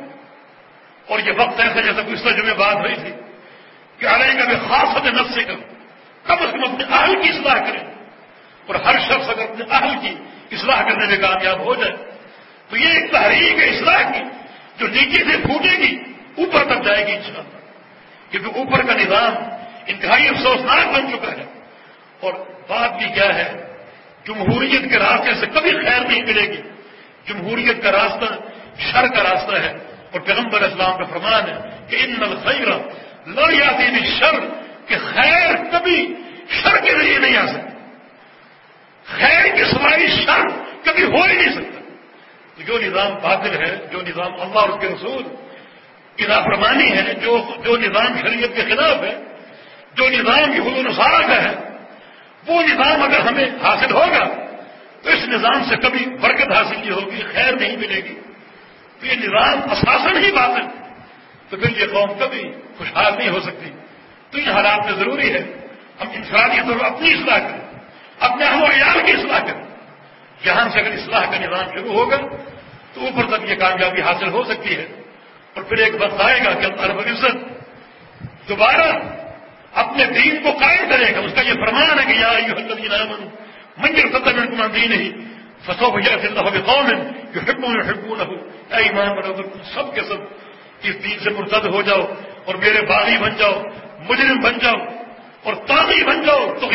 اور 1.07 1.19
یہ 1.19 1.31
وقت 1.37 1.59
ایسا 1.59 1.81
جیسا 1.81 2.01
گزشتہ 2.07 2.29
جمعے 2.29 2.53
بات 2.53 2.75
ہوئی 2.75 2.95
تھی 2.95 3.11
کہ 3.97 4.05
علیہ 4.05 4.39
کا 4.39 4.47
میں 4.47 4.55
خاص 4.69 4.97
حد 4.97 5.05
نفس 5.05 5.33
سے 5.33 5.43
کروں۔ 5.43 5.61
کم 6.23 6.35
از 6.39 6.51
کم 6.51 6.71
اپنے 6.71 6.83
اہل 6.83 7.21
کی 7.21 7.29
اصلاح 7.29 7.59
کریں۔ 7.59 7.93
اور 8.67 8.75
ہر 8.75 8.99
شخص 8.99 9.29
اگر 9.29 9.49
اپنے 9.49 9.65
اہل 9.71 9.95
کی 10.01 10.15
اصلاح 10.55 10.81
کرنے 10.81 11.05
میں 11.05 11.17
کامیاب 11.17 11.59
ہو 11.59 11.75
جائے، 11.75 11.91
تو 12.69 12.77
یہ 12.77 12.89
ایک 12.89 13.11
تحریک 13.11 13.59
ہے 13.59 13.77
اصلاح 13.77 14.11
کی 14.11 14.19
جو 14.77 14.87
نیچے 14.87 15.23
سے 15.23 15.37
پھوٹے 15.37 15.77
گی، 15.77 15.97
اوپر 16.37 16.65
تک 16.65 16.85
جائے 16.85 17.07
گی 17.07 17.15
انشاءاللہ۔ 17.15 17.57
کیونکہ 18.31 18.59
اوپر 18.59 18.85
کا 18.85 18.93
نظام 18.93 19.33
انتہائی 19.87 20.27
افسوسناک 20.27 20.87
بن 20.87 21.11
چکا 21.11 21.31
ہے۔ 21.31 21.45
اور 22.19 22.33
بات 22.67 22.91
بھی 22.97 23.05
کیا 23.13 23.35
ہے؟ 23.35 23.67
جمہوریت 24.25 24.91
کے 24.91 24.99
راستے 24.99 25.33
سے 25.33 25.45
کبھی 25.45 25.71
خیر 25.71 25.99
نہیں 25.99 26.21
ملے 26.21 26.41
گی۔ 26.41 26.61
جمہوریت 27.27 27.83
کا 27.83 27.91
راستہ 27.91 28.25
شر 28.79 29.07
کا 29.07 29.23
راستہ 29.23 29.55
ہے۔ 29.55 29.73
اور 30.11 30.19
پیغمبر 30.19 30.61
اسلام 30.61 30.97
کا 30.97 31.03
فرمان 31.03 31.49
ہے 31.49 31.85
کہ 31.87 31.95
ان 31.95 32.23
الخیر 32.23 32.67
لڑیاتی 33.27 33.87
بھی 33.87 34.09
شر 34.19 34.35
کہ 34.87 34.95
خیر 34.97 35.55
کبھی 35.71 36.13
شر 36.49 36.77
کے 36.77 36.91
ذریعے 36.91 37.19
نہیں 37.19 37.37
آ 37.37 37.45
سکتی۔ 37.45 37.77
خیر 39.05 39.55
کی 39.55 39.63
سواری 39.63 40.07
شر 40.07 40.41
کبھی 40.83 41.03
ہو 41.03 41.23
ہی 41.23 41.33
نہیں 41.33 41.55
سکتا۔ 41.55 41.81
جو 42.63 42.79
نظام 42.81 43.13
باطل 43.21 43.65
ہے، 43.65 43.75
جو 43.91 44.01
نظام 44.01 44.33
اللہ 44.41 44.59
اور 44.59 44.69
اس 44.69 44.81
کے 44.81 44.87
رسول 44.87 45.23
کی 46.15 46.27
نافرمانی 46.27 46.91
ہے، 46.91 47.13
جو 47.13 47.45
جو 47.63 47.77
نظام 47.77 48.17
شریعت 48.21 48.55
کے 48.55 48.61
خلاف 48.61 49.03
ہے 49.03 49.26
جو 49.97 50.09
نظام 50.09 50.53
یہود 50.53 50.85
نصارہ 50.85 51.27
کا 51.27 51.43
ہے، 51.43 51.55
وہ 52.47 52.61
نظام 52.61 53.01
اگر 53.01 53.19
ہمیں 53.19 53.45
حاصل 53.63 53.91
ہوگا، 53.91 54.25
تو 55.01 55.09
اس 55.09 55.25
نظام 55.27 55.63
سے 55.69 55.75
کبھی 55.75 56.05
برکت 56.21 56.51
حاصل 56.53 56.77
نہیں 56.79 56.91
ہوگی، 56.91 57.21
خیر 57.33 57.53
نہیں 57.53 57.77
ملے 57.77 57.95
گی۔ 57.95 58.19
تو 58.99 59.05
یہ 59.05 59.13
نظام 59.13 59.71
اساسن 59.71 60.23
ہی 60.23 60.31
باطل 60.31 60.61
تو 61.49 61.57
پھر 61.57 61.77
یہ 61.77 61.85
قوم 61.93 62.19
کبھی 62.19 62.51
خوشحال 62.77 63.13
نہیں 63.17 63.29
ہو 63.29 63.39
سکتی۔ 63.39 63.69
تو 64.31 64.37
ان 64.37 64.49
حالات 64.49 64.85
میں 64.85 64.93
ضروری 64.93 65.33
ہے۔ 65.33 65.67
ہم 66.01 66.07
انفرادی 66.13 66.61
طور 66.61 66.79
پر 66.79 66.85
اپنی 66.85 67.13
اصلاح 67.13 67.39
کریں۔ 67.39 67.79
اپنے 68.19 68.45
اہم 68.45 68.63
و 68.63 68.65
عیال 68.65 69.05
کی 69.05 69.11
اصلاح 69.11 69.39
کریں۔ 69.39 69.63
جہاں 70.43 70.69
سے 70.69 70.79
اگر 70.79 70.91
اصلاح 70.91 71.25
کا 71.25 71.39
نظام 71.39 71.79
شروع 71.79 71.93
ہوگا، 71.93 72.17
تو 72.93 73.01
اوپر 73.01 73.37
تک 73.37 73.49
یہ 73.49 73.55
کامیابی 73.55 74.01
حاصل 74.01 74.27
ہو 74.27 74.43
سکتی 74.43 74.75
ہے۔ 74.75 74.87
اور 75.53 75.63
پھر 75.63 75.77
ایک 75.77 75.93
وقت 75.99 76.21
آئے 76.21 76.39
گا 76.45 76.53
کہ 76.53 76.65
ارب 76.65 76.99
عزت 76.99 77.37
دوبارہ 78.49 78.91
اپنے 79.73 80.05
دین 80.05 80.43
کو 80.43 80.51
قائم 80.51 80.89
کرے 80.89 81.15
گا۔ 81.15 81.19
اس 81.19 81.33
کا 81.35 81.41
یہ 81.41 81.53
فرمان 81.53 81.99
ہے 81.99 82.05
کہ 82.05 82.19
یا 82.19 82.27
یادین 82.27 83.29
منجر 83.77 84.19
قدر 84.19 84.33
میں 84.33 84.67
دین 84.67 84.91
ہی 84.91 85.11
فسو 85.61 85.91
بھیا 85.91 86.13
اللہ 86.13 86.59
قوم 86.65 86.87
ہے 86.87 87.09
جو 87.33 87.39
ہڈو 87.39 87.67
میں 87.67 87.83
ہڈو 87.89 88.15
نہ 88.15 88.23
ہو 88.23 88.33
اے 88.75 88.83
ایمان 88.83 89.09
بنو 89.09 89.33
تم 89.33 89.61
سب 89.73 89.95
کے 89.95 90.01
سب 90.01 90.47
اس 90.83 91.03
دین 91.03 91.19
سے 91.19 91.29
مرتد 91.29 91.65
ہو 91.65 91.81
جاؤ 91.81 92.01
اور 92.45 92.55
میرے 92.55 92.85
باغی 92.85 93.17
بن 93.17 93.35
جاؤ، 93.37 93.61
مجرم 94.09 94.39
بن 94.39 94.57
جاؤ 94.59 94.85
اور 95.43 95.53
تاغی 95.53 96.03
بن 96.03 96.21
جاؤ 96.25 96.53
تو 96.59 96.67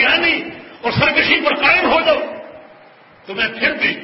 اور 0.83 0.93
سرکشی 0.93 1.41
پر 1.41 1.55
قائم 1.55 1.93
ہو 1.93 2.01
جاؤ، 2.01 2.19
تو 3.27 3.35
میں 3.35 3.49
پھر 3.49 3.73
بھی 3.73 4.03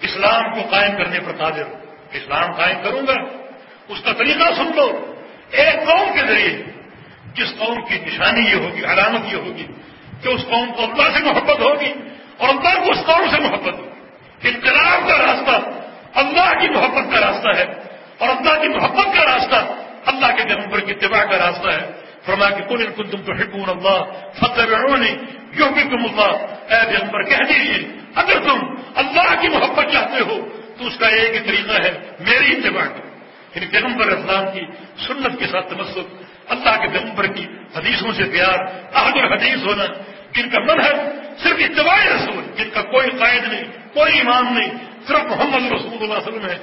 اسلام 0.00 0.54
کو 0.54 0.60
قائم 0.70 0.96
کرنے 0.96 1.20
پر 1.20 1.32
قادر 1.32 1.62
ہوں۔ 1.62 1.74
اسلام 2.12 2.52
قائم 2.52 2.76
کروں 2.84 3.06
گا۔ 3.06 3.14
اس 3.88 4.00
کا 4.04 4.12
طریقہ 4.12 4.54
سن 4.56 4.76
لو 4.76 5.14
ایک 5.50 5.74
قوم 5.86 6.08
کے 6.14 6.26
ذریعے 6.26 6.62
جس 7.38 7.56
قوم 7.58 7.78
کی 7.88 7.98
نشانی 8.04 8.44
یہ 8.50 8.54
ہوگی 8.54 8.84
علامت 8.84 9.32
یہ 9.32 9.38
ہوگی، 9.38 9.66
کہ 10.22 10.28
اس 10.28 10.44
قوم 10.48 10.72
کو 10.72 10.82
اللہ 10.82 11.08
سے 11.16 11.24
محبت 11.24 11.60
ہوگی 11.60 11.92
اور 12.38 12.48
اللہ 12.48 12.74
کو 12.84 12.90
اس 12.92 13.04
قوم 13.06 13.28
سے 13.30 13.40
محبت 13.40 13.74
ہوگی۔ 13.74 14.48
انقلاب 14.48 15.08
کا 15.08 15.18
راستہ 15.18 15.56
اللہ 16.14 16.50
کی 16.60 16.68
محبت 16.68 17.12
کا 17.12 17.20
راستہ 17.20 17.56
ہے 17.56 17.66
اور 18.18 18.28
اللہ 18.28 18.60
کی 18.62 18.68
محبت 18.68 19.14
کا 19.16 19.24
راستہ 19.24 19.64
اللہ 20.06 20.34
کے 20.36 20.42
جنمبر 20.42 20.80
کی 20.80 20.92
اتباع 20.92 21.24
کا 21.24 21.38
راستہ 21.38 21.68
ہے۔ 21.68 21.86
فرما 22.26 22.48
کہ 22.50 22.62
کل 22.68 22.86
کل 22.96 23.06
تم 23.10 23.20
تو 23.22 23.32
حکم 23.32 23.70
اللہ 23.70 23.98
فتح 24.38 24.72
یوں 25.58 25.70
بھی 25.72 25.82
تم 25.82 26.02
اللہ۔ 26.08 26.32
اے 26.70 26.80
جنمبر 26.92 27.22
کہہ 27.22 27.44
دیجیے 27.48 27.78
اگر 28.14 28.42
تم 28.48 28.58
اللہ 28.94 29.30
کی 29.40 29.48
محبت 29.48 29.92
چاہتے 29.92 30.20
ہو 30.20 30.36
تو 30.78 30.86
اس 30.86 30.96
کا 30.98 31.08
ایک 31.08 31.34
ہی 31.34 31.40
طریقہ 31.40 31.82
ہے، 31.82 31.92
میری 32.20 32.50
اتباع 32.56 32.86
کی 32.86 33.06
یعنی 33.54 33.66
پیغمبر 33.66 34.08
اسلام 34.08 34.44
کی 34.52 34.62
سنت 35.06 35.38
کے 35.38 35.46
ساتھ 35.46 35.66
تمسک 35.70 36.17
اللہ 36.48 36.82
کے 36.82 36.88
پیغمبر 36.88 37.26
کی 37.26 37.46
حدیثوں 37.76 38.12
سے 38.12 38.24
پیار 38.24 38.58
عہد 38.94 39.16
الحدیث 39.16 39.64
ہونا، 39.64 39.84
جن 40.36 40.50
کا 40.50 40.60
من 40.60 40.82
صرف 41.38 41.56
اتباع 41.58 42.04
رسول، 42.04 42.44
جن 42.56 42.70
کا 42.74 42.82
کوئی 42.82 43.10
قائد 43.18 43.52
نہیں، 43.52 43.64
کوئی 43.94 44.20
امام 44.20 44.58
نہیں، 44.58 44.70
صرف 45.06 45.24
محمد 45.24 45.72
رسول 45.72 45.98
اللہ 46.00 46.14
علیہ 46.14 46.28
وسلم 46.28 46.48
ہے۔ 46.48 46.56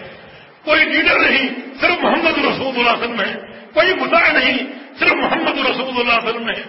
کوئی 0.63 0.85
لیڈر 0.85 1.19
نہیں، 1.19 1.47
صرف 1.81 2.03
محمد 2.03 2.37
رسول 2.37 2.73
اللہ 2.77 2.89
علیہ 2.89 3.03
وسلم 3.03 3.19
ہے۔ 3.19 3.35
کوئی 3.73 3.95
مدعا 3.95 4.31
نہیں، 4.31 4.57
صرف 4.99 5.13
محمد 5.13 5.65
رسول 5.65 5.99
اللہ 5.99 6.13
علیہ 6.13 6.29
وسلم 6.29 6.49
ہے۔ 6.49 6.63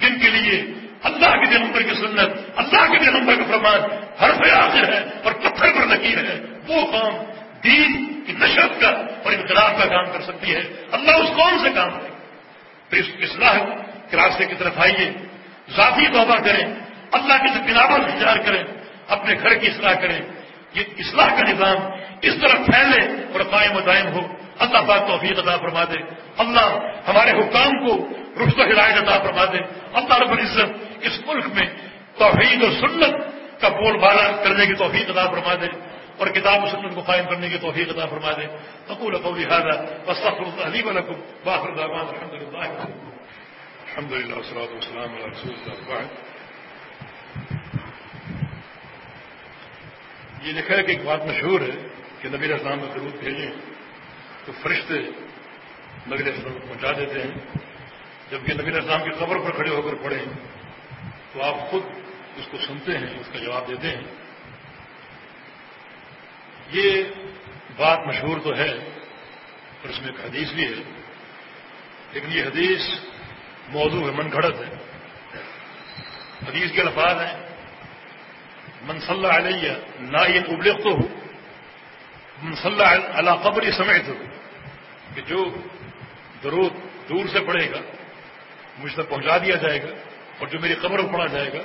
جن 0.00 0.18
کے 0.18 0.30
لیے 0.30 0.64
اللہ 1.02 1.26
کے 1.26 1.58
نمبر 1.58 1.82
کی 1.82 1.94
سنت، 1.94 2.30
اللہ 2.56 2.92
کے 2.92 3.10
نمبر 3.10 3.34
کا 3.34 3.42
فرمان 3.50 3.80
ہر 4.20 4.42
پہ 4.42 4.50
آخر 4.50 4.92
ہے 4.92 5.04
اور 5.24 5.32
پتھر 5.32 5.72
پر 5.72 5.86
لکیر 5.86 6.18
ہے۔ 6.18 6.40
وہ 6.66 6.86
قوم 6.86 7.24
دین 7.64 8.22
کی 8.26 8.32
نشرت 8.32 8.80
کا 8.80 8.88
اور 8.88 9.32
انقلاب 9.32 9.78
کا 9.78 9.84
کام 9.84 10.04
کر 10.12 10.20
سکتی 10.20 10.54
ہے۔ 10.54 10.62
اللہ 10.92 11.10
اس 11.10 11.28
قوم 11.28 11.58
سے 11.62 11.70
کام 11.74 11.90
کرے؟ 11.90 12.09
تو 12.90 12.96
اس 12.96 13.06
اصلاح 13.18 13.58
کے 14.10 14.16
راستے 14.16 14.46
کی 14.46 14.54
طرف 14.54 14.72
آئیے، 14.76 15.10
ذاتی 15.76 16.06
توبہ 16.06 16.38
کریں، 16.38 16.74
اللہ 17.12 17.32
کے 17.32 17.72
بناور 17.72 18.00
اختیار 18.00 18.36
کریں، 18.36 18.64
اپنے 19.08 19.34
گھر 19.42 19.54
کی 19.54 19.66
اصلاح 19.66 19.94
کریں۔ 19.94 20.18
یہ 20.74 20.82
اصلاح 20.98 21.28
کا 21.28 21.50
نظام 21.50 21.76
اس 22.22 22.34
طرح 22.40 22.56
پھیلے 22.64 23.22
اور 23.32 23.40
قائم 23.40 23.76
و 23.76 23.80
دائم 23.80 24.06
ہو۔ 24.06 24.20
اللہ 24.58 24.78
پاک 24.88 25.06
توفیق 25.06 25.38
عطا 25.38 25.56
فرما 25.56 25.84
دے۔ 25.84 26.14
اللہ 26.38 26.78
ہمارے 27.08 27.30
حکام 27.30 27.86
کو 27.86 28.08
رخ 28.42 28.58
و 28.58 28.72
ہدایت 28.72 28.96
عطا 28.96 29.18
فرما 29.18 29.44
دے۔ 29.44 29.58
اللہ 29.92 30.18
رب 30.18 30.30
العزت 30.30 30.96
اس 31.00 31.20
ملک 31.26 31.46
میں 31.46 31.66
توحید 32.18 32.62
و 32.62 32.70
سنت 32.70 33.14
کا 33.60 33.68
بول 33.68 33.98
بالا 33.98 34.42
کرنے 34.44 34.66
کی 34.66 34.74
توفیق 34.74 35.10
عطا 35.10 35.30
فرما 35.30 35.54
دے 35.54 35.66
اور 36.16 36.26
کتاب 36.26 36.64
و 36.64 36.66
سنت 36.66 36.94
کو 36.94 37.00
قائم 37.00 37.24
کرنے 37.24 37.48
کی 37.48 37.58
توفیق 37.58 37.88
عطا 37.90 38.06
فرما 38.06 38.32
دے۔ 38.32 38.46
اقول 38.90 39.18
قولی 39.18 39.44
هذا 39.44 39.74
واستغفر 40.06 40.42
الله 40.42 40.68
لي 40.68 40.82
ولكم. 40.82 41.16
واخر 41.44 41.74
دعوانا 41.74 42.10
الحمد 42.10 42.34
لله 42.34 42.66
الحمد 43.86 44.12
لله 44.12 44.36
والصلاه 44.36 44.70
والسلام 44.74 45.10
على 45.14 45.24
رسول 45.24 45.52
الله 45.54 45.76
بعد 45.88 46.08
یہ 50.42 50.52
لکھا 50.52 50.76
ہے 50.76 50.82
کہ 50.82 50.90
ایک 50.90 51.04
بات 51.04 51.24
مشہور 51.26 51.60
ہے 51.60 51.74
کہ 52.20 52.28
نبی 52.28 52.52
اسلام 52.52 52.78
میں 52.78 52.88
ضرور 52.94 53.12
بھیجیں 53.20 53.50
تو 54.44 54.52
فرشتے 54.62 54.98
نبی 56.08 56.22
اسلام 56.30 56.54
کو 56.54 56.66
پہنچا 56.68 56.92
دیتے 56.98 57.22
ہیں. 57.22 57.34
جبکہ 58.30 58.52
نبی 58.60 58.70
اسلام 58.78 59.00
کی 59.04 59.10
قبر 59.18 59.38
پر 59.44 59.50
کھڑے 59.56 59.70
ہو 59.70 59.82
کر 59.82 59.94
پڑھیں 60.02 60.24
تو 61.32 61.42
آپ 61.42 61.56
خود 61.70 61.82
اس 62.38 62.46
کو 62.50 62.56
سنتے 62.66 62.98
ہیں، 62.98 63.12
اس 63.20 63.28
کا 63.32 63.38
جواب 63.38 63.68
دیتے 63.68 63.88
ہیں. 63.88 64.04
یہ 66.72 66.90
بات 67.80 68.06
مشہور 68.06 68.38
تو 68.44 68.56
ہے 68.56 68.70
اور 68.70 69.88
اس 69.88 69.98
میں 70.00 70.08
ایک 70.08 70.20
حدیث 70.20 70.52
بھی 70.52 70.64
ہے، 70.64 70.82
لیکن 72.12 72.32
یہ 72.32 72.42
حدیث 72.44 72.82
موضوع 73.72 74.02
ہے 74.06 74.12
من 74.12 74.26
گھڑت 74.32 74.56
ہے۔ 74.60 74.70
حدیث 76.46 76.72
کے 76.72 76.80
الفاظ 76.80 77.16
ہیں 77.20 77.36
منصلہ 78.82 79.28
علیہ 79.28 79.72
نہ 80.00 80.22
یہ 80.28 80.40
ابلغ 80.48 80.76
تو 80.82 80.90
ہو 80.90 81.06
منصلہ 82.42 82.84
اللہ 83.18 83.34
قبر 83.42 83.70
سمیت 83.72 84.08
ہو 84.08 84.14
کہ 85.14 85.20
جو 85.28 85.44
درود 86.42 86.72
دور 87.08 87.26
سے 87.32 87.40
پڑے 87.46 87.66
گا، 87.70 87.80
مجھ 88.78 88.94
تک 88.94 89.08
پہنچا 89.08 89.36
دیا 89.38 89.56
جائے 89.56 89.82
گا 89.82 89.92
اور 90.38 90.48
جو 90.48 90.58
میری 90.60 90.74
قبر 90.74 91.02
پڑا 91.12 91.26
جائے 91.26 91.52
گا، 91.52 91.62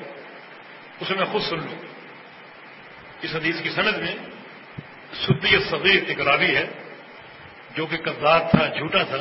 اسے 0.99 1.13
میں 1.15 1.25
خود 1.31 1.41
سن 1.41 1.59
لوں۔ 1.59 1.79
اس 3.21 3.35
حدیث 3.35 3.61
کی 3.61 3.69
سند 3.69 3.97
میں 3.97 4.15
سدی 5.21 5.59
صغیر 5.69 6.03
ایک 6.07 6.21
راوی 6.21 6.55
ہے، 6.55 6.65
جو 7.75 7.85
کہ 7.85 7.97
کردار 7.97 8.39
تھا، 8.39 8.65
جھوٹا 8.65 9.03
تھا۔ 9.03 9.17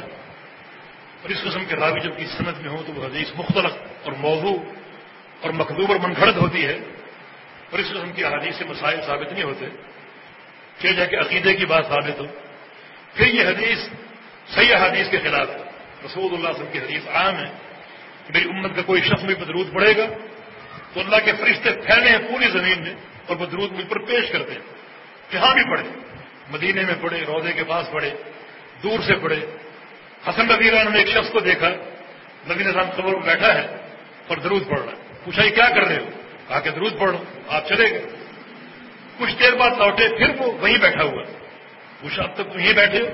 اور 1.23 1.29
اس 1.29 1.43
قسم 1.43 1.65
کے 1.65 1.77
راوی 1.77 2.01
جب 2.01 2.17
کی 2.17 2.27
سند 2.27 2.61
میں 2.61 2.71
ہو 2.71 2.83
تو 2.87 2.93
وہ 2.93 3.05
حدیث 3.05 3.29
مختلف 3.35 3.71
اور 4.03 4.13
موضوع 4.13 4.59
اور 5.41 5.51
مقدوب 5.51 5.93
اور 5.93 6.01
منگھڑت 6.01 6.37
ہوتی 6.37 6.67
ہے۔ 6.67 6.79
اور 7.71 7.79
اس 7.79 7.89
قسم 7.89 8.13
کی 8.13 8.25
حدیث 8.25 8.57
سے 8.57 8.65
مسائل 8.65 9.01
ثابت 9.07 9.33
نہیں 9.33 9.43
ہوتے۔ 9.43 9.67
کہ 10.79 10.93
جا 10.93 11.05
کے 11.05 11.17
عقیدے 11.17 11.55
کی 11.55 11.67
بات 11.67 11.87
ثابت 11.87 12.21
ہو۔ 12.21 12.25
پھر 13.15 13.27
یہ 13.27 13.49
حدیث 13.49 13.79
صحیح 14.55 14.75
حدیث 14.77 15.11
کے 15.11 15.19
خلاف 15.19 15.49
رسول 16.05 16.35
اللہ 16.35 16.49
وسلم 16.49 16.73
کی 16.73 16.79
حدیث 16.79 17.09
عام 17.09 17.37
ہے 17.37 17.53
کہ 18.27 18.33
میری 18.35 18.49
امت 18.49 18.77
کا 18.77 18.83
کوئی 18.83 19.03
شخص 19.03 19.25
بھی 19.25 19.35
بدرود 19.35 19.75
پڑے 19.75 19.97
گا 19.97 20.05
تو 20.93 21.01
اللہ 21.01 21.17
کے 21.25 21.33
فرشتے 21.33 21.71
پھیلے 21.71 22.11
ہیں 22.11 22.19
پوری 22.19 22.49
زمین 22.49 22.83
میں 22.83 22.95
اور 23.27 23.37
وہ 23.37 23.47
درود 23.47 23.73
مجھ 23.73 23.87
پر 23.87 23.99
پیش 23.99 24.31
کرتے 24.31 24.53
ہیں۔ 24.53 24.74
جہاں 25.35 25.55
بھی 25.55 25.65
پڑھے، 25.71 25.85
مدینے 26.51 26.83
میں 26.83 26.95
پڑھے، 27.01 27.19
روزے 27.27 27.53
کے 27.53 27.65
پاس 27.65 27.91
پڑھے، 27.91 28.11
دور 28.83 28.99
سے 29.07 29.15
پڑھے۔ 29.15 29.41
حسن 30.27 30.47
نبی 30.47 30.69
اللہ 30.69 30.91
نے 30.91 30.99
ایک 30.99 31.09
شخص 31.09 31.31
کو 31.31 31.41
دیکھا، 31.41 31.71
نبی 32.51 32.65
نظام 32.65 32.91
خبر 32.97 33.13
میں 33.13 33.27
بیٹھا 33.27 33.55
ہے 33.55 33.67
اور 34.29 34.37
درود 34.37 34.69
پڑھ 34.69 34.81
رہا 34.81 34.93
ہے۔ 34.93 35.03
پوچھا، 35.25 35.45
یہ 35.45 35.55
کیا 35.55 35.69
کر 35.69 35.85
رہے 35.85 35.99
ہو؟ 35.99 36.09
کہا 36.49 36.61
کہ 36.61 36.71
درود 36.71 36.99
پڑھو، 36.99 37.19
آپ 37.49 37.69
چلے 37.69 37.91
گئے۔ 37.91 38.05
کچھ 39.19 39.35
دیر 39.41 39.55
بعد 39.57 39.71
لوٹے، 39.79 40.09
پھر 40.19 40.31
وہ 40.39 40.53
وہیں 40.53 40.79
بیٹھا 40.79 41.05
ہوا۔ 41.05 41.23
پوچھا، 42.01 42.23
اب 42.23 42.35
تک 42.35 42.55
وہیں 42.55 42.73
بیٹھے 42.73 43.01
ہو؟ 43.03 43.09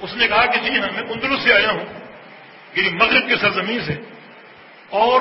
اس 0.00 0.14
نے 0.14 0.26
کہا 0.28 0.44
کہ 0.46 0.60
جی 0.60 0.78
ہاں 0.78 0.92
میں 0.94 1.02
اندرست 1.02 1.42
سے 1.42 1.52
آیا 1.54 1.70
ہوں 1.70 1.84
یعنی 2.74 2.90
مغرب 2.90 3.28
کی 3.28 3.36
سرزمین 3.36 3.80
سے، 3.80 3.94
اور 4.98 5.20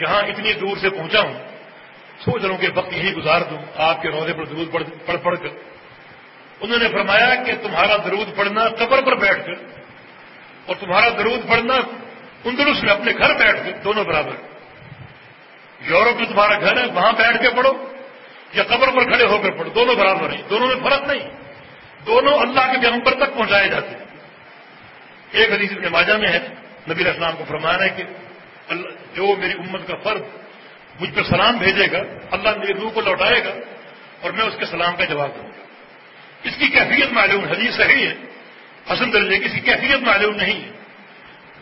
یہاں 0.00 0.22
اتنی 0.22 0.52
دور 0.52 0.76
سے 0.76 0.90
پہنچا 0.90 1.20
ہوں۔ 1.20 1.47
سوچ 2.24 2.42
رہا 2.42 2.50
ہوں 2.50 2.58
کہ 2.58 2.68
وقت 2.74 2.92
یہیں 2.92 3.12
گزار 3.12 3.40
دوں، 3.40 3.58
آپ 3.76 4.02
کے 4.02 4.08
روزے 4.08 4.32
پر 4.32 4.44
درود 4.44 4.72
پڑھ 5.06 5.16
پڑھ 5.22 5.38
کر۔ 5.38 5.48
انہوں 6.60 6.78
نے 6.78 6.88
فرمایا 6.88 7.34
کہ 7.34 7.52
تمہارا 7.62 7.96
درود 7.96 8.36
پڑھنا 8.36 8.68
قبر 8.68 9.02
پر 9.02 9.14
بیٹھ 9.14 9.46
کر 9.46 9.80
اور 10.66 10.76
تمہارا 10.80 11.08
درود 11.08 11.48
پڑھنا 11.48 11.74
اندرس 12.44 12.82
میں 12.82 12.92
اپنے 12.92 13.12
گھر 13.12 13.34
بیٹھ 13.34 13.56
کر، 13.56 13.70
دونوں 13.84 14.04
برابر۔ 14.04 14.34
یورپ 15.80 16.16
میں 16.16 16.26
تمہارا 16.26 16.60
گھر 16.60 16.76
ہے، 16.76 16.86
وہاں 16.86 17.12
بیٹھ 17.12 17.42
کے 17.42 17.50
پڑھو 17.50 17.72
یا 18.52 18.62
قبر 18.62 18.88
پر 18.88 19.12
کھڑے 19.12 19.24
ہو 19.24 19.38
کر 19.38 19.50
پڑھو، 19.50 19.70
دونوں 19.70 19.94
برابر 19.94 20.30
ہیں۔ 20.30 20.42
دونوں 20.50 20.66
میں 20.66 20.90
فرق 20.90 21.02
نہیں۔ 21.06 21.28
دونوں 22.06 22.38
اللہ 22.38 22.60
کے 22.60 22.78
پیغمبر 22.82 23.14
تک 23.14 23.34
پہنچائے 23.34 23.68
جاتے 23.68 23.88
ہیں۔ 23.88 24.04
ایک 25.30 25.52
حدیث 25.52 25.72
ابن 25.72 25.92
ماجہ 25.92 26.12
میں 26.12 26.28
ہے، 26.28 26.48
نبی 26.90 27.08
اسلام 27.08 27.32
کو 27.38 27.44
فرمانا 27.48 27.84
ہے 27.84 27.88
کہ 27.88 28.02
جو 29.14 29.36
میری 29.36 29.52
امت 29.52 29.88
کا 29.88 29.96
فرد 29.96 30.22
مجھ 31.00 31.10
پر 31.14 31.22
سلام 31.22 31.56
بھیجے 31.56 31.86
گا، 31.92 31.98
اللہ 32.30 32.48
میری 32.58 32.74
روح 32.74 32.90
کو 32.90 33.00
لوٹائے 33.00 33.44
گا 33.44 33.50
اور 34.20 34.32
میں 34.32 34.44
اس 34.44 34.54
کے 34.58 34.66
سلام 34.66 34.96
کا 34.96 35.04
جواب 35.04 35.28
دوں 35.36 35.44
گا۔ 35.44 35.64
اس 36.42 36.56
کی 36.58 36.66
کیفیت 36.66 37.12
معلوم 37.12 37.44
حدیث 37.44 37.74
صحیح 37.74 38.08
ہے۔ 38.08 38.14
حسن 38.92 39.12
درجے 39.12 39.38
کی 39.38 39.44
اس 39.44 39.52
کی 39.52 39.60
کیفیت 39.60 40.00
معلوم 40.00 40.34
نہیں 40.34 40.62
ہے۔ 40.62 40.68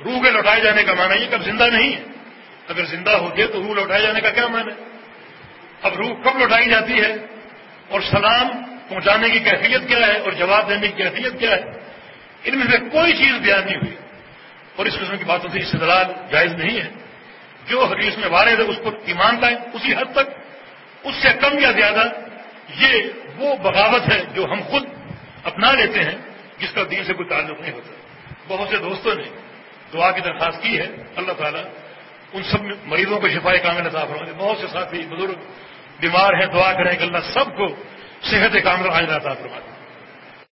روح 0.05 0.23
کے 0.23 0.31
لوٹائے 0.31 0.61
جانے 0.61 0.83
کا 0.83 0.95
معنی 0.95 1.23
یہ 1.23 1.27
کب 1.31 1.43
زندہ 1.43 1.65
نہیں 1.73 1.97
ہے؟ 1.97 2.01
اگر 2.69 2.85
زندہ 2.85 3.11
ہوتے 3.11 3.47
تو 3.47 3.63
روح 3.63 3.75
لوٹائے 3.75 4.03
جانے 4.03 4.21
کا 4.21 4.31
کیا 4.31 4.47
معنی 4.47 4.73
ہے؟ 4.73 4.85
اب 5.83 5.93
روح 5.95 6.11
کب 6.25 6.39
لوٹائی 6.39 6.71
جاتی 6.71 7.01
ہے؟ 7.01 7.17
اور 7.89 8.01
سلام 8.01 8.49
پہنچانے 8.89 9.31
کی 9.31 9.39
کیفیت 9.39 9.89
کیا 9.89 10.07
ہے؟ 10.07 10.19
اور 10.19 10.33
جواب 10.33 10.69
دینے 10.69 10.89
کی 10.89 11.03
کیفیت 11.03 11.41
کیا 11.41 11.51
ہے؟ 11.51 11.63
ان 12.45 12.59
میں 12.59 12.67
سے 12.71 12.79
کوئی 12.79 13.13
چیز 13.13 13.33
بیان 13.43 13.67
نہیں 13.67 13.77
ہوئی۔ 13.77 13.97
اور 14.77 14.87
اس 14.87 14.95
قسم 14.95 15.17
کی 15.17 15.25
باتوں 15.25 15.51
سے 15.51 15.59
استدلال 15.61 16.05
جائز 16.31 16.55
نہیں 16.55 16.81
ہے۔ 16.81 16.91
جو 17.67 17.85
حدیث 17.85 18.19
میں 18.19 18.29
وارد 18.29 18.59
ہے، 18.59 18.65
اس 18.65 18.77
پر 18.85 18.93
ایمان 19.05 19.41
لائیں۔ 19.41 19.57
اسی 19.73 19.95
حد 19.95 20.13
تک، 20.13 20.29
اس 21.03 21.15
سے 21.23 21.29
کم 21.41 21.59
یا 21.59 21.71
زیادہ، 21.71 22.09
یہ 22.77 23.03
وہ 23.37 23.57
بغاوت 23.57 24.13
ہے 24.13 24.25
جو 24.35 24.45
ہم 24.45 24.61
خود 24.63 24.85
اپنا 25.45 25.73
لیتے 25.73 26.05
ہیں، 26.05 26.19
جس 26.59 26.73
کا 26.73 26.83
دین 26.91 27.05
سے 27.05 27.13
کوئی 27.13 27.29
تعلق 27.29 27.61
نہیں 27.61 27.73
ہوتا۔ 27.73 27.91
بہت 28.49 28.69
سے 28.69 28.77
دوستوں 28.77 29.15
نے 29.15 29.25
دعا 29.93 30.11
کی 30.11 30.21
درخواست 30.21 30.63
کی 30.63 30.79
ہے، 30.79 30.87
اللہ 31.17 31.33
تعالیٰ 31.33 31.63
ان 32.33 32.43
سب 32.43 32.59
مریضوں 32.85 33.21
کو 33.21 33.29
شفا 33.29 33.57
کامل 33.57 33.87
عطا 33.87 34.05
فرمائے 34.05 34.33
بہت 34.37 34.59
سے 34.59 34.67
ساتھی، 34.67 34.99
بزرگ 34.99 35.41
بیمار 36.01 36.35
ہیں، 36.35 36.47
دعا 36.47 36.73
کریں 36.73 36.99
کہ 36.99 37.03
اللہ 37.03 37.19
سب 37.35 37.57
کو 37.57 37.67
صحت 38.23 38.57
کامل 38.65 38.91
عطا 38.91 39.33
فرمائے۔ 39.33 39.76